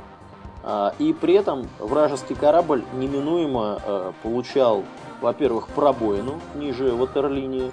а, 0.62 0.94
и 0.98 1.12
при 1.12 1.34
этом 1.34 1.68
вражеский 1.78 2.34
корабль 2.34 2.84
неминуемо 2.94 3.78
а, 3.82 4.12
получал, 4.22 4.84
во-первых, 5.20 5.68
пробоину 5.68 6.40
ниже 6.54 6.92
ватерлинии, 6.92 7.72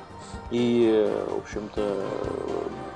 и, 0.52 1.12
в 1.32 1.38
общем-то, 1.40 1.96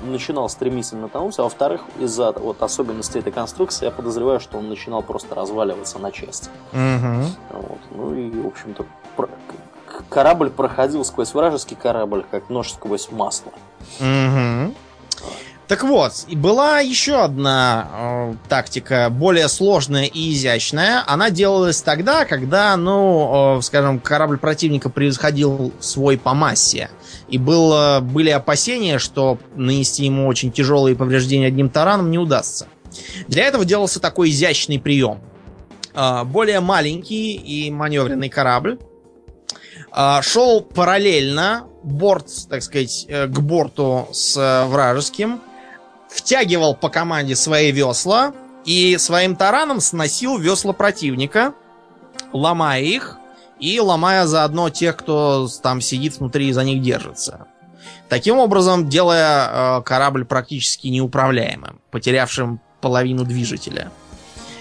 начинал 0.01 0.47
стремительно 0.49 1.09
тонуть, 1.09 1.39
а 1.39 1.43
во-вторых, 1.43 1.82
из-за 1.99 2.32
вот 2.32 2.61
особенностей 2.61 3.19
этой 3.19 3.32
конструкции, 3.32 3.86
я 3.86 3.91
подозреваю, 3.91 4.39
что 4.39 4.59
он 4.59 4.69
начинал 4.69 5.01
просто 5.01 5.34
разваливаться 5.34 5.97
на 5.97 6.11
части. 6.11 6.49
Угу. 6.73 7.59
Вот. 7.61 7.80
Ну 7.91 8.13
и, 8.13 8.30
в 8.30 8.47
общем-то, 8.47 8.86
корабль 10.09 10.51
проходил 10.51 11.03
сквозь 11.03 11.34
вражеский 11.34 11.75
корабль, 11.75 12.25
как 12.30 12.49
нож 12.49 12.71
сквозь 12.71 13.11
масло. 13.11 13.51
Угу. 13.99 14.75
Так 15.68 15.84
вот, 15.84 16.26
и 16.30 16.36
была 16.38 16.80
еще 16.80 17.22
одна 17.22 17.89
э, 17.91 18.34
тактика, 18.47 19.09
более 19.09 19.49
сложная 19.49 20.05
и 20.05 20.34
изящная. 20.34 21.03
Она 21.05 21.30
делалась 21.30 21.82
тогда, 21.82 22.24
когда, 22.24 22.78
ну, 22.78 23.57
э, 23.57 23.61
скажем, 23.61 23.99
корабль 23.99 24.38
противника 24.38 24.89
превосходил 24.89 25.74
свой 25.82 26.18
по 26.18 26.34
массе. 26.34 26.89
И 27.28 27.38
было, 27.38 27.99
были 28.01 28.30
опасения, 28.30 28.97
что 28.97 29.39
нанести 29.55 30.05
ему 30.05 30.28
очень 30.28 30.53
тяжелые 30.53 30.95
повреждения 30.95 31.47
одним 31.47 31.70
тараном 31.70 32.11
не 32.11 32.18
удастся. 32.18 32.68
Для 33.28 33.43
этого 33.43 33.65
делался 33.65 33.99
такой 33.99 34.30
изящный 34.30 34.80
прием. 34.80 35.20
Э, 35.93 36.24
более 36.24 36.61
маленький 36.61 37.34
и 37.34 37.70
маневренный 37.72 38.30
корабль 38.30 38.80
э, 39.93 40.22
шел 40.22 40.61
параллельно 40.61 41.65
борт, 41.84 42.30
так 42.49 42.63
сказать, 42.63 43.05
э, 43.09 43.28
к 43.28 43.38
борту 43.41 44.07
с 44.13 44.38
э, 44.38 44.65
вражеским 44.68 45.41
втягивал 46.18 46.76
по 46.76 46.89
команде 46.89 47.36
свои 47.36 47.72
весла 47.72 48.34
и 48.65 48.97
своим 48.97 49.36
тараном 49.36 49.80
сносил 49.80 50.38
весла 50.38 50.74
противника, 50.74 51.53
ломая 52.34 52.82
их 52.82 53.18
и 53.59 53.80
ломая 53.80 54.26
заодно 54.26 54.70
тех, 54.70 54.97
кто 54.97 55.47
там 55.61 55.82
сидит 55.82 56.20
внутри 56.20 56.49
и 56.49 56.51
за 56.51 56.63
них 56.63 56.82
держится. 56.82 57.47
Таким 58.09 58.38
образом, 58.38 58.89
делая 58.89 59.80
э, 59.80 59.82
корабль 59.84 60.26
практически 60.26 60.88
неуправляемым, 60.88 61.82
потерявшим 61.91 62.61
половину 62.82 63.24
движителя. 63.26 63.91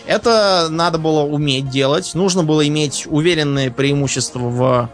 Это 0.06 0.68
надо 0.70 0.98
было 0.98 1.22
уметь 1.22 1.68
делать. 1.68 2.14
Нужно 2.14 2.42
было 2.44 2.66
иметь 2.66 3.06
уверенное 3.08 3.70
преимущество 3.70 4.38
в 4.38 4.90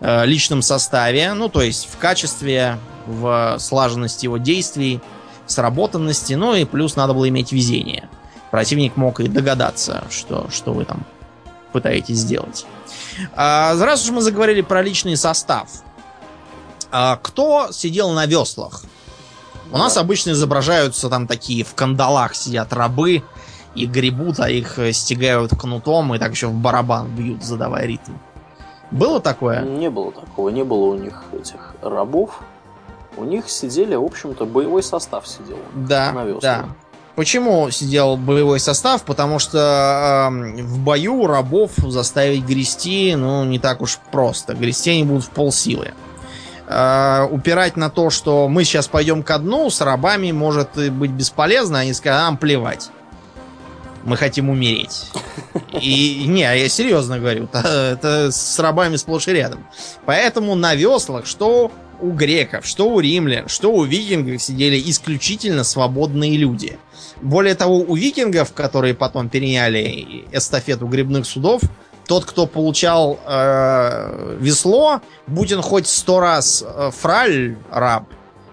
э, 0.00 0.26
личном 0.26 0.62
составе, 0.62 1.32
ну 1.34 1.48
то 1.48 1.62
есть 1.62 1.88
в 1.90 1.98
качестве, 1.98 2.78
в 3.06 3.56
слаженности 3.58 4.26
его 4.26 4.38
действий, 4.38 5.00
сработанности, 5.52 6.34
ну 6.34 6.54
и 6.54 6.64
плюс 6.64 6.96
надо 6.96 7.14
было 7.14 7.28
иметь 7.28 7.52
везение. 7.52 8.08
Противник 8.50 8.96
мог 8.96 9.20
и 9.20 9.28
догадаться, 9.28 10.04
что, 10.10 10.48
что 10.50 10.72
вы 10.72 10.84
там 10.84 11.04
пытаетесь 11.72 12.18
сделать. 12.18 12.66
А, 13.34 13.74
раз 13.80 14.04
уж 14.04 14.10
мы 14.10 14.20
заговорили 14.20 14.60
про 14.60 14.82
личный 14.82 15.16
состав. 15.16 15.68
А, 16.90 17.16
кто 17.22 17.68
сидел 17.72 18.10
на 18.10 18.26
веслах? 18.26 18.84
У 19.70 19.78
нас 19.78 19.96
обычно 19.96 20.30
изображаются 20.32 21.08
там 21.08 21.26
такие 21.26 21.64
в 21.64 21.74
кандалах 21.74 22.34
сидят 22.34 22.72
рабы 22.74 23.22
и 23.74 23.86
гребут, 23.86 24.38
а 24.40 24.50
их 24.50 24.78
стегают 24.92 25.52
кнутом 25.58 26.14
и 26.14 26.18
так 26.18 26.32
еще 26.32 26.48
в 26.48 26.54
барабан 26.54 27.08
бьют, 27.08 27.42
задавая 27.42 27.86
ритм. 27.86 28.12
Было 28.90 29.20
такое? 29.20 29.62
Не 29.62 29.88
было 29.88 30.12
такого. 30.12 30.50
Не 30.50 30.64
было 30.64 30.90
у 30.90 30.98
них 30.98 31.24
этих 31.32 31.74
рабов 31.80 32.42
у 33.16 33.24
них 33.24 33.48
сидели, 33.48 33.94
в 33.94 34.04
общем-то, 34.04 34.44
боевой 34.46 34.82
состав 34.82 35.26
сидел. 35.26 35.58
Да, 35.74 36.12
на 36.12 36.40
да. 36.40 36.64
Почему 37.14 37.70
сидел 37.70 38.16
боевой 38.16 38.58
состав? 38.58 39.02
Потому 39.02 39.38
что 39.38 40.30
э, 40.30 40.62
в 40.62 40.78
бою 40.78 41.26
рабов 41.26 41.72
заставить 41.76 42.44
грести, 42.44 43.14
ну, 43.16 43.44
не 43.44 43.58
так 43.58 43.82
уж 43.82 43.98
просто. 44.10 44.54
Грести 44.54 44.90
они 44.92 45.04
будут 45.04 45.24
в 45.24 45.30
полсилы. 45.30 45.92
Э, 46.66 47.26
упирать 47.30 47.76
на 47.76 47.90
то, 47.90 48.08
что 48.08 48.48
мы 48.48 48.64
сейчас 48.64 48.88
пойдем 48.88 49.22
ко 49.22 49.38
дну, 49.38 49.68
с 49.68 49.82
рабами 49.82 50.32
может 50.32 50.70
быть 50.92 51.10
бесполезно, 51.10 51.80
они 51.80 51.92
скажут, 51.92 52.22
нам 52.22 52.36
плевать. 52.38 52.90
Мы 54.04 54.16
хотим 54.16 54.48
умереть. 54.48 55.10
И 55.80 56.24
не, 56.26 56.40
я 56.40 56.68
серьезно 56.68 57.18
говорю, 57.18 57.44
это, 57.44 57.68
это 57.68 58.32
с 58.32 58.58
рабами 58.58 58.96
сплошь 58.96 59.28
и 59.28 59.32
рядом. 59.32 59.66
Поэтому 60.06 60.54
на 60.54 60.74
веслах, 60.74 61.26
что 61.26 61.70
у 62.02 62.10
греков, 62.10 62.66
что 62.66 62.90
у 62.90 63.00
римлян, 63.00 63.48
что 63.48 63.72
у 63.72 63.84
викингов 63.84 64.42
сидели 64.42 64.82
исключительно 64.90 65.64
свободные 65.64 66.36
люди. 66.36 66.78
Более 67.22 67.54
того, 67.54 67.78
у 67.78 67.94
викингов, 67.94 68.52
которые 68.52 68.94
потом 68.94 69.28
переняли 69.28 70.24
эстафету 70.32 70.86
грибных 70.86 71.24
судов, 71.24 71.62
тот, 72.06 72.24
кто 72.24 72.46
получал 72.46 73.20
э, 73.24 74.36
весло, 74.40 75.00
будь 75.28 75.52
он 75.52 75.62
хоть 75.62 75.86
сто 75.86 76.18
раз 76.18 76.64
э, 76.66 76.90
фраль 76.90 77.56
раб, 77.70 78.08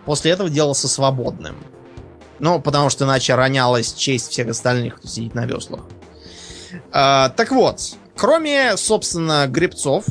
после 0.05 0.31
этого 0.31 0.49
делался 0.49 0.87
свободным. 0.87 1.55
Ну, 2.37 2.61
потому 2.61 2.89
что 2.89 3.05
иначе 3.05 3.33
ронялась 3.33 3.93
честь 3.93 4.31
всех 4.31 4.49
остальных, 4.49 4.97
кто 4.97 5.07
сидит 5.07 5.33
на 5.33 5.45
веслах. 5.45 5.81
А, 6.91 7.29
так 7.29 7.51
вот, 7.51 7.81
кроме, 8.15 8.77
собственно, 8.77 9.47
гребцов, 9.47 10.05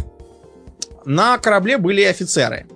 на 1.04 1.38
корабле 1.38 1.78
были 1.78 2.02
офицеры. 2.02 2.66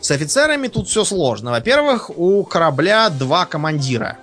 С 0.00 0.10
офицерами 0.10 0.68
тут 0.68 0.88
все 0.88 1.04
сложно. 1.04 1.50
Во-первых, 1.50 2.10
у 2.16 2.44
корабля 2.44 3.08
два 3.10 3.46
командира. 3.46 4.18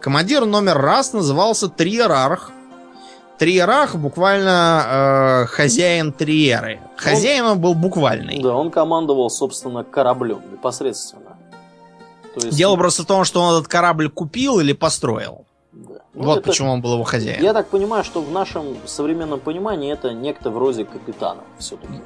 Командир 0.00 0.44
номер 0.44 0.78
раз 0.78 1.12
назывался 1.12 1.68
Триерарх. 1.68 2.50
Триерарх 3.38 3.96
буквально 3.96 4.84
э, 4.86 5.46
хозяин 5.46 6.12
Триеры. 6.12 6.80
Хозяин 6.96 7.44
он 7.44 7.60
был 7.60 7.74
буквальный. 7.74 8.40
Да, 8.42 8.54
он 8.54 8.70
командовал, 8.70 9.30
собственно, 9.30 9.82
кораблем 9.82 10.42
непосредственно. 10.52 11.36
То 12.34 12.46
есть... 12.46 12.56
Дело 12.56 12.76
просто 12.76 13.02
в 13.02 13.06
том, 13.06 13.24
что 13.24 13.40
он 13.42 13.56
этот 13.56 13.68
корабль 13.68 14.08
купил 14.08 14.60
или 14.60 14.72
построил. 14.72 15.46
Ну, 16.14 16.24
вот 16.24 16.38
это... 16.38 16.48
почему 16.48 16.72
он 16.72 16.80
был 16.80 16.94
его 16.94 17.04
хозяином. 17.04 17.42
Я 17.42 17.52
так 17.52 17.68
понимаю, 17.68 18.04
что 18.04 18.22
в 18.22 18.30
нашем 18.30 18.76
современном 18.86 19.40
понимании 19.40 19.92
это 19.92 20.12
некто 20.12 20.50
вроде 20.50 20.84
капитана 20.84 21.42
все-таки. 21.58 22.00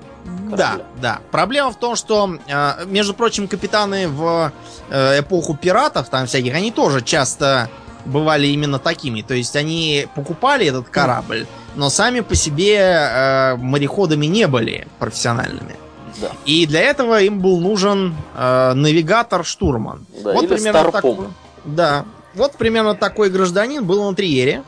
Да, 0.51 0.81
да. 1.01 1.21
Проблема 1.31 1.71
в 1.71 1.77
том, 1.77 1.95
что, 1.95 2.39
э, 2.47 2.87
между 2.87 3.13
прочим, 3.13 3.49
капитаны 3.49 4.09
в 4.09 4.53
э, 4.89 5.21
эпоху 5.21 5.55
пиратов, 5.55 6.09
там 6.09 6.27
всяких, 6.27 6.55
они 6.55 6.71
тоже 6.71 7.03
часто 7.03 7.69
бывали 8.07 8.47
именно 8.47 8.79
такими. 8.79 9.23
То 9.23 9.35
есть 9.35 9.57
они 9.57 10.07
покупали 10.15 10.67
этот 10.67 10.89
корабль, 10.89 11.47
но 11.77 11.91
сами 11.91 12.21
по 12.21 12.35
себе 12.35 12.79
э, 12.79 13.57
мореходами 13.57 14.27
не 14.27 14.47
были 14.47 14.89
профессиональными. 14.99 15.77
Да. 16.21 16.33
И 16.47 16.67
для 16.67 16.81
этого 16.81 17.21
им 17.21 17.41
был 17.41 17.61
нужен 17.61 18.17
э, 18.35 18.73
навигатор-штурман. 18.75 20.07
Да, 20.25 20.33
вот 20.33 20.45
или 20.45 20.55
примерно 20.55 20.81
старпом. 20.81 21.17
такой. 21.17 21.27
Да. 21.65 22.05
Вот 22.39 22.53
примерно 22.57 22.95
такой 22.95 23.31
гражданин 23.31 23.85
был 23.85 24.09
на 24.09 24.15
Триере. 24.15 24.63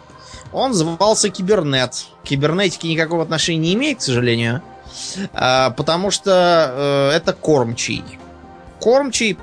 Он 0.53 0.75
звался 0.75 1.31
Кибернет. 1.31 2.07
К 2.25 2.27
кибернетике 2.27 2.89
никакого 2.89 3.23
отношения 3.23 3.61
не 3.61 3.75
имеет, 3.75 3.99
к 3.99 4.03
сожалению. 4.03 4.61
Э, 5.33 5.71
потому 5.77 6.11
что 6.11 7.11
э, 7.13 7.17
это 7.17 7.33
кормчий. 7.33 8.05
Кормчий 8.81 9.39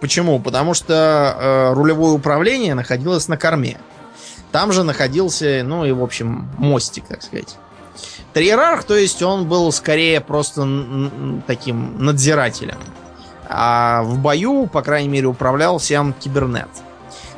Почему? 0.00 0.40
Потому 0.40 0.74
что 0.74 1.36
э, 1.38 1.74
рулевое 1.74 2.12
управление 2.12 2.74
находилось 2.74 3.28
на 3.28 3.36
корме. 3.36 3.76
Там 4.50 4.72
же 4.72 4.82
находился, 4.82 5.62
ну 5.64 5.84
и, 5.84 5.92
в 5.92 6.02
общем, 6.02 6.50
мостик, 6.58 7.04
так 7.06 7.22
сказать. 7.22 7.56
Триерарх, 8.32 8.82
то 8.82 8.96
есть 8.96 9.22
он 9.22 9.46
был 9.46 9.70
скорее 9.70 10.20
просто 10.20 10.66
таким 11.46 12.04
надзирателем. 12.04 12.78
А 13.48 14.02
в 14.02 14.18
бою, 14.18 14.66
по 14.66 14.82
крайней 14.82 15.08
мере, 15.08 15.28
управлял 15.28 15.78
всем 15.78 16.14
кибернет. 16.14 16.68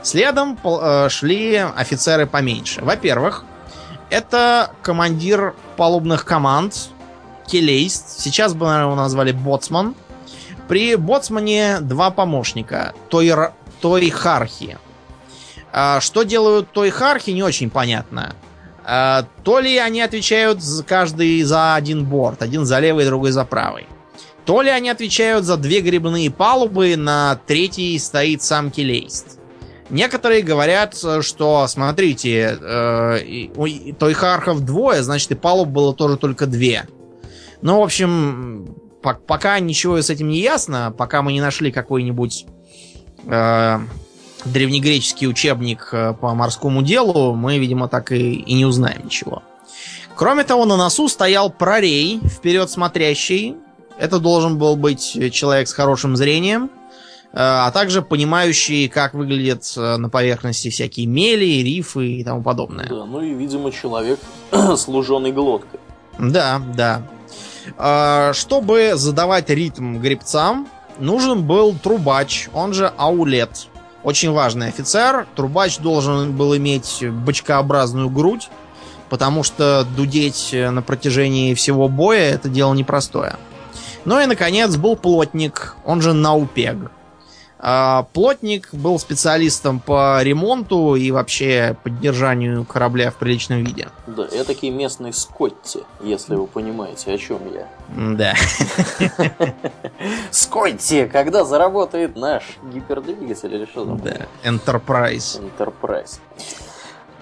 Следом 0.05 0.59
э, 0.63 1.09
шли 1.09 1.57
офицеры 1.57 2.27
поменьше. 2.27 2.83
Во-первых, 2.85 3.45
это 4.11 4.71
командир 4.83 5.55
палубных 5.79 6.27
команд 6.27 6.91
Келейст. 7.47 8.21
Сейчас 8.21 8.53
бы, 8.53 8.67
наверное, 8.67 8.93
его 8.93 8.97
назвали 8.97 9.33
Боцман. 9.33 9.95
При 10.69 10.97
боцмане 10.97 11.79
два 11.81 12.11
помощника. 12.11 12.93
Тойр... 13.09 13.55
Тойхархи. 13.81 14.79
А, 15.73 16.01
что 16.01 16.23
делают 16.23 16.71
Тойхархи, 16.71 17.31
не 17.31 17.43
очень 17.43 17.71
понятно. 17.71 18.35
А, 18.85 19.25
то 19.43 19.59
ли 19.59 19.79
они 19.79 20.03
отвечают 20.03 20.61
каждый 20.87 21.43
за 21.45 21.77
один 21.77 22.05
борт. 22.05 22.43
Один 22.43 22.67
за 22.67 22.79
левый, 22.79 23.07
другой 23.07 23.31
за 23.31 23.47
правый. 23.47 23.87
То 24.45 24.61
ли 24.61 24.69
они 24.69 24.91
отвечают 24.91 25.47
за 25.47 25.57
две 25.57 25.81
грибные 25.81 26.31
палубы, 26.31 26.95
на 26.97 27.41
третьей 27.47 27.99
стоит 27.99 28.43
сам 28.43 28.71
Келейст. 28.71 29.39
Некоторые 29.91 30.43
говорят, 30.43 30.97
что, 31.21 31.67
смотрите, 31.69 32.59
э, 32.61 33.93
Тойхархов 33.99 34.65
двое, 34.65 35.03
значит 35.03 35.31
и 35.33 35.35
палуб 35.35 35.69
было 35.69 35.95
тоже 35.95 36.17
только 36.17 36.47
две. 36.47 36.87
Ну, 37.61 37.81
в 37.81 37.83
общем, 37.83 38.77
пока 39.03 39.59
ничего 39.61 40.01
с 40.01 40.11
этим 40.11 40.29
не 40.29 40.41
ясно, 40.41 40.95
пока 40.97 41.23
мы 41.23 41.33
не 41.33 41.41
нашли 41.41 41.71
какой-нибудь 41.71 42.47
э, 43.27 43.79
древнегреческий 44.45 45.29
учебник 45.29 45.89
э, 45.93 46.15
по 46.15 46.35
морскому 46.35 46.83
делу, 46.83 47.35
мы, 47.35 47.59
видимо, 47.59 47.89
так 47.89 48.13
и, 48.13 48.33
и 48.35 48.55
не 48.55 48.65
узнаем 48.65 49.05
ничего. 49.05 49.43
Кроме 50.15 50.45
того, 50.45 50.65
на 50.65 50.77
носу 50.77 51.09
стоял 51.09 51.51
прорей, 51.51 52.21
вперед 52.25 52.71
смотрящий. 52.71 53.57
Это 53.99 54.19
должен 54.19 54.59
был 54.59 54.77
быть 54.77 55.33
человек 55.33 55.69
с 55.69 55.73
хорошим 55.73 56.17
зрением, 56.17 56.65
э, 56.65 56.84
а 57.37 57.71
также 57.73 58.01
понимающий, 58.01 58.89
как 58.89 59.13
выглядят 59.15 59.65
э, 59.77 59.97
на 59.97 60.09
поверхности 60.09 60.71
всякие 60.71 61.07
мели, 61.07 61.63
рифы 61.65 62.13
и 62.13 62.25
тому 62.25 62.43
подобное. 62.43 62.87
Да, 62.89 63.05
ну 63.05 63.21
и, 63.21 63.35
видимо, 63.35 63.73
человек 63.73 64.21
с 64.53 64.87
луженой 64.87 65.33
глоткой. 65.33 65.81
Да, 66.19 66.63
да. 66.77 67.03
А, 67.77 68.33
чтобы 68.35 68.93
задавать 68.95 69.51
ритм 69.51 69.99
гребцам, 69.99 70.69
нужен 71.01 71.43
был 71.45 71.75
трубач, 71.75 72.49
он 72.53 72.73
же 72.73 72.93
аулет. 72.97 73.67
Очень 74.05 74.31
важный 74.31 74.69
офицер. 74.69 75.27
Трубач 75.35 75.79
должен 75.79 76.37
был 76.37 76.57
иметь 76.57 77.03
бочкообразную 77.11 78.11
грудь, 78.11 78.49
потому 79.11 79.43
что 79.43 79.85
дудеть 79.97 80.51
на 80.53 80.83
протяжении 80.83 81.55
всего 81.55 81.89
боя 81.89 82.31
это 82.31 82.49
дело 82.49 82.75
непростое. 82.75 83.37
Ну 84.05 84.21
и, 84.21 84.27
наконец, 84.27 84.77
был 84.77 84.95
плотник, 84.95 85.75
он 85.85 86.03
же 86.03 86.13
наупег. 86.13 86.91
А, 87.67 88.07
плотник 88.13 88.69
был 88.75 88.99
специалистом 88.99 89.81
по 89.81 90.23
ремонту 90.23 90.97
и 90.97 91.11
вообще 91.11 91.75
поддержанию 91.83 92.67
корабля 92.67 93.11
в 93.11 93.15
приличном 93.15 93.65
виде. 93.65 93.89
Да, 94.07 94.27
я 94.31 94.45
такие 94.45 94.71
местные 94.71 95.15
Скотти, 95.15 95.81
если 96.03 96.35
вы 96.35 96.47
понимаете, 96.47 97.15
о 97.15 97.17
чем 97.17 97.41
я. 97.55 97.67
Да. 97.89 98.35
Скотти, 100.31 101.09
когда 101.11 101.47
заработает 101.47 102.17
наш 102.17 102.43
гипердвигатель 102.71 103.55
или 103.55 103.65
что 103.65 103.87
там? 103.87 103.99
Да, 103.99 104.27
Enterprise. 104.45 105.41
Enterprise. 105.41 106.21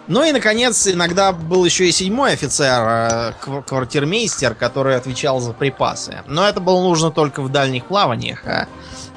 Ну 0.09 0.25
и, 0.25 0.33
наконец, 0.33 0.89
иногда 0.89 1.31
был 1.31 1.65
еще 1.65 1.87
и 1.87 1.93
седьмой 1.93 2.33
офицер, 2.33 2.83
э, 2.83 3.33
квартирмейстер, 3.65 4.57
который 4.57 4.97
отвечал 4.97 5.39
за 5.39 5.53
припасы. 5.53 6.23
Но 6.27 6.49
это 6.49 6.61
было 6.61 6.81
нужно 6.81 7.13
только 7.13 7.43
в 7.43 7.49
дальних 7.49 7.87
плаваниях, 7.87 8.45
а 8.45 8.67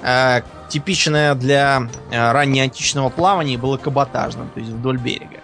э, 0.05 0.41
типичное 0.69 1.35
для 1.35 1.89
э, 2.11 2.31
раннеантичного 2.31 3.09
плавания 3.09 3.57
было 3.57 3.77
каботажным, 3.77 4.49
то 4.53 4.59
есть 4.59 4.71
вдоль 4.71 4.97
берега. 4.97 5.39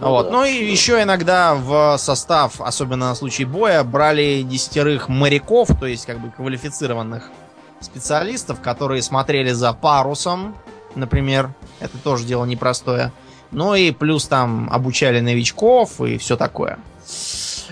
Ну, 0.00 0.08
вот. 0.08 0.26
Да, 0.26 0.32
ну 0.32 0.44
и 0.44 0.58
да. 0.58 0.64
еще 0.64 1.02
иногда 1.02 1.54
в 1.54 1.98
состав, 1.98 2.60
особенно 2.60 3.08
на 3.10 3.14
случай 3.14 3.44
боя, 3.44 3.84
брали 3.84 4.42
десятерых 4.42 5.08
моряков, 5.08 5.68
то 5.78 5.86
есть 5.86 6.06
как 6.06 6.20
бы 6.20 6.30
квалифицированных 6.30 7.30
специалистов, 7.80 8.60
которые 8.60 9.02
смотрели 9.02 9.52
за 9.52 9.72
парусом, 9.72 10.54
например. 10.94 11.52
Это 11.80 11.98
тоже 11.98 12.24
дело 12.24 12.44
непростое. 12.46 13.12
Ну 13.50 13.74
и 13.74 13.90
плюс 13.90 14.26
там 14.26 14.68
обучали 14.70 15.20
новичков 15.20 16.00
и 16.00 16.16
все 16.18 16.36
такое. 16.36 16.78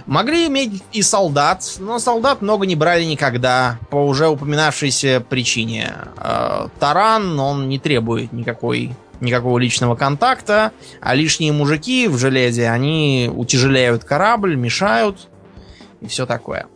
Могли 0.09 0.47
иметь 0.47 0.83
и 0.91 1.03
солдат, 1.03 1.63
но 1.81 1.99
солдат 1.99 2.41
много 2.41 2.65
не 2.65 2.77
брали 2.77 3.05
никогда, 3.05 3.79
по 3.91 3.97
уже 3.97 4.27
упоминавшейся 4.27 5.23
причине. 5.29 5.93
Э, 6.17 6.69
таран, 6.81 7.39
он 7.39 7.69
не 7.69 7.79
требует 7.79 8.33
никакой, 8.33 8.93
никакого 9.21 9.59
личного 9.59 9.97
контакта, 9.97 10.73
а 11.03 11.15
лишние 11.15 11.53
мужики 11.53 12.09
в 12.09 12.17
железе, 12.17 12.71
они 12.71 13.31
утяжеляют 13.31 14.05
корабль, 14.05 14.57
мешают 14.57 15.29
и 16.01 16.07
все 16.07 16.25
такое. 16.25 16.69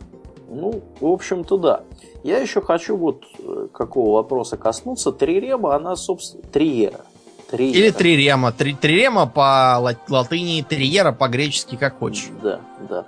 Ну, 0.47 0.83
в 0.99 1.07
общем-то, 1.07 1.57
да. 1.57 1.83
Я 2.23 2.37
еще 2.37 2.61
хочу 2.61 2.95
вот 2.95 3.23
э, 3.39 3.67
какого 3.73 4.17
вопроса 4.17 4.57
коснуться. 4.57 5.11
Трирема, 5.11 5.75
она, 5.75 5.95
собственно, 5.95 6.43
Триера. 6.43 7.01
Триера. 7.53 7.77
Или 7.77 7.91
трирема. 7.91 8.51
Три, 8.51 8.73
трирема 8.73 9.27
по 9.27 9.77
латыни, 10.09 10.65
триера 10.67 11.11
по-гречески, 11.11 11.75
как 11.75 11.99
хочешь. 11.99 12.29
Да, 12.41 12.61
да. 12.89 13.05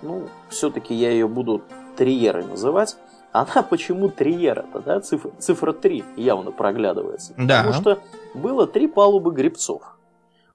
Ну, 0.00 0.28
все-таки 0.48 0.94
я 0.94 1.10
ее 1.10 1.26
буду 1.26 1.60
триерой 1.96 2.44
называть. 2.44 2.96
Она 3.32 3.62
почему 3.68 4.10
триера-то, 4.10 4.78
да? 4.78 5.00
Цифра, 5.00 5.32
цифра 5.40 5.72
3 5.72 6.04
явно 6.16 6.52
проглядывается. 6.52 7.34
Да. 7.36 7.64
Потому 7.64 7.74
что 7.80 7.98
было 8.34 8.68
три 8.68 8.86
палубы 8.86 9.32
гребцов 9.32 9.82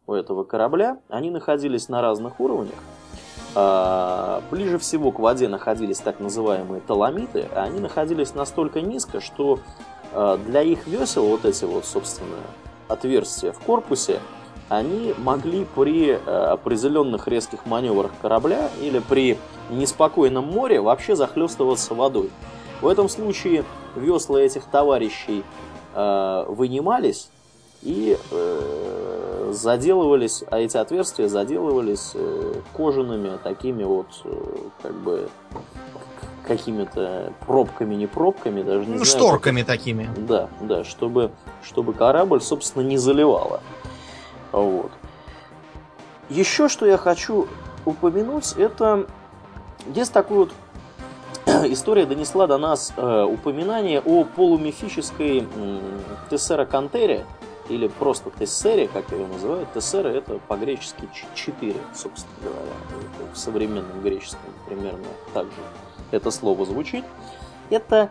у 0.08 0.14
этого 0.14 0.46
корабля. 0.46 1.00
Они 1.10 1.30
находились 1.30 1.90
на 1.90 2.02
разных 2.02 2.40
уровнях. 2.40 2.80
А, 3.54 4.42
ближе 4.50 4.78
всего 4.78 5.12
к 5.12 5.20
воде 5.20 5.50
находились 5.50 6.00
так 6.00 6.22
называемые 6.22 6.80
таламиты, 6.80 7.50
они 7.54 7.82
находились 7.82 8.34
настолько 8.34 8.80
низко, 8.80 9.20
что 9.20 9.60
а, 10.14 10.38
для 10.38 10.62
их 10.62 10.88
весел 10.88 11.26
вот 11.26 11.44
эти 11.44 11.66
вот, 11.66 11.84
собственно, 11.84 12.38
отверстия 12.90 13.54
в 13.54 13.60
корпусе, 13.60 14.20
они 14.68 15.16
могли 15.18 15.66
при 15.76 16.12
э, 16.12 16.18
определенных 16.18 17.28
резких 17.28 17.66
маневрах 17.66 18.12
корабля 18.22 18.70
или 18.82 19.00
при 19.00 19.38
неспокойном 19.70 20.46
море 20.46 20.82
вообще 20.82 21.16
захлестываться 21.16 21.96
водой. 21.96 22.30
В 22.82 22.88
этом 22.88 23.10
случае 23.10 23.64
весла 23.96 24.42
этих 24.42 24.66
товарищей 24.66 25.44
э, 25.96 26.46
вынимались 26.48 27.30
и 27.82 28.18
э, 28.32 29.52
заделывались, 29.54 30.44
а 30.50 30.60
эти 30.60 30.78
отверстия 30.78 31.28
заделывались 31.28 32.12
э, 32.14 32.54
кожаными 32.74 33.38
такими 33.44 33.84
вот, 33.84 34.08
э, 34.26 34.56
как 34.82 34.94
бы, 34.96 35.30
какими-то 36.50 37.32
пробками, 37.46 37.94
не 37.94 38.08
пробками, 38.08 38.64
даже 38.64 38.86
не 38.88 38.98
ну, 38.98 39.06
знаю. 39.06 39.06
шторками 39.06 39.60
как... 39.60 39.68
такими. 39.68 40.10
Да, 40.18 40.50
да, 40.60 40.84
чтобы, 40.84 41.32
чтобы 41.64 41.94
корабль, 41.94 42.42
собственно, 42.42 42.84
не 42.84 42.98
заливало. 42.98 43.62
Вот. 44.52 44.92
Еще 46.30 46.68
что 46.68 46.88
я 46.88 46.98
хочу 46.98 47.48
упомянуть, 47.86 48.54
это 48.58 49.06
есть 49.94 50.12
такой 50.12 50.38
вот 50.38 50.52
история 51.72 52.08
донесла 52.08 52.48
до 52.48 52.58
нас 52.58 52.94
э, 52.98 53.24
упоминание 53.24 54.02
о 54.02 54.24
полумифической 54.24 55.48
э, 55.56 55.80
Тессера 56.32 56.66
Кантере, 56.66 57.26
или 57.70 57.88
просто 57.88 58.32
Тессере, 58.32 58.88
как 58.88 59.12
ее 59.12 59.28
называют. 59.28 59.72
Тессера 59.74 60.10
это 60.10 60.40
по-гречески 60.48 61.08
4, 61.36 61.76
собственно 61.94 62.34
говоря. 62.44 63.32
В 63.34 63.38
современном 63.38 64.02
греческом 64.02 64.52
примерно 64.68 65.06
так 65.34 65.46
же 65.46 65.62
это 66.12 66.32
слово 66.32 66.66
звучит. 66.66 67.06
Это, 67.70 68.10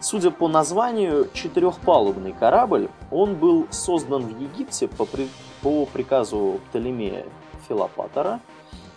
судя 0.00 0.30
по 0.30 0.48
названию, 0.48 1.28
четырехпалубный 1.32 2.32
корабль. 2.32 2.88
Он 3.10 3.34
был 3.34 3.66
создан 3.70 4.22
в 4.22 4.40
Египте 4.40 4.88
по, 4.88 5.04
при... 5.04 5.28
по 5.62 5.86
приказу 5.86 6.60
Птолемея 6.68 7.26
Филопатора. 7.68 8.40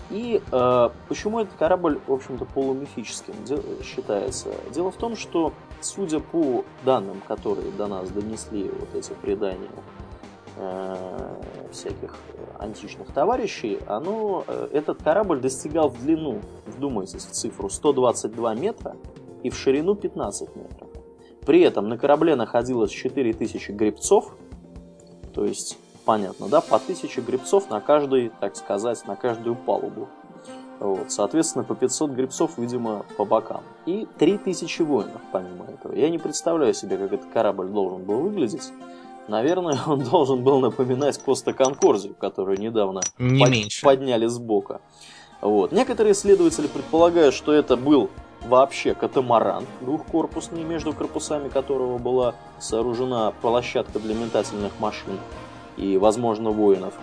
И 0.10 0.42
э, 0.52 0.90
почему 1.08 1.40
этот 1.40 1.56
корабль, 1.58 2.00
в 2.06 2.14
общем-то, 2.14 2.46
полумифическим 2.46 3.34
считается? 3.84 4.50
Дело 4.72 4.92
в 4.92 4.96
том, 4.96 5.16
что, 5.16 5.54
судя 5.82 6.20
по 6.20 6.66
данным, 6.84 7.22
которые 7.28 7.72
до 7.72 7.88
нас 7.88 8.10
донесли 8.10 8.70
вот 8.70 8.94
эти 8.94 9.14
предания 9.14 9.70
всяких 11.72 12.16
античных 12.60 13.14
товарищей, 13.14 13.80
оно, 13.88 14.44
э, 14.48 14.70
этот 14.72 15.02
корабль 15.04 15.40
достигал 15.40 15.90
в 15.90 16.00
длину, 16.00 16.40
вдумайтесь 16.66 17.26
в 17.26 17.32
цифру, 17.32 17.70
122 17.70 18.56
метра 18.56 18.96
и 19.42 19.50
в 19.50 19.56
ширину 19.56 19.96
15 19.96 20.56
метров. 20.56 20.90
При 21.46 21.62
этом 21.62 21.90
на 21.90 21.98
корабле 21.98 22.36
находилось 22.36 22.92
4000 22.92 23.72
гребцов, 23.72 24.36
то 25.34 25.46
есть 25.46 25.78
понятно, 26.06 26.48
да, 26.48 26.62
по 26.62 26.78
1000 26.78 27.22
гребцов 27.22 27.70
на 27.70 27.82
каждый, 27.82 28.32
так 28.40 28.56
сказать, 28.56 29.06
на 29.08 29.16
каждую 29.16 29.56
палубу. 29.56 30.08
Вот, 30.80 31.12
соответственно, 31.12 31.64
по 31.64 31.76
500 31.76 32.12
гребцов, 32.12 32.58
видимо, 32.58 33.06
по 33.16 33.24
бокам. 33.24 33.62
И 33.86 34.08
3000 34.18 34.82
воинов, 34.82 35.22
помимо 35.32 35.66
этого. 35.66 35.94
Я 35.94 36.10
не 36.10 36.18
представляю 36.18 36.74
себе, 36.74 36.98
как 36.98 37.14
этот 37.14 37.32
корабль 37.32 37.68
должен 37.68 38.04
был 38.04 38.20
выглядеть. 38.22 38.74
Наверное, 39.28 39.78
он 39.88 40.04
должен 40.04 40.44
был 40.44 40.60
напоминать 40.60 41.18
Коста 41.18 41.54
Конкорзию, 41.54 42.16
которую 42.16 42.60
недавно 42.60 43.02
не 43.18 43.44
под... 43.44 43.82
подняли 43.84 44.28
с 44.28 44.38
бока. 44.38 44.82
Вот. 45.42 45.72
Некоторые 45.72 46.14
исследователи 46.14 46.68
предполагают, 46.68 47.36
что 47.36 47.52
это 47.52 47.76
был 47.76 48.10
вообще 48.46 48.94
катамаран 48.94 49.66
двухкорпусный, 49.82 50.64
между 50.64 50.94
корпусами 50.94 51.50
которого 51.50 51.98
была 51.98 52.36
сооружена 52.60 53.32
площадка 53.42 54.00
для 54.00 54.16
метательных 54.16 54.72
машин 54.80 55.20
и, 55.78 55.98
возможно, 55.98 56.52
воинов. 56.52 56.94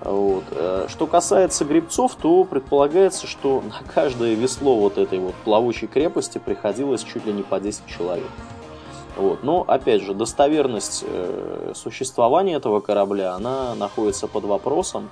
Вот. 0.00 0.44
Э, 0.52 0.86
что 0.88 1.06
касается 1.06 1.64
грибцов, 1.64 2.14
то 2.14 2.44
предполагается, 2.44 3.26
что 3.26 3.62
на 3.62 3.92
каждое 3.92 4.34
весло 4.34 4.76
вот 4.76 4.96
этой 4.96 5.18
вот 5.18 5.34
плавучей 5.44 5.88
крепости 5.88 6.38
приходилось 6.38 7.02
чуть 7.02 7.26
ли 7.26 7.32
не 7.32 7.42
по 7.42 7.58
10 7.58 7.86
человек. 7.86 8.28
Вот. 9.18 9.42
Но, 9.42 9.64
опять 9.66 10.02
же, 10.02 10.14
достоверность 10.14 11.04
э, 11.06 11.72
существования 11.74 12.54
этого 12.54 12.78
корабля, 12.78 13.34
она 13.34 13.74
находится 13.74 14.28
под 14.28 14.44
вопросом, 14.44 15.10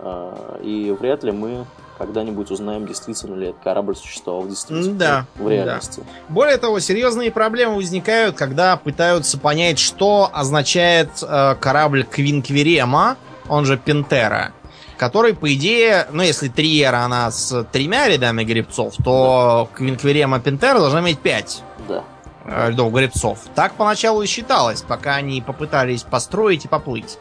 э, 0.00 0.60
и 0.64 0.94
вряд 0.98 1.22
ли 1.22 1.30
мы 1.30 1.64
когда-нибудь 1.96 2.50
узнаем, 2.50 2.86
действительно 2.86 3.36
ли 3.36 3.48
этот 3.48 3.62
корабль 3.62 3.94
существовал 3.94 4.48
действительно 4.48 4.94
да, 4.94 5.26
в 5.36 5.48
реальности. 5.48 6.00
Да. 6.00 6.34
Более 6.34 6.56
того, 6.56 6.80
серьезные 6.80 7.30
проблемы 7.30 7.76
возникают, 7.76 8.36
когда 8.36 8.76
пытаются 8.76 9.38
понять, 9.38 9.78
что 9.78 10.28
означает 10.32 11.10
э, 11.22 11.54
корабль 11.60 12.02
Квинквирема, 12.02 13.16
он 13.48 13.64
же 13.64 13.76
Пентера, 13.76 14.52
который, 14.96 15.34
по 15.34 15.54
идее, 15.54 16.08
ну, 16.10 16.24
если 16.24 16.48
Триера, 16.48 17.04
она 17.04 17.30
с 17.30 17.64
тремя 17.70 18.08
рядами 18.08 18.42
гребцов, 18.42 18.94
то 19.04 19.68
да. 19.70 19.76
Квинквирема 19.76 20.40
Пентера 20.40 20.80
должна 20.80 21.00
иметь 21.00 21.20
пять. 21.20 21.62
Да 21.86 22.02
льдов 22.46 22.92
гребцов. 22.92 23.40
Так 23.54 23.74
поначалу 23.74 24.22
и 24.22 24.26
считалось, 24.26 24.82
пока 24.82 25.16
они 25.16 25.40
попытались 25.40 26.02
построить 26.02 26.64
и 26.64 26.68
поплыть. 26.68 27.18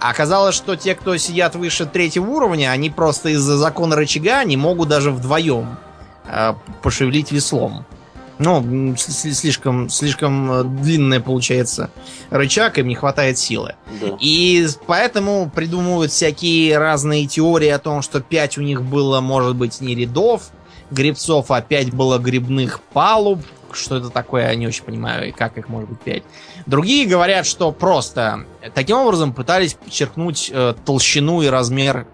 А 0.00 0.10
оказалось, 0.10 0.56
что 0.56 0.74
те, 0.74 0.94
кто 0.94 1.16
сидят 1.16 1.54
выше 1.54 1.86
третьего 1.86 2.28
уровня, 2.28 2.72
они 2.72 2.90
просто 2.90 3.28
из-за 3.30 3.56
закона 3.56 3.94
рычага 3.94 4.42
не 4.42 4.56
могут 4.56 4.88
даже 4.88 5.12
вдвоем 5.12 5.76
э, 6.26 6.54
пошевелить 6.82 7.30
веслом. 7.30 7.86
Ну, 8.38 8.96
слишком, 8.96 9.88
слишком 9.88 10.50
э, 10.50 10.64
длинная 10.64 11.20
получается 11.20 11.90
рычаг, 12.30 12.78
им 12.78 12.88
не 12.88 12.96
хватает 12.96 13.38
силы. 13.38 13.76
Да. 14.00 14.16
И 14.18 14.66
поэтому 14.86 15.48
придумывают 15.54 16.10
всякие 16.10 16.76
разные 16.78 17.28
теории 17.28 17.68
о 17.68 17.78
том, 17.78 18.02
что 18.02 18.20
5 18.20 18.58
у 18.58 18.62
них 18.62 18.82
было, 18.82 19.20
может 19.20 19.54
быть, 19.54 19.80
не 19.80 19.94
рядов 19.94 20.50
грибцов, 20.90 21.52
а 21.52 21.60
5 21.60 21.94
было 21.94 22.18
грибных 22.18 22.80
палуб. 22.92 23.40
Что 23.74 23.96
это 23.96 24.10
такое, 24.10 24.48
я 24.48 24.54
не 24.54 24.66
очень 24.66 24.84
понимаю, 24.84 25.28
и 25.28 25.32
как 25.32 25.58
их 25.58 25.68
может 25.68 25.88
быть 25.88 26.00
5. 26.00 26.22
Другие 26.66 27.06
говорят, 27.06 27.46
что 27.46 27.72
просто 27.72 28.44
таким 28.74 28.96
образом 28.98 29.32
пытались 29.32 29.74
подчеркнуть 29.74 30.50
э, 30.52 30.74
толщину 30.84 31.42
и 31.42 31.46
размер 31.46 32.06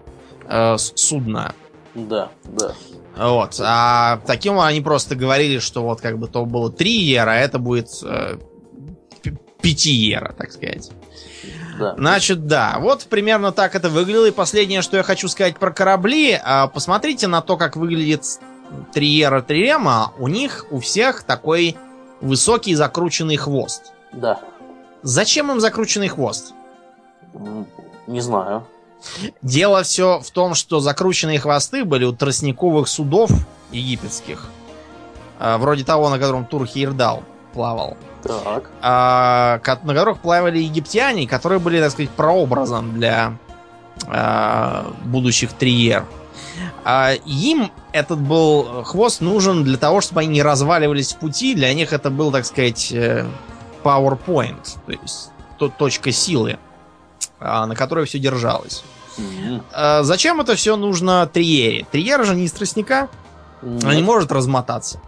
э, 0.47 0.77
судна. 0.77 1.53
Да, 1.95 2.29
да. 2.45 2.73
Вот. 3.17 3.59
А 3.61 4.21
таким 4.25 4.59
они 4.59 4.81
просто 4.81 5.15
говорили, 5.15 5.59
что 5.59 5.83
вот 5.83 6.01
как 6.01 6.17
бы 6.17 6.27
то 6.27 6.45
было 6.45 6.71
3 6.71 6.91
ера, 6.91 7.31
а 7.31 7.35
это 7.35 7.59
будет 7.59 7.89
э, 8.03 8.37
5 9.61 9.85
ера, 9.85 10.33
так 10.37 10.51
сказать. 10.51 10.91
Да. 11.77 11.95
Значит, 11.95 12.47
да, 12.47 12.77
вот 12.79 13.05
примерно 13.05 13.51
так 13.51 13.75
это 13.75 13.89
выглядело. 13.89 14.25
И 14.25 14.31
последнее, 14.31 14.81
что 14.81 14.97
я 14.97 15.03
хочу 15.03 15.27
сказать 15.27 15.57
про 15.57 15.71
корабли, 15.71 16.31
э, 16.33 16.67
посмотрите 16.73 17.27
на 17.27 17.41
то, 17.41 17.57
как 17.57 17.75
выглядит 17.75 18.23
Триера 18.93 19.41
Триема. 19.41 20.13
У 20.19 20.27
них 20.27 20.65
у 20.71 20.79
всех 20.79 21.23
такой 21.23 21.77
высокий 22.21 22.75
закрученный 22.75 23.37
хвост. 23.37 23.93
Да. 24.11 24.39
Зачем 25.01 25.51
им 25.51 25.59
закрученный 25.59 26.07
хвост? 26.07 26.53
Не 28.07 28.21
знаю. 28.21 28.65
Дело 29.41 29.83
все 29.83 30.19
в 30.19 30.29
том, 30.31 30.55
что 30.55 30.79
закрученные 30.79 31.39
хвосты 31.39 31.85
были 31.85 32.05
у 32.05 32.11
тростниковых 32.11 32.87
судов 32.87 33.31
египетских. 33.71 34.47
А, 35.39 35.57
вроде 35.57 35.85
того, 35.85 36.09
на 36.09 36.19
котором 36.19 36.45
Турхирдал 36.45 37.23
плавал. 37.53 37.95
Так. 38.23 38.69
А, 38.81 39.61
на 39.83 39.93
которых 39.93 40.19
плавали 40.19 40.59
египтяне, 40.59 41.27
которые 41.27 41.59
были, 41.59 41.79
так 41.79 41.91
сказать, 41.91 42.09
прообразом 42.09 42.95
для 42.95 43.37
а, 44.07 44.91
будущих 45.05 45.53
триер. 45.53 46.05
А 46.83 47.13
им 47.25 47.71
этот 47.91 48.19
был 48.19 48.83
хвост 48.83 49.21
нужен 49.21 49.63
для 49.63 49.77
того, 49.77 50.01
чтобы 50.01 50.21
они 50.21 50.29
не 50.29 50.43
разваливались 50.43 51.13
в 51.13 51.17
пути. 51.17 51.55
Для 51.55 51.73
них 51.73 51.93
это 51.93 52.09
был, 52.09 52.31
так 52.31 52.45
сказать, 52.45 52.91
э, 52.91 53.25
PowerPoint, 53.83 54.77
то 54.85 54.91
есть 54.91 55.31
то, 55.57 55.69
точка 55.69 56.11
силы, 56.11 56.57
а, 57.39 57.65
на 57.65 57.75
которой 57.75 58.05
все 58.05 58.19
держалось. 58.19 58.83
Mm-hmm. 59.17 60.03
Зачем 60.03 60.39
это 60.39 60.55
все 60.55 60.75
нужно 60.75 61.27
Триере? 61.27 61.85
Триера 61.91 62.23
же 62.23 62.35
не 62.35 62.45
из 62.45 62.51
тростника. 62.51 63.09
Нет. 63.61 63.83
Она 63.83 63.95
не 63.95 64.01
может 64.01 64.31
размотаться. 64.31 65.01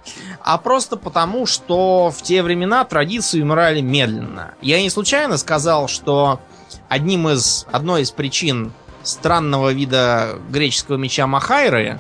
А 0.44 0.58
просто 0.58 0.98
потому, 0.98 1.46
что 1.46 2.12
в 2.12 2.22
те 2.22 2.44
времена 2.44 2.84
традиции 2.84 3.42
умирали 3.42 3.80
медленно. 3.82 4.56
Я 4.62 4.82
не 4.82 4.90
случайно 4.90 5.38
сказал, 5.38 5.88
что 5.88 6.42
одним 6.90 7.30
из, 7.30 7.66
одной 7.72 8.02
из 8.02 8.12
причин 8.12 8.74
странного 9.04 9.72
вида 9.74 10.40
греческого 10.50 10.98
меча 10.98 11.28
Махайры 11.28 12.00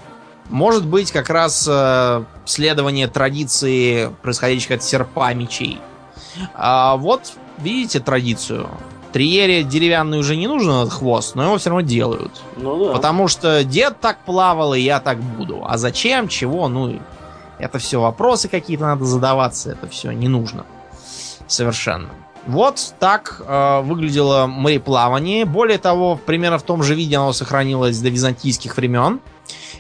может 0.49 0.85
быть 0.85 1.11
как 1.11 1.29
раз 1.29 1.67
э, 1.69 2.23
следование 2.45 3.07
традиции, 3.07 4.11
происходящих 4.21 4.71
от 4.71 4.83
серпа 4.83 5.33
мечей. 5.33 5.79
А 6.53 6.97
вот 6.97 7.33
видите 7.57 7.99
традицию. 7.99 8.69
Триере 9.11 9.63
деревянный 9.63 10.19
уже 10.19 10.37
не 10.37 10.47
нужен 10.47 10.71
этот 10.71 10.93
хвост, 10.93 11.35
но 11.35 11.43
его 11.43 11.57
все 11.57 11.69
равно 11.69 11.81
делают. 11.81 12.41
Ну 12.55 12.85
да. 12.85 12.93
Потому 12.93 13.27
что 13.27 13.63
дед 13.63 13.99
так 13.99 14.19
плавал, 14.19 14.73
и 14.73 14.79
я 14.79 14.99
так 15.01 15.19
буду. 15.19 15.63
А 15.67 15.77
зачем, 15.77 16.29
чего, 16.29 16.69
ну, 16.69 16.97
это 17.57 17.77
все 17.77 17.99
вопросы 17.99 18.47
какие-то 18.47 18.85
надо 18.85 19.05
задаваться, 19.05 19.71
это 19.71 19.87
все 19.87 20.11
не 20.11 20.29
нужно. 20.29 20.65
Совершенно. 21.47 22.09
Вот 22.47 22.95
так 22.99 23.41
э, 23.45 23.81
выглядело 23.81 24.47
мореплавание. 24.47 25.45
Более 25.45 25.77
того, 25.77 26.19
примерно 26.25 26.57
в 26.57 26.63
том 26.63 26.81
же 26.81 26.95
виде 26.95 27.15
оно 27.17 27.33
сохранилось 27.33 27.99
до 27.99 28.09
византийских 28.09 28.77
времен, 28.77 29.19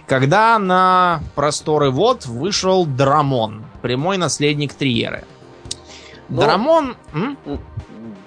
когда 0.07 0.59
на 0.59 1.21
просторы 1.35 1.89
вод 1.89 2.25
вышел 2.25 2.85
Драмон, 2.85 3.65
прямой 3.81 4.17
наследник 4.17 4.73
Триеры. 4.73 5.23
Но... 6.29 6.41
Драмон... 6.41 6.95
М? 7.13 7.37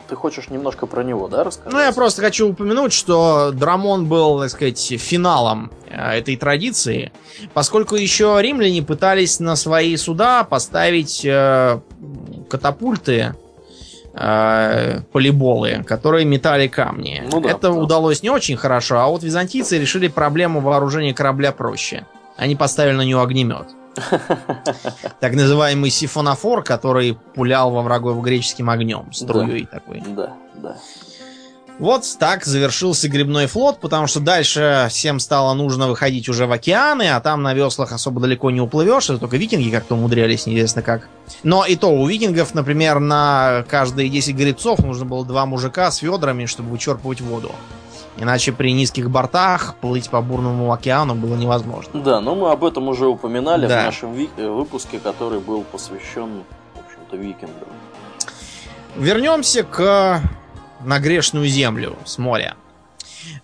ты 0.08 0.16
хочешь 0.16 0.48
немножко 0.48 0.86
про 0.86 1.02
него, 1.02 1.28
да, 1.28 1.44
рассказать? 1.44 1.72
Ну, 1.72 1.80
я 1.80 1.92
просто 1.92 2.22
хочу 2.22 2.50
упомянуть, 2.50 2.92
что 2.92 3.50
Драмон 3.52 4.06
был, 4.06 4.40
так 4.40 4.50
сказать, 4.50 4.94
финалом 4.98 5.70
э, 5.86 6.18
этой 6.18 6.36
традиции, 6.36 7.12
поскольку 7.52 7.96
еще 7.96 8.36
римляне 8.40 8.82
пытались 8.82 9.40
на 9.40 9.56
свои 9.56 9.96
суда 9.96 10.44
поставить 10.44 11.24
э, 11.24 11.80
катапульты, 12.48 13.34
э, 14.14 15.00
полиболы, 15.12 15.84
которые 15.86 16.24
метали 16.24 16.68
камни. 16.68 17.22
Ну 17.30 17.40
да, 17.40 17.50
Это 17.50 17.60
да. 17.68 17.72
удалось 17.72 18.22
не 18.22 18.30
очень 18.30 18.56
хорошо, 18.56 18.98
а 18.98 19.06
вот 19.08 19.22
византийцы 19.22 19.78
решили 19.78 20.08
проблему 20.08 20.60
вооружения 20.60 21.14
корабля 21.14 21.52
проще. 21.52 22.06
Они 22.36 22.56
поставили 22.56 22.94
на 22.96 23.02
него 23.02 23.22
огнемет. 23.22 23.66
Так 25.20 25.34
называемый 25.34 25.90
сифонофор, 25.90 26.62
который 26.62 27.16
пулял 27.34 27.70
во 27.70 27.82
врагов 27.82 28.20
греческим 28.22 28.68
огнем, 28.68 29.12
струей 29.12 29.66
такой. 29.66 30.02
Да, 30.06 30.32
да. 30.56 30.76
Вот 31.80 32.04
так 32.20 32.44
завершился 32.44 33.08
грибной 33.08 33.46
флот, 33.46 33.80
потому 33.80 34.06
что 34.06 34.20
дальше 34.20 34.86
всем 34.90 35.18
стало 35.18 35.54
нужно 35.54 35.88
выходить 35.88 36.28
уже 36.28 36.46
в 36.46 36.52
океаны, 36.52 37.10
а 37.10 37.20
там 37.20 37.42
на 37.42 37.52
веслах 37.52 37.90
особо 37.92 38.20
далеко 38.20 38.50
не 38.52 38.60
уплывешь, 38.60 39.10
это 39.10 39.18
только 39.18 39.36
викинги 39.36 39.70
как-то 39.70 39.94
умудрялись, 39.96 40.46
неизвестно 40.46 40.82
как. 40.82 41.08
Но 41.42 41.66
и 41.66 41.74
то, 41.74 41.88
у 41.88 42.06
викингов, 42.06 42.54
например, 42.54 43.00
на 43.00 43.64
каждые 43.68 44.08
10 44.08 44.36
гребцов 44.36 44.78
нужно 44.80 45.04
было 45.04 45.24
два 45.26 45.46
мужика 45.46 45.90
с 45.90 46.00
ведрами, 46.00 46.46
чтобы 46.46 46.70
вычерпывать 46.70 47.20
воду. 47.20 47.50
Иначе 48.18 48.52
при 48.52 48.72
низких 48.72 49.10
бортах 49.10 49.74
плыть 49.80 50.08
по 50.08 50.20
бурному 50.20 50.72
океану 50.72 51.16
было 51.16 51.34
невозможно. 51.34 52.00
Да, 52.00 52.20
но 52.20 52.36
мы 52.36 52.52
об 52.52 52.62
этом 52.64 52.86
уже 52.86 53.06
упоминали 53.08 53.66
Да. 53.66 53.82
в 53.82 53.84
нашем 53.86 54.14
ви- 54.14 54.30
э, 54.36 54.46
выпуске, 54.48 55.00
который 55.00 55.40
был 55.40 55.62
посвящен, 55.64 56.44
в 56.76 56.86
общем-то, 56.86 57.16
викингам. 57.16 57.68
Вернемся 58.96 59.64
к 59.64 60.20
на 60.80 60.98
грешную 60.98 61.46
землю 61.48 61.96
с 62.04 62.18
моря. 62.18 62.56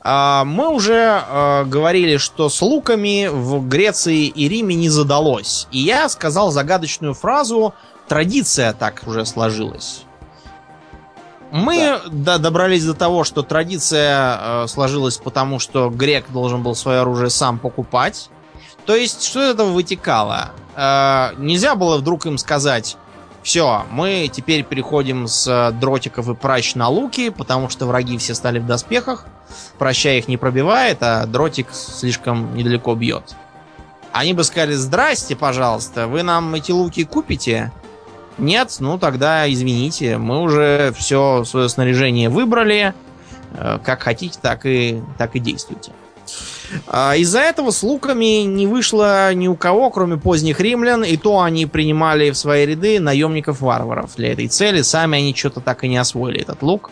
А, 0.03 0.45
Мы 0.45 0.69
уже 0.69 1.23
э, 1.27 1.65
говорили, 1.65 2.17
что 2.17 2.49
с 2.49 2.61
луками 2.63 3.29
в 3.31 3.67
Греции 3.67 4.27
и 4.27 4.49
Риме 4.49 4.75
не 4.75 4.89
задалось. 4.89 5.67
И 5.71 5.79
я 5.79 6.09
сказал 6.09 6.51
загадочную 6.51 7.15
фразу 7.15 7.75
«традиция 8.09 8.73
так 8.73 9.03
уже 9.07 9.25
сложилась». 9.25 10.05
Мы 11.53 11.99
да, 12.11 12.39
добрались 12.39 12.85
до 12.85 12.95
того, 12.95 13.25
что 13.25 13.43
традиция 13.43 14.39
э, 14.41 14.67
сложилась 14.69 15.17
потому, 15.17 15.59
что 15.59 15.91
грек 15.91 16.27
должен 16.31 16.63
был 16.63 16.77
свое 16.77 17.01
оружие 17.01 17.31
сам 17.31 17.59
покупать. 17.59 18.31
То 18.87 18.95
есть, 18.95 19.25
что 19.25 19.43
из 19.43 19.55
этого 19.55 19.71
вытекало? 19.71 20.53
Э, 20.77 21.31
нельзя 21.39 21.75
было 21.75 21.97
вдруг 21.97 22.27
им 22.27 22.39
сказать, 22.39 22.97
все, 23.43 23.85
мы 23.91 24.31
теперь 24.33 24.65
переходим 24.65 25.27
с 25.27 25.47
э, 25.49 25.73
дротиков 25.73 26.29
и 26.29 26.35
пращ 26.35 26.75
на 26.75 26.89
луки, 26.89 27.31
потому 27.31 27.69
что 27.69 27.87
враги 27.87 28.19
все 28.19 28.35
стали 28.35 28.59
в 28.59 28.67
доспехах. 28.67 29.25
Проща 29.79 30.11
их 30.11 30.29
не 30.29 30.37
пробивает, 30.37 30.99
а 31.01 31.25
дротик 31.27 31.69
слишком 31.73 32.55
недалеко 32.55 32.95
бьет. 32.95 33.35
Они 34.13 34.35
бы 34.35 34.45
сказали, 34.45 34.75
здрасте, 34.75 35.37
пожалуйста, 35.37 36.07
вы 36.07 36.23
нам 36.23 36.55
эти 36.55 36.71
луки 36.73 37.05
купите? 37.05 37.73
Нет, 38.37 38.77
ну 38.81 38.99
тогда 38.99 39.51
извините, 39.51 40.19
мы 40.19 40.41
уже 40.43 40.93
все 40.97 41.45
свое 41.45 41.69
снаряжение 41.69 42.29
выбрали. 42.29 42.95
Э, 43.55 43.79
Как 43.83 44.03
хотите, 44.03 44.39
так 44.41 44.67
и, 44.67 45.03
так 45.17 45.35
и 45.35 45.39
действуйте. 45.39 45.93
А, 46.87 47.17
Из-за 47.17 47.41
этого 47.41 47.71
с 47.71 47.83
луками 47.83 48.43
не 48.43 48.67
вышло 48.67 49.33
ни 49.35 49.49
у 49.49 49.57
кого, 49.57 49.91
кроме 49.91 50.17
поздних 50.17 50.61
римлян, 50.61 51.05
и 51.05 51.17
то 51.17 51.41
они 51.41 51.67
принимали 51.67 52.31
в 52.31 52.37
свои 52.37 52.67
ряды 52.67 53.01
наемников-варваров 53.01 54.17
для 54.17 54.33
этой 54.33 54.49
цели. 54.49 54.83
Сами 54.83 55.19
они 55.19 55.35
что-то 55.35 55.61
так 55.61 55.85
и 55.85 55.89
не 55.89 55.97
освоили 55.97 56.41
этот 56.41 56.63
лук. 56.63 56.91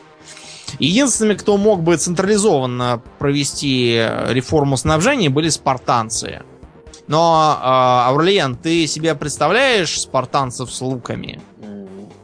Единственными, 0.79 1.37
кто 1.37 1.57
мог 1.57 1.83
бы 1.83 1.97
централизованно 1.97 3.03
провести 3.19 3.95
э, 3.97 4.33
реформу 4.33 4.77
снабжения, 4.77 5.31
были 5.31 5.49
спартанцы. 5.49 6.43
Но, 7.07 7.59
э, 7.59 7.65
Аурлиен, 7.65 8.55
ты 8.55 8.87
себе 8.87 9.15
представляешь 9.15 9.99
спартанцев 9.99 10.71
с 10.73 10.81
луками? 10.81 11.41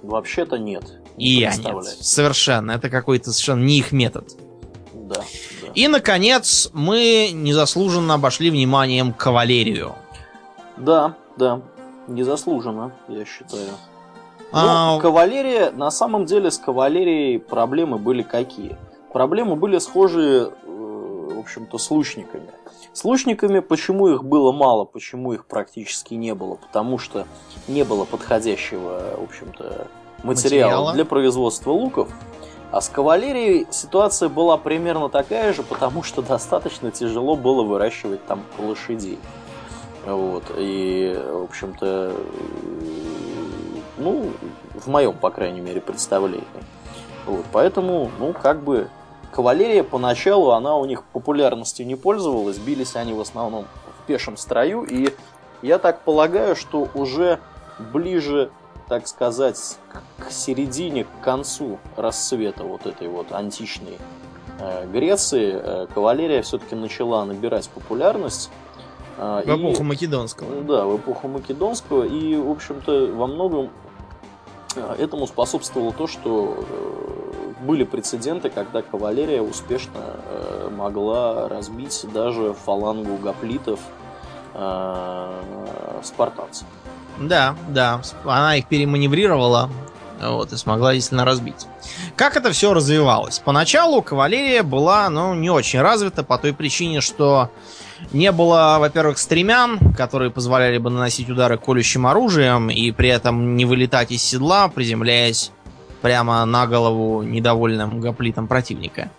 Вообще-то 0.03 0.59
нет. 0.59 0.85
И 1.17 1.37
не 1.37 1.41
я 1.41 1.57
нет. 1.57 1.85
Совершенно. 2.01 2.73
Это 2.73 2.91
какой-то 2.91 3.33
совершенно 3.33 3.65
не 3.65 3.79
их 3.79 3.93
метод. 3.93 4.29
Да. 4.93 5.23
И, 5.75 5.89
наконец, 5.89 6.71
мы 6.73 7.31
незаслуженно 7.33 8.15
обошли 8.15 8.51
вниманием 8.51 9.13
кавалерию. 9.13 9.95
Да, 10.77 11.15
да. 11.37 11.61
Незаслуженно, 12.07 12.93
я 13.09 13.25
считаю. 13.25 13.69
А, 14.53 14.95
Ну, 14.95 15.01
кавалерия, 15.01 15.71
на 15.73 15.91
самом 15.91 16.27
деле 16.27 16.51
с 16.51 16.59
кавалерией 16.59 17.41
проблемы 17.41 17.99
были 17.99 18.23
какие? 18.23 18.77
Проблемы 19.13 19.57
были 19.57 19.79
схожие, 19.79 20.51
э, 20.65 21.31
в 21.35 21.39
общем-то, 21.39 21.79
с 21.79 21.91
лучниками. 21.91 22.49
С 22.93 23.05
лучниками 23.05 23.59
почему 23.59 24.09
их 24.09 24.23
было 24.23 24.53
мало, 24.53 24.85
почему 24.85 25.33
их 25.33 25.47
практически 25.47 26.15
не 26.15 26.35
было? 26.35 26.55
Потому 26.55 26.99
что 26.99 27.27
не 27.67 27.83
было 27.85 28.05
подходящего, 28.05 29.17
в 29.19 29.25
общем-то, 29.25 29.89
материала, 30.23 30.71
Материала. 30.71 30.93
для 30.93 31.05
производства 31.05 31.71
луков. 31.73 32.09
А 32.75 32.81
с 32.81 32.89
кавалерией 32.89 33.69
ситуация 33.71 34.29
была 34.29 34.57
примерно 34.57 35.09
такая 35.09 35.53
же, 35.53 35.63
потому 35.63 36.03
что 36.03 36.23
достаточно 36.23 36.91
тяжело 36.91 37.37
было 37.37 37.63
выращивать 37.63 38.27
там 38.27 38.43
лошадей. 38.59 39.21
Вот. 40.05 40.43
И, 40.57 41.17
в 41.17 41.45
общем-то, 41.45 42.17
ну, 43.97 44.29
в 44.75 44.89
моем, 44.89 45.13
по 45.17 45.31
крайней 45.31 45.61
мере, 45.61 45.81
представлении. 45.81 46.43
Вот. 47.27 47.45
Поэтому, 47.53 48.11
ну, 48.19 48.33
как 48.33 48.65
бы, 48.65 48.89
кавалерия 49.31 49.85
поначалу, 49.85 50.51
она 50.51 50.75
у 50.75 50.85
них 50.85 51.05
популярностью 51.05 51.87
не 51.87 51.95
пользовалась, 51.95 52.59
бились 52.59 52.97
они 52.97 53.13
в 53.13 53.21
основном 53.21 53.67
в 54.01 54.07
пешем 54.09 54.37
строю, 54.37 54.83
и 54.83 55.15
я 55.63 55.79
так 55.79 56.01
полагаю, 56.01 56.57
что 56.57 56.89
уже 56.95 57.39
ближе, 57.93 58.51
так 58.89 59.07
сказать, 59.09 59.79
к 60.19 60.31
середине, 60.31 61.05
к 61.05 61.09
концу 61.23 61.79
расцвета 61.97 62.65
вот 62.65 62.87
этой 62.87 63.09
вот 63.09 63.33
античной 63.33 63.99
э, 64.61 64.87
Греции, 64.87 65.53
э, 65.55 65.87
кавалерия 65.95 66.43
все-таки 66.43 66.75
начала 66.75 67.25
набирать 67.25 67.69
популярность. 67.71 68.51
э, 69.19 69.43
в 69.45 69.49
и- 69.49 69.61
эпоху 69.71 69.85
Македонского. 69.85 70.63
да, 70.63 70.85
в 70.85 70.97
эпоху 70.97 71.29
Македонского. 71.29 72.05
И, 72.05 72.37
в 72.37 72.51
общем-то, 72.51 73.13
во 73.15 73.27
многом 73.27 73.71
этому 74.99 75.27
способствовало 75.27 75.93
то, 75.93 76.07
что 76.09 76.65
были 77.63 77.85
прецеденты, 77.85 78.51
когда 78.51 78.83
кавалерия 78.83 79.41
успешно 79.41 80.01
могла 80.77 81.49
разбить 81.49 82.05
даже 82.13 82.53
фалангу 82.55 83.17
гоплитов 83.17 83.79
спартанцев. 86.03 86.67
Да, 87.19 87.55
да. 87.69 88.01
Она 88.25 88.57
их 88.57 88.67
переманеврировала 88.67 89.71
вот, 90.21 90.53
и 90.53 90.57
смогла 90.57 90.95
действительно 90.95 91.25
разбить. 91.25 91.67
Как 92.17 92.37
это 92.37 92.53
все 92.53 92.75
развивалось? 92.75 93.39
Поначалу 93.39 94.03
кавалерия 94.03 94.63
была, 94.63 95.09
ну, 95.11 95.35
не 95.35 95.51
очень 95.51 95.81
развита 95.81 96.23
по 96.23 96.39
той 96.39 96.53
причине, 96.53 97.01
что 97.01 97.51
не 98.13 98.33
было, 98.33 98.77
во-первых, 98.79 99.19
стремян, 99.19 99.95
которые 99.95 100.31
позволяли 100.31 100.79
бы 100.79 100.91
наносить 100.91 101.29
удары 101.31 101.59
колющим 101.59 102.07
оружием 102.07 102.71
и 102.71 102.91
при 102.91 103.09
этом 103.09 103.57
не 103.57 103.65
вылетать 103.65 104.13
из 104.13 104.23
седла, 104.23 104.69
приземляясь 104.69 105.53
прямо 106.03 106.45
на 106.45 106.67
голову 106.67 107.23
недовольным 107.23 108.01
гоплитам 108.01 108.47
противника. 108.47 109.11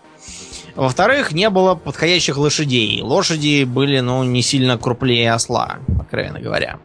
Во-вторых, 0.76 1.32
не 1.32 1.50
было 1.50 1.74
подходящих 1.76 2.38
лошадей. 2.38 3.02
Лошади 3.02 3.64
были, 3.64 4.02
ну, 4.02 4.24
не 4.24 4.42
сильно 4.42 4.78
крупнее 4.78 5.32
осла, 5.32 5.78
откровенно 6.00 6.40
говоря. 6.40 6.80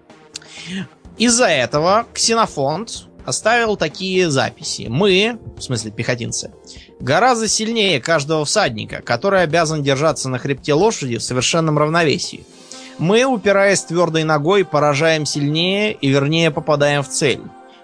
Из-за 1.20 1.48
этого 1.48 2.06
Ксенофонт 2.14 3.04
оставил 3.26 3.76
такие 3.76 4.30
записи. 4.30 4.86
Мы, 4.88 5.38
в 5.58 5.60
смысле 5.60 5.90
пехотинцы, 5.90 6.50
гораздо 6.98 7.46
сильнее 7.46 8.00
каждого 8.00 8.46
всадника, 8.46 9.02
который 9.02 9.42
обязан 9.42 9.82
держаться 9.82 10.30
на 10.30 10.38
хребте 10.38 10.72
лошади 10.72 11.18
в 11.18 11.22
совершенном 11.22 11.76
равновесии. 11.76 12.46
Мы, 12.96 13.24
упираясь 13.24 13.84
твердой 13.84 14.24
ногой, 14.24 14.64
поражаем 14.64 15.26
сильнее 15.26 15.92
и 15.92 16.08
вернее 16.08 16.50
попадаем 16.50 17.02
в 17.02 17.08
цель. 17.10 17.42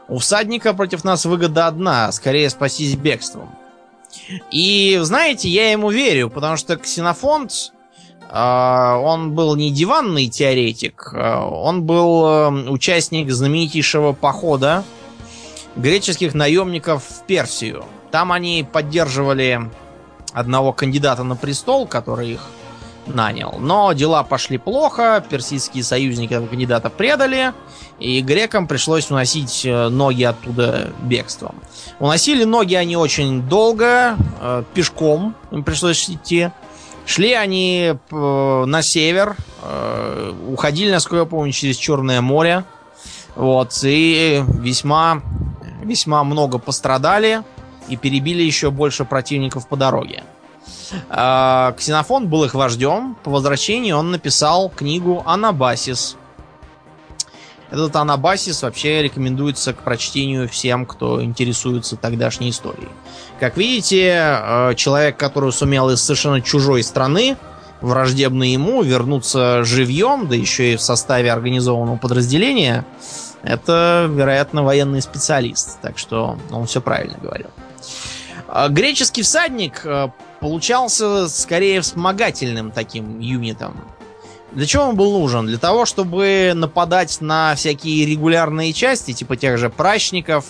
У 0.09 0.17
всадника 0.17 0.73
против 0.73 1.05
нас 1.05 1.27
выгода 1.27 1.67
одна, 1.67 2.11
скорее 2.13 2.49
спастись 2.49 2.97
бегством. 2.97 3.55
И, 4.51 4.99
знаете, 5.03 5.51
я 5.51 5.73
ему 5.73 5.91
верю, 5.91 6.31
потому 6.31 6.57
что 6.57 6.79
Ксенофонт, 6.79 7.75
он 8.33 9.33
был 9.33 9.55
не 9.57 9.71
диванный 9.71 10.29
теоретик, 10.29 11.11
э, 11.13 11.39
он 11.39 11.85
был 11.85 12.27
э, 12.27 12.71
участник 12.71 13.31
знаменитейшего 13.31 14.13
похода 14.13 14.85
греческих 15.77 16.35
наемников 16.35 17.05
в 17.05 17.27
Персию. 17.27 17.85
Там 18.11 18.33
они 18.33 18.67
поддерживали 18.71 19.71
одного 20.33 20.73
кандидата 20.73 21.23
на 21.23 21.37
престол, 21.37 21.87
который 21.87 22.33
их 22.33 22.41
нанял. 23.07 23.57
Но 23.59 23.93
дела 23.93 24.23
пошли 24.23 24.59
плохо, 24.59 25.25
персидские 25.29 25.85
союзники 25.85 26.35
этого 26.35 26.49
кандидата 26.49 26.91
предали, 26.91 27.53
и 27.99 28.21
грекам 28.21 28.67
пришлось 28.67 29.11
уносить 29.11 29.65
э, 29.65 29.89
ноги 29.89 30.25
оттуда 30.25 30.93
бегством. 31.03 31.55
Уносили 31.99 32.45
ноги 32.45 32.75
они 32.75 32.97
очень 32.97 33.43
долго, 33.43 34.17
э, 34.41 34.65
пешком 34.75 35.35
им 35.51 35.63
пришлось 35.63 36.09
идти. 36.11 36.51
Шли 37.07 37.33
они 37.33 37.95
э, 38.11 38.65
на 38.67 38.83
север, 38.83 39.37
уходили, 40.49 40.91
насколько 40.91 41.23
я 41.23 41.25
помню, 41.25 41.53
через 41.53 41.77
Черное 41.77 42.21
море. 42.21 42.65
Вот, 43.35 43.79
и 43.83 44.43
весьма, 44.49 45.23
весьма 45.83 46.25
много 46.25 46.59
пострадали 46.59 47.43
и 47.89 47.97
перебили 47.97 48.43
еще 48.43 48.71
больше 48.71 49.05
противников 49.05 49.69
по 49.69 49.77
дороге. 49.77 50.25
А, 51.09 51.75
Ксенофон 51.77 52.29
был 52.29 52.45
их 52.45 52.55
вождем. 52.55 53.17
По 53.23 53.31
возвращении 53.31 53.93
он 53.93 54.11
написал 54.11 54.69
книгу 54.69 55.23
«Анабасис». 55.27 56.17
Этот 57.71 57.97
Анабасис 57.97 58.63
вообще 58.63 59.03
рекомендуется 59.03 59.73
к 59.73 59.83
прочтению 59.83 60.49
всем, 60.49 60.87
кто 60.87 61.23
интересуется 61.23 61.97
тогдашней 61.97 62.51
историей. 62.51 62.89
Как 63.41 63.57
видите, 63.57 64.13
э, 64.13 64.75
человек, 64.77 65.17
который 65.17 65.53
сумел 65.53 65.91
из 65.91 66.01
совершенно 66.01 66.41
чужой 66.41 66.83
страны, 66.85 67.37
враждебный 67.81 68.51
ему, 68.51 68.83
вернуться 68.83 69.65
живьем, 69.65 70.29
да 70.29 70.37
еще 70.37 70.75
и 70.75 70.77
в 70.77 70.81
составе 70.81 71.33
организованного 71.33 71.97
подразделения, 71.97 72.85
это, 73.43 74.09
вероятно, 74.11 74.63
военный 74.63 75.03
специалист. 75.03 75.81
Так 75.81 75.99
что 75.99 76.39
он 76.51 76.67
все 76.67 76.81
правильно 76.81 77.19
говорил. 77.21 77.49
А 78.49 78.69
греческий 78.69 79.23
всадник 79.23 79.83
э, 79.85 80.09
получался 80.41 81.29
скорее 81.29 81.81
вспомогательным 81.81 82.71
таким 82.71 83.19
юнитом. 83.19 83.77
Для 84.57 84.65
чего 84.65 84.85
он 84.85 84.97
был 84.97 85.13
нужен? 85.13 85.45
Для 85.47 85.59
того, 85.59 85.85
чтобы 85.85 86.53
нападать 86.55 87.21
на 87.21 87.55
всякие 87.57 88.07
регулярные 88.07 88.73
части, 88.73 89.13
типа 89.13 89.37
тех 89.37 89.59
же 89.59 89.69
прачников 89.69 90.47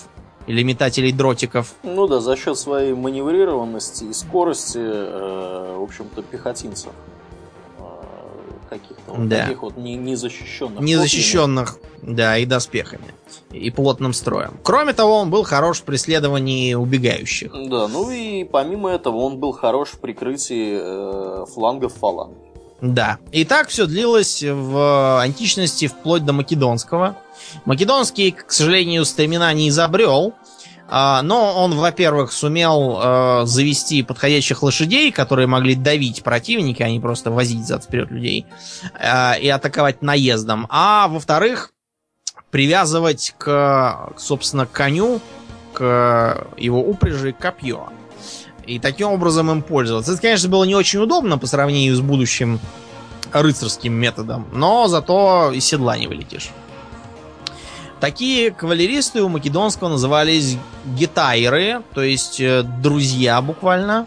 или 0.46 0.62
метателей 0.62 1.10
дротиков. 1.10 1.74
Ну 1.82 2.06
да, 2.06 2.20
за 2.20 2.36
счет 2.36 2.56
своей 2.56 2.94
маневрированности 2.94 4.04
и 4.04 4.12
скорости, 4.12 4.78
э, 4.80 5.76
в 5.76 5.82
общем-то, 5.82 6.22
пехотинцев 6.22 6.92
э, 7.80 7.82
каких-то 8.70 9.02
вот 9.12 9.28
Да. 9.28 9.42
таких 9.42 9.62
вот 9.62 9.76
не- 9.76 9.96
незащищенных. 9.96 10.80
Незащищенных, 10.80 11.78
да, 12.02 12.38
и 12.38 12.46
доспехами. 12.46 13.12
И 13.50 13.72
плотным 13.72 14.12
строем. 14.12 14.52
Кроме 14.62 14.92
того, 14.92 15.16
он 15.16 15.30
был 15.30 15.42
хорош 15.42 15.78
в 15.80 15.82
преследовании 15.82 16.74
убегающих. 16.74 17.50
Да, 17.68 17.88
ну 17.88 18.08
и 18.10 18.44
помимо 18.44 18.90
этого 18.90 19.16
он 19.16 19.38
был 19.38 19.50
хорош 19.50 19.88
в 19.88 19.98
прикрытии 19.98 20.78
э, 20.80 21.46
флангов 21.52 21.92
фаланг. 21.94 22.36
Да. 22.80 23.18
И 23.32 23.44
так 23.44 23.68
все 23.68 23.86
длилось 23.86 24.42
в 24.42 25.20
античности 25.20 25.86
вплоть 25.86 26.24
до 26.24 26.32
македонского. 26.32 27.16
Македонский, 27.64 28.32
к 28.32 28.52
сожалению, 28.52 29.04
стремена 29.04 29.52
не 29.52 29.68
изобрел. 29.70 30.34
а, 30.88 31.22
Но 31.22 31.54
он, 31.54 31.74
во-первых, 31.74 32.32
сумел 32.32 32.98
э, 33.00 33.46
завести 33.46 34.02
подходящих 34.02 34.62
лошадей, 34.62 35.10
которые 35.10 35.46
могли 35.46 35.74
давить 35.74 36.22
противника, 36.22 36.84
а 36.84 36.90
не 36.90 37.00
просто 37.00 37.30
возить 37.30 37.66
зад 37.66 37.84
вперед 37.84 38.10
людей, 38.10 38.46
э, 38.98 39.40
и 39.40 39.48
атаковать 39.48 40.02
наездом. 40.02 40.66
А 40.68 41.08
во-вторых, 41.08 41.72
привязывать 42.50 43.34
к, 43.38 44.12
собственно, 44.16 44.66
коню, 44.66 45.20
к 45.72 46.46
его 46.56 46.80
упряжи 46.80 47.32
копье. 47.32 47.88
И 48.66 48.78
таким 48.78 49.08
образом 49.08 49.50
им 49.50 49.62
пользоваться. 49.62 50.12
Это, 50.12 50.20
конечно, 50.20 50.48
было 50.48 50.64
не 50.64 50.74
очень 50.74 50.98
удобно 50.98 51.38
по 51.38 51.46
сравнению 51.46 51.94
с 51.94 52.00
будущим 52.00 52.60
рыцарским 53.32 53.92
методом, 53.92 54.46
но 54.52 54.88
зато 54.88 55.52
из 55.52 55.64
седла 55.64 55.96
не 55.96 56.06
вылетишь. 56.06 56.50
Такие 58.00 58.50
кавалеристы 58.50 59.22
у 59.22 59.28
македонского 59.28 59.88
назывались 59.88 60.58
гетайры, 60.84 61.82
то 61.94 62.02
есть 62.02 62.40
э, 62.40 62.62
друзья 62.62 63.40
буквально. 63.40 64.06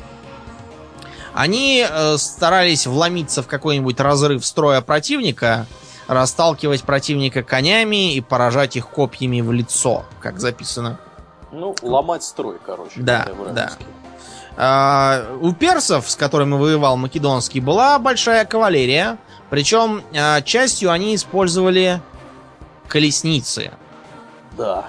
Они 1.34 1.86
э, 1.90 2.18
старались 2.18 2.86
вломиться 2.86 3.42
в 3.42 3.48
какой-нибудь 3.48 4.00
разрыв 4.00 4.46
строя 4.46 4.82
противника, 4.82 5.66
расталкивать 6.08 6.84
противника 6.84 7.42
конями 7.42 8.14
и 8.14 8.22
поражать 8.22 8.76
их 8.76 8.90
копьями 8.90 9.42
в 9.42 9.52
лицо, 9.52 10.06
как 10.20 10.40
записано 10.40 11.00
Ну, 11.52 11.76
ломать 11.82 12.24
строй, 12.24 12.58
короче. 12.64 12.94
Да, 12.98 13.26
да. 13.26 13.34
по-русски. 13.36 13.86
А, 14.62 15.38
у 15.40 15.54
персов, 15.54 16.10
с 16.10 16.18
которыми 16.18 16.56
воевал 16.56 16.98
Македонский, 16.98 17.62
была 17.62 17.98
большая 17.98 18.44
кавалерия. 18.44 19.18
Причем 19.50 20.04
а, 20.14 20.42
частью 20.42 20.92
они 20.92 21.16
использовали 21.16 22.02
колесницы. 22.90 23.72
Да. 24.58 24.84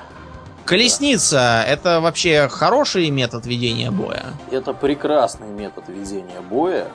Колесница 0.65 1.65
это 1.69 2.01
вообще 2.01 2.49
хороший 2.49 3.11
метод 3.11 3.47
ведения 3.47 3.93
боя. 3.93 4.25
Это 4.51 4.73
прекрасный 4.73 5.49
метод 5.49 5.85
ведения 5.89 6.41
боя, 6.41 6.89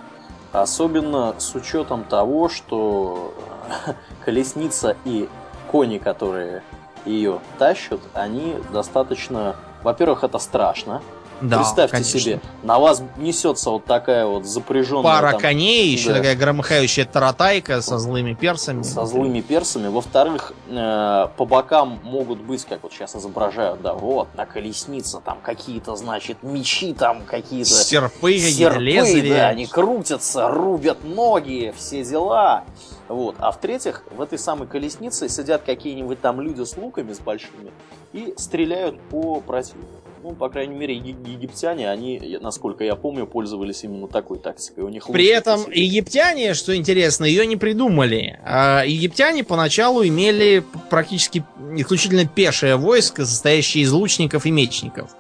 особенно 0.51 1.33
с 1.37 1.55
учетом 1.55 2.03
того, 2.03 2.49
что 2.49 3.33
колесница 4.25 4.97
и 5.05 5.29
кони, 5.71 5.97
которые 5.97 6.61
ее 7.05 7.39
тащат, 7.57 8.01
они 8.13 8.57
достаточно... 8.73 9.55
Во-первых, 9.81 10.25
это 10.25 10.39
страшно. 10.39 11.01
Да, 11.41 11.57
Представьте 11.57 11.91
конечно. 11.91 12.19
себе, 12.19 12.39
на 12.63 12.79
вас 12.79 13.03
несется 13.17 13.69
вот 13.69 13.85
такая 13.85 14.25
вот 14.25 14.45
запряженная 14.45 15.03
Пара 15.03 15.31
там, 15.31 15.41
коней, 15.41 15.89
еще 15.89 16.09
да. 16.09 16.15
такая 16.15 16.35
громыхающая 16.35 17.05
таратайка 17.05 17.81
со 17.81 17.97
злыми 17.97 18.33
персами. 18.33 18.83
со 18.83 19.05
злыми 19.05 19.41
персами. 19.41 19.87
Во-вторых, 19.87 20.53
э, 20.67 21.27
по 21.35 21.45
бокам 21.45 21.99
могут 22.03 22.39
быть, 22.39 22.63
как 22.65 22.83
вот 22.83 22.93
сейчас 22.93 23.15
изображают, 23.15 23.81
да, 23.81 23.93
вот, 23.93 24.33
на 24.35 24.45
колеснице 24.45 25.19
там 25.23 25.39
какие-то, 25.41 25.95
значит, 25.95 26.41
мечи 26.41 26.93
там 26.93 27.23
какие-то... 27.23 27.69
Серпы, 27.69 28.37
серпы, 28.37 28.79
лезвия. 28.79 29.37
да, 29.37 29.47
они 29.49 29.65
крутятся, 29.65 30.47
рубят 30.47 31.03
ноги, 31.03 31.73
все 31.77 32.03
дела. 32.03 32.63
Вот. 33.07 33.35
А 33.39 33.51
в-третьих, 33.51 34.03
в 34.09 34.21
этой 34.21 34.39
самой 34.39 34.67
колеснице 34.67 35.29
сидят 35.29 35.63
какие-нибудь 35.63 36.21
там 36.21 36.41
люди 36.41 36.63
с 36.63 36.75
луками, 36.77 37.13
с 37.13 37.19
большими, 37.19 37.71
и 38.13 38.33
стреляют 38.37 38.99
по 39.09 39.41
противнику. 39.41 40.04
Ну, 40.27 40.33
по 40.33 40.49
крайней 40.49 40.73
мере, 40.73 40.95
еги- 40.97 41.29
египтяне, 41.29 41.87
они, 41.87 42.39
насколько 42.41 42.83
я 42.83 42.95
помню, 42.95 43.27
пользовались 43.27 43.83
именно 43.83 44.07
такой 44.07 44.39
тактикой. 44.39 44.83
У 44.83 44.89
них 44.89 45.05
При 45.05 45.27
этом 45.27 45.59
посылки. 45.59 45.77
египтяне, 45.77 46.55
что 46.55 46.75
интересно, 46.75 47.25
ее 47.25 47.45
не 47.45 47.57
придумали. 47.57 48.39
А 48.43 48.83
египтяне 48.85 49.43
поначалу 49.43 50.03
имели 50.03 50.63
практически 50.89 51.45
исключительно 51.75 52.25
пешее 52.25 52.75
войско, 52.75 53.23
состоящее 53.23 53.83
из 53.83 53.91
лучников 53.91 54.47
и 54.47 54.51
мечников. 54.51 55.11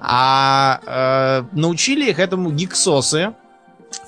А 0.00 1.44
э, 1.52 1.56
научили 1.56 2.10
их 2.10 2.18
этому 2.18 2.50
гиксосы, 2.50 3.34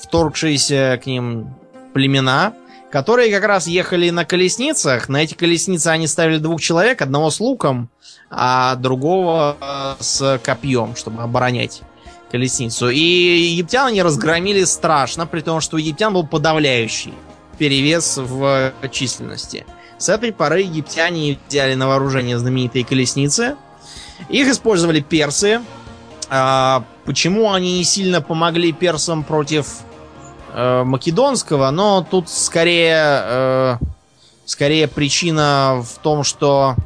вторгшиеся 0.01 0.99
к 1.01 1.07
ним 1.07 1.55
племена, 1.95 2.55
которые 2.91 3.33
как 3.33 3.45
раз 3.45 3.69
ехали 3.69 4.11
на 4.11 4.25
колесницах. 4.25 5.09
На 5.09 5.23
эти 5.23 5.35
колесницы 5.35 5.87
они 5.87 6.09
ставили 6.09 6.39
двух 6.39 6.61
человек, 6.61 7.01
одного 7.03 7.31
с 7.31 7.39
луком, 7.39 7.89
а 8.31 8.77
другого 8.77 9.57
э, 9.61 9.95
с 9.99 10.41
копьем, 10.45 10.95
чтобы 10.95 11.23
оборонять 11.23 11.83
колесницу. 12.31 12.89
И 12.89 12.99
египтян 12.99 13.89
они 13.89 14.03
разгромили 14.03 14.65
страшно, 14.65 15.27
при 15.27 15.41
том, 15.41 15.61
что 15.61 15.77
у 15.77 15.79
египтян 15.79 16.13
был 16.15 16.27
подавляющий 16.27 17.15
перевес 17.59 18.17
в 18.17 18.73
численности. 18.91 19.67
С 19.99 20.09
этой 20.09 20.33
поры 20.33 20.63
египтяне 20.63 21.39
взяли 21.49 21.75
на 21.75 21.89
вооружение 21.89 22.39
знаменитые 22.39 22.87
колесницы. 22.87 23.57
Их 24.31 24.49
использовали 24.49 25.01
персы. 25.01 25.61
А, 26.31 26.85
почему 27.05 27.53
они 27.53 27.79
не 27.79 27.85
сильно 27.85 28.23
помогли 28.23 28.73
персам 28.73 29.25
против 29.25 29.81
э, 30.55 30.85
македонского? 30.85 31.71
Но 31.71 32.07
тут 32.09 32.31
скорее, 32.31 33.23
э, 33.25 33.77
скорее 34.47 34.89
причина 34.89 35.85
в 35.85 35.99
том, 35.99 36.25
что 36.25 36.77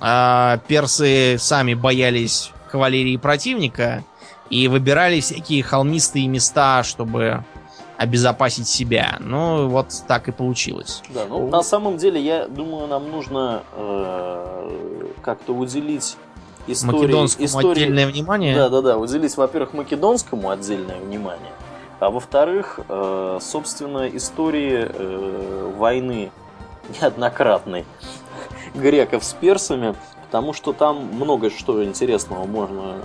э, 0.00 0.58
персы 0.66 1.36
сами 1.38 1.74
боялись 1.74 2.52
кавалерии 2.70 3.16
противника 3.16 4.04
и 4.50 4.68
выбирали 4.68 5.20
всякие 5.20 5.62
холмистые 5.62 6.26
места, 6.28 6.82
чтобы 6.82 7.44
обезопасить 7.96 8.66
себя. 8.66 9.16
Ну, 9.20 9.68
вот 9.68 9.86
так 10.08 10.28
и 10.28 10.32
получилось. 10.32 11.02
Да, 11.10 11.26
ну, 11.28 11.48
на 11.48 11.62
самом 11.62 11.96
деле, 11.96 12.20
я 12.20 12.48
думаю, 12.48 12.88
нам 12.88 13.10
нужно 13.10 13.62
э, 13.72 15.10
как-то 15.22 15.52
уделить 15.52 16.16
истории... 16.66 17.02
Македонскому 17.02 17.46
истории- 17.46 17.70
отдельное 17.70 18.06
внимание. 18.06 18.54
Да, 18.56 18.68
да, 18.68 18.82
да. 18.82 18.98
Уделить, 18.98 19.36
во-первых, 19.36 19.74
македонскому 19.74 20.50
отдельное 20.50 20.98
внимание, 20.98 21.52
а 22.00 22.10
во-вторых, 22.10 22.80
э, 22.88 23.38
собственно, 23.40 24.08
истории 24.08 24.88
э, 24.88 25.72
войны 25.76 26.32
неоднократной 27.00 27.86
греков 28.74 29.24
с 29.24 29.32
персами, 29.32 29.94
потому 30.26 30.52
что 30.52 30.72
там 30.72 30.96
много 31.14 31.50
что 31.50 31.84
интересного 31.84 32.44
можно 32.46 32.96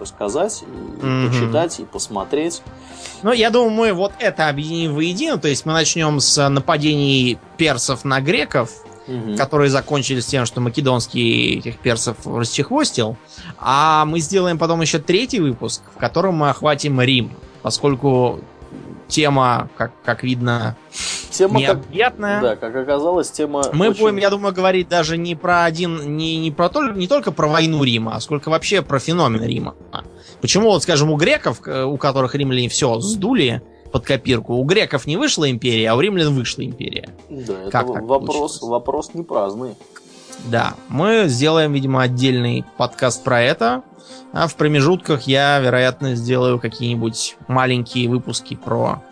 рассказать, 0.00 0.62
и 0.62 1.04
Мгм. 1.06 1.28
почитать, 1.28 1.80
и 1.80 1.84
посмотреть. 1.84 2.62
Ну, 3.22 3.32
я 3.32 3.50
думаю, 3.50 3.70
мы 3.70 3.92
вот 3.92 4.12
это 4.20 4.48
объединим 4.48 4.94
воедино. 4.94 5.38
То 5.38 5.48
есть 5.48 5.66
мы 5.66 5.72
начнем 5.72 6.20
с 6.20 6.48
нападений 6.48 7.38
персов 7.56 8.04
на 8.04 8.20
греков, 8.20 8.70
Мгм. 9.08 9.36
которые 9.36 9.70
закончились 9.70 10.26
тем, 10.26 10.46
что 10.46 10.60
Македонский 10.60 11.58
этих 11.58 11.78
персов 11.78 12.16
расчехвостил. 12.26 13.16
А 13.58 14.04
мы 14.04 14.20
сделаем 14.20 14.56
потом 14.58 14.80
еще 14.82 14.98
третий 14.98 15.40
выпуск, 15.40 15.82
в 15.94 15.98
котором 15.98 16.34
мы 16.36 16.50
охватим 16.50 17.00
Рим. 17.00 17.32
Поскольку 17.62 18.40
тема, 19.08 19.68
как, 19.76 19.90
как 20.04 20.22
видно, 20.22 20.76
Тема, 21.38 21.60
как, 21.60 21.76
необъятная. 21.78 22.40
да, 22.42 22.56
как 22.56 22.74
оказалось, 22.76 23.30
тема 23.30 23.62
Мы 23.72 23.90
очень- 23.90 24.00
будем, 24.00 24.16
я 24.18 24.30
думаю, 24.30 24.54
говорить 24.54 24.88
даже 24.88 25.16
не 25.16 25.34
про 25.34 25.64
один, 25.64 26.16
не, 26.16 26.36
не 26.38 26.50
про 26.50 26.66
тол- 26.66 26.96
не 26.96 27.06
только 27.08 27.32
про 27.32 27.48
войну 27.48 27.82
Рима, 27.84 28.16
а 28.16 28.20
сколько 28.20 28.48
вообще 28.50 28.82
про 28.82 28.98
феномен 28.98 29.42
Рима. 29.44 29.74
Почему, 30.40 30.70
вот, 30.70 30.82
скажем, 30.82 31.10
у 31.10 31.16
греков, 31.16 31.60
э, 31.66 31.84
у 31.84 31.96
которых 31.96 32.34
римляне 32.34 32.68
все 32.68 33.00
сдули 33.00 33.62
под 33.90 34.04
копирку, 34.04 34.54
у 34.54 34.64
греков 34.64 35.06
не 35.06 35.16
вышла 35.16 35.50
империя, 35.50 35.90
а 35.90 35.94
у 35.96 36.00
римлян 36.00 36.34
вышла 36.34 36.64
империя. 36.64 37.08
Да, 37.30 37.54
это 37.54 37.70
Как 37.70 37.86
так 37.92 38.02
вопрос, 38.02 38.26
получилось? 38.26 38.58
вопрос 38.62 39.10
не 39.14 39.22
праздный. 39.22 39.74
Да, 40.46 40.74
мы 40.88 41.24
сделаем, 41.26 41.72
видимо, 41.72 42.02
отдельный 42.02 42.64
подкаст 42.76 43.24
про 43.24 43.40
это. 43.42 43.82
А 44.32 44.46
в 44.46 44.54
промежутках 44.56 45.22
я, 45.22 45.58
вероятно, 45.58 46.14
сделаю 46.14 46.60
какие-нибудь 46.60 47.36
маленькие 47.48 48.08
выпуски 48.08 48.54
про 48.54 49.02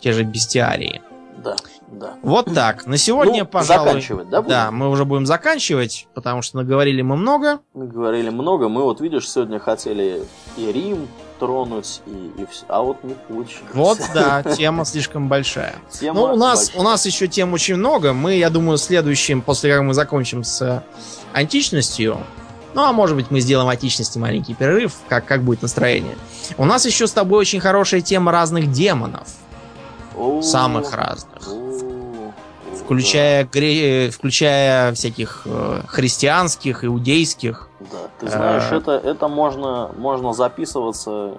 те 0.00 0.12
же 0.12 0.22
бестиарии. 0.22 1.02
Да, 1.38 1.56
да. 1.88 2.14
Вот 2.22 2.52
так. 2.54 2.86
На 2.86 2.96
сегодня, 2.96 3.40
Ну, 3.40 3.46
пожалуй... 3.46 3.88
заканчивать, 3.88 4.28
да, 4.28 4.42
будем? 4.42 4.50
Да, 4.50 4.70
мы 4.70 4.88
уже 4.88 5.04
будем 5.04 5.26
заканчивать, 5.26 6.06
потому 6.14 6.42
что 6.42 6.58
наговорили 6.58 7.02
мы 7.02 7.16
много. 7.16 7.60
Мы 7.74 7.86
говорили 7.86 8.28
много, 8.30 8.68
мы 8.68 8.82
вот, 8.82 9.00
видишь, 9.00 9.28
сегодня 9.28 9.58
хотели 9.58 10.22
и 10.56 10.70
Рим 10.72 11.08
тронуть, 11.40 12.02
и, 12.06 12.42
и 12.42 12.46
все, 12.46 12.64
а 12.68 12.82
вот 12.82 13.02
не 13.02 13.14
получилось. 13.14 13.74
Вот, 13.74 13.98
да, 14.14 14.42
тема 14.42 14.84
слишком 14.84 15.28
большая. 15.28 15.74
Тема 15.90 16.20
Ну, 16.20 16.34
у 16.34 16.36
нас, 16.36 16.66
большая. 16.66 16.80
у 16.80 16.84
нас 16.84 17.06
еще 17.06 17.26
тем 17.26 17.52
очень 17.52 17.76
много. 17.76 18.12
Мы, 18.12 18.36
я 18.36 18.48
думаю, 18.50 18.78
следующим, 18.78 19.42
после 19.42 19.72
как 19.72 19.82
мы 19.82 19.94
закончим 19.94 20.44
с 20.44 20.84
античностью, 21.32 22.18
ну, 22.74 22.82
а 22.84 22.92
может 22.92 23.16
быть, 23.16 23.30
мы 23.30 23.40
сделаем 23.40 23.68
античности 23.68 24.18
маленький 24.18 24.54
перерыв, 24.54 24.94
как, 25.08 25.26
как 25.26 25.42
будет 25.42 25.62
настроение. 25.62 26.16
У 26.56 26.64
нас 26.64 26.86
еще 26.86 27.06
с 27.06 27.12
тобой 27.12 27.40
очень 27.40 27.60
хорошая 27.60 28.00
тема 28.00 28.32
разных 28.32 28.70
демонов. 28.70 29.28
Самых 30.42 30.92
разных. 30.94 31.42
Включая, 32.84 33.44
гре- 33.44 34.10
включая 34.10 34.92
всяких 34.94 35.42
э, 35.44 35.82
христианских, 35.86 36.84
иудейских. 36.84 37.68
Да, 37.80 37.86
да. 37.92 37.98
ты 38.18 38.30
знаешь, 38.30 38.62
Э, 38.70 38.76
это, 38.76 38.92
это 38.92 39.28
можно, 39.28 39.90
можно 39.96 40.32
записываться 40.32 41.34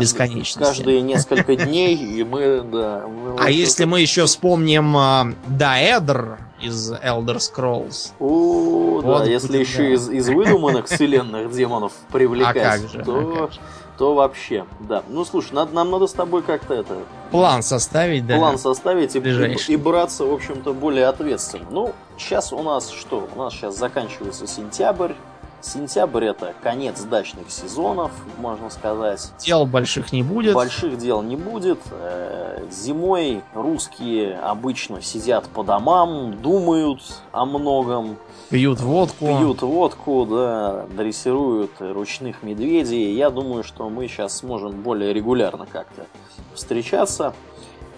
бесконечности. 0.00 0.58
каждые 0.58 1.00
несколько 1.02 1.56
дней, 1.56 1.94
и 1.96 2.24
мы, 2.24 2.62
да. 2.62 3.04
мы 3.06 3.32
вот 3.32 3.40
А 3.40 3.50
если 3.50 3.84
это- 3.84 3.90
мы 3.90 4.00
еще 4.00 4.24
вспомним 4.26 4.96
э, 4.96 5.34
Даэдр 5.48 6.38
из 6.60 6.92
Elder 6.92 7.36
Scrolls, 7.36 8.12
О, 8.18 9.00
да, 9.02 9.08
Вот 9.08 9.26
если 9.28 9.58
будет, 9.58 9.68
еще 9.68 9.78
да. 9.82 9.88
из, 9.94 10.08
из 10.10 10.28
выдуманных 10.28 10.86
вселенных 10.86 11.52
демонов 11.52 11.92
привлекать, 12.12 12.56
А 12.56 12.78
как 12.78 12.88
же, 12.90 13.04
то, 13.04 13.18
а 13.18 13.36
как 13.42 13.52
же. 13.52 13.60
То 13.98 14.14
вообще, 14.14 14.64
да. 14.78 15.02
Ну, 15.08 15.24
слушай, 15.24 15.52
надо, 15.52 15.74
нам 15.74 15.90
надо 15.90 16.06
с 16.06 16.12
тобой 16.12 16.42
как-то 16.42 16.72
это 16.72 16.98
план 17.32 17.62
составить, 17.62 18.26
да. 18.26 18.36
план 18.38 18.56
составить 18.56 19.16
и, 19.16 19.18
и, 19.18 19.72
и 19.72 19.76
браться, 19.76 20.24
в 20.24 20.32
общем-то, 20.32 20.72
более 20.72 21.06
ответственно. 21.06 21.66
Ну, 21.70 21.92
сейчас 22.16 22.52
у 22.52 22.62
нас 22.62 22.90
что? 22.90 23.28
У 23.34 23.38
нас 23.38 23.52
сейчас 23.52 23.76
заканчивается 23.76 24.46
сентябрь. 24.46 25.12
Сентябрь 25.60 26.24
это 26.26 26.54
конец 26.62 27.00
дачных 27.02 27.50
сезонов, 27.50 28.12
можно 28.38 28.70
сказать. 28.70 29.32
Дел 29.40 29.66
больших 29.66 30.12
не 30.12 30.22
будет. 30.22 30.54
Больших 30.54 30.98
дел 30.98 31.20
не 31.22 31.36
будет. 31.36 31.78
Э, 31.90 32.64
Зимой 32.70 33.42
русские 33.54 34.36
обычно 34.38 35.02
сидят 35.02 35.46
по 35.46 35.64
домам, 35.64 36.40
думают 36.40 37.00
о 37.32 37.44
многом, 37.44 38.16
Пьют 38.50 38.80
водку. 38.80 39.26
пьют 39.26 39.62
водку, 39.62 40.24
да, 40.26 40.86
дрессируют 40.90 41.72
ручных 41.80 42.42
медведей. 42.42 43.12
Я 43.14 43.30
думаю, 43.30 43.64
что 43.64 43.88
мы 43.90 44.06
сейчас 44.06 44.38
сможем 44.38 44.82
более 44.82 45.12
регулярно 45.12 45.66
как-то 45.66 46.06
встречаться 46.54 47.34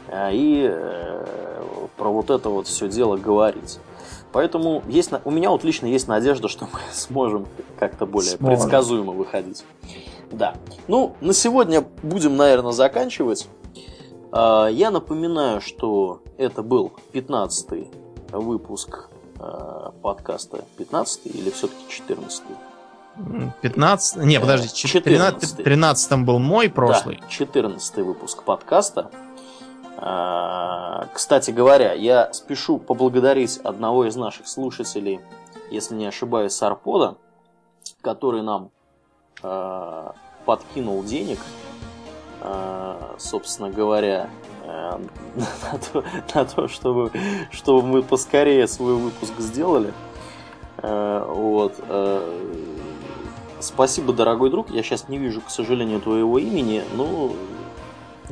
э, 0.09 0.31
и 0.33 0.67
э, 0.71 1.25
про 1.99 2.09
вот 2.11 2.31
это 2.31 2.49
вот 2.49 2.67
все 2.67 2.89
дело 2.89 3.17
говорить. 3.19 3.79
Поэтому 4.33 4.83
есть, 4.87 5.11
на- 5.11 5.21
у 5.25 5.31
меня 5.31 5.51
вот 5.51 5.65
лично 5.65 5.87
есть 5.87 6.07
надежда, 6.09 6.49
что 6.49 6.67
мы 6.73 6.79
сможем 6.93 7.47
как-то 7.79 8.07
более 8.07 8.37
Сможем. 8.37 8.47
предсказуемо 8.59 9.13
выходить. 9.13 9.65
Да. 10.31 10.55
Ну, 10.87 11.17
на 11.21 11.33
сегодня 11.35 11.85
будем, 12.03 12.37
наверное, 12.37 12.73
заканчивать. 12.73 13.49
А, 14.33 14.69
Я 14.69 14.91
напоминаю, 14.93 15.61
что 15.61 16.23
это 16.39 16.63
был 16.63 16.93
15 17.13 17.89
выпуск 18.33 19.09
э, 19.41 19.91
подкаста. 20.03 20.65
15 20.79 21.27
или 21.27 21.51
все-таки 21.51 21.83
14 21.89 22.43
М, 23.17 23.53
15... 23.61 24.25
Не, 24.25 24.39
подожди, 24.39 24.69
Э, 24.69 24.71
14... 24.71 25.41
14. 25.41 25.65
13 25.65 26.19
был 26.25 26.39
мой 26.39 26.69
прошлый. 26.71 27.19
Да, 27.21 27.27
14 27.29 27.97
выпуск 27.97 28.45
подкаста. 28.45 29.11
Кстати 31.07 31.51
говоря, 31.51 31.93
я 31.93 32.33
спешу 32.33 32.79
поблагодарить 32.79 33.59
одного 33.59 34.07
из 34.07 34.17
наших 34.17 34.49
слушателей, 34.49 35.21
если 35.71 35.95
не 35.95 36.07
ошибаюсь, 36.07 36.53
Сарпода, 36.53 37.17
который 38.03 38.43
нам 38.43 38.71
а, 39.43 40.15
подкинул 40.45 41.03
денег, 41.03 41.39
а, 42.41 43.15
собственно 43.19 43.71
говоря, 43.71 44.29
а, 44.67 45.01
на 45.37 45.79
то, 45.79 46.05
на 46.35 46.45
то, 46.45 46.69
чтобы, 46.69 47.13
чтобы 47.51 47.83
мы 47.83 48.03
поскорее 48.03 48.67
свой 48.67 48.95
выпуск 48.95 49.33
сделали. 49.39 49.93
А, 50.79 51.25
Вот. 51.27 51.75
а, 51.89 52.71
Спасибо, 53.61 54.15
дорогой 54.15 54.51
друг. 54.51 54.71
Я 54.71 54.83
сейчас 54.83 55.09
не 55.09 55.19
вижу, 55.19 55.43
к 55.43 55.51
сожалению, 55.51 56.01
твоего 56.01 56.39
имени. 56.39 56.83
Ну, 56.95 57.37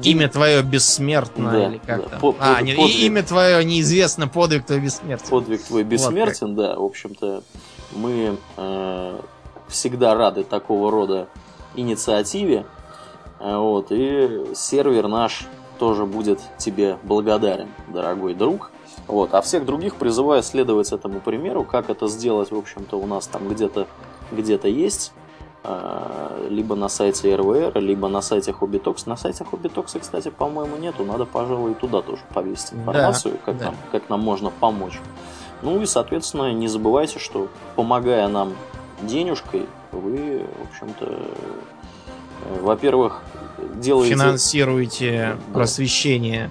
Имя 0.02 0.28
твое 0.28 0.62
бессмертно, 0.62 1.50
Да, 1.50 1.68
или 1.68 1.78
как 1.78 2.02
да. 2.02 2.08
там? 2.08 2.20
По- 2.20 2.34
а, 2.38 2.54
под- 2.56 2.64
не, 2.64 2.74
подвиг. 2.74 2.96
имя 3.00 3.22
твое 3.22 3.64
неизвестно, 3.64 4.28
подвиг 4.28 4.64
твой 4.66 4.80
бессмертен. 4.80 5.28
подвиг 5.28 5.62
твой 5.62 5.82
бессмертен, 5.84 6.54
да. 6.54 6.76
В 6.76 6.84
общем-то, 6.84 7.42
мы 7.92 8.36
э, 8.56 9.20
всегда 9.68 10.14
рады 10.14 10.44
такого 10.44 10.90
рода 10.90 11.28
инициативе. 11.74 12.66
Э, 13.40 13.56
Вот, 13.56 13.86
и 13.90 14.46
сервер 14.54 15.08
наш 15.08 15.46
тоже 15.78 16.04
будет 16.06 16.40
тебе 16.58 16.96
благодарен, 17.04 17.68
дорогой 17.88 18.34
друг. 18.34 18.70
Вот, 19.06 19.32
а 19.32 19.40
всех 19.40 19.64
других 19.64 19.94
призываю 19.96 20.42
следовать 20.42 20.92
этому 20.92 21.20
примеру. 21.20 21.64
Как 21.64 21.88
это 21.88 22.08
сделать, 22.08 22.50
в 22.50 22.56
общем-то, 22.56 22.96
у 22.98 23.06
нас 23.06 23.26
там 23.26 23.48
где-то 23.48 23.86
где-то 24.32 24.68
есть. 24.68 25.12
Э, 25.68 26.46
Либо 26.50 26.74
на 26.74 26.88
сайте 26.88 27.34
РВР, 27.36 27.78
либо 27.78 28.08
на 28.08 28.20
сайте 28.22 28.52
Hobbytox. 28.52 29.02
На 29.06 29.16
сайте 29.16 29.44
Hobbytox, 29.44 29.98
кстати, 30.00 30.30
по-моему, 30.30 30.76
нету. 30.76 31.04
Надо, 31.04 31.24
пожалуй, 31.26 31.74
туда 31.74 32.00
тоже 32.02 32.22
повесить 32.34 32.72
информацию, 32.72 33.38
как, 33.44 33.58
да. 33.58 33.66
Нам, 33.66 33.76
как 33.92 34.08
нам 34.08 34.20
можно 34.20 34.50
помочь. 34.50 34.98
Ну 35.62 35.80
и, 35.80 35.86
соответственно, 35.86 36.52
не 36.52 36.68
забывайте, 36.68 37.18
что 37.18 37.48
помогая 37.76 38.28
нам 38.28 38.54
денежкой, 39.02 39.66
вы, 39.92 40.44
в 40.58 40.70
общем-то, 40.70 41.04
э, 41.06 42.60
во-первых, 42.62 43.22
делаете, 43.74 44.14
Финансируете 44.14 45.36
Да. 45.48 45.54
просвещение. 45.54 46.50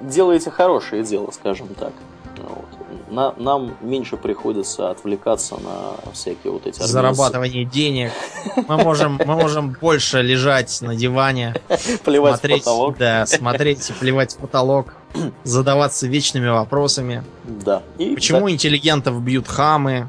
делаете 0.00 0.50
хорошее 0.50 1.02
дело, 1.02 1.30
скажем 1.32 1.68
так. 1.68 1.92
Вот. 2.36 2.75
На- 3.08 3.32
нам 3.38 3.76
меньше 3.82 4.16
приходится 4.16 4.90
отвлекаться 4.90 5.56
на 5.58 6.12
всякие 6.12 6.52
вот 6.52 6.62
эти 6.66 6.76
организации- 6.80 6.92
Зарабатывание 6.92 7.64
денег. 7.64 8.10
Мы 8.68 8.76
можем, 8.78 9.20
мы 9.24 9.36
можем 9.36 9.76
больше 9.80 10.22
лежать 10.22 10.78
на 10.82 10.96
диване, 10.96 11.54
плевать 12.04 12.34
в 12.34 12.38
смотреть, 12.38 12.64
потолок. 12.64 12.98
да, 12.98 13.24
смотреть 13.26 13.90
и 13.90 13.92
плевать 13.92 14.34
в 14.34 14.38
потолок, 14.38 14.94
задаваться 15.44 16.06
вечными 16.08 16.48
вопросами. 16.48 17.22
Да. 17.44 17.82
И 17.98 18.14
Почему 18.14 18.50
интеллигентов 18.50 19.22
бьют 19.22 19.46
хамы? 19.46 20.08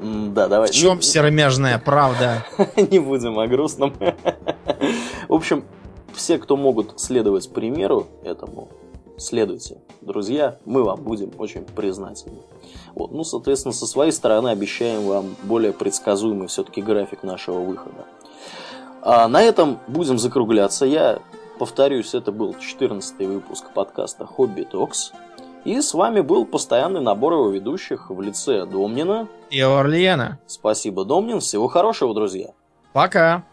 да, 0.00 0.42
да, 0.44 0.48
давай. 0.48 0.68
В 0.68 0.72
чем 0.72 0.96
Не- 0.98 1.02
серомяжная 1.02 1.78
правда? 1.78 2.44
не 2.76 2.98
будем 3.00 3.38
о 3.38 3.46
грустном. 3.48 3.92
В 5.28 5.34
общем, 5.34 5.64
все, 6.14 6.38
кто 6.38 6.56
могут 6.56 6.98
следовать 7.00 7.50
примеру 7.52 8.06
этому, 8.24 8.68
следуйте. 9.20 9.78
Друзья, 10.00 10.58
мы 10.64 10.82
вам 10.82 11.02
будем 11.02 11.30
очень 11.38 11.62
признательны. 11.62 12.38
Вот. 12.94 13.12
Ну, 13.12 13.24
соответственно, 13.24 13.72
со 13.72 13.86
своей 13.86 14.12
стороны 14.12 14.48
обещаем 14.48 15.02
вам 15.02 15.36
более 15.44 15.72
предсказуемый 15.72 16.48
все-таки 16.48 16.82
график 16.82 17.22
нашего 17.22 17.60
выхода. 17.60 18.06
А 19.02 19.28
на 19.28 19.42
этом 19.42 19.78
будем 19.86 20.18
закругляться. 20.18 20.84
Я 20.86 21.20
повторюсь, 21.58 22.14
это 22.14 22.32
был 22.32 22.54
14 22.54 23.18
выпуск 23.26 23.66
подкаста 23.74 24.26
Хобби 24.26 24.62
Токс. 24.62 25.12
И 25.64 25.80
с 25.80 25.92
вами 25.92 26.22
был 26.22 26.46
постоянный 26.46 27.02
набор 27.02 27.34
его 27.34 27.50
ведущих 27.50 28.08
в 28.10 28.20
лице 28.22 28.64
Домнина. 28.64 29.28
И 29.50 29.60
Орлиена. 29.60 30.38
Спасибо, 30.46 31.04
Домнин. 31.04 31.40
Всего 31.40 31.68
хорошего, 31.68 32.14
друзья. 32.14 32.52
Пока. 32.92 33.44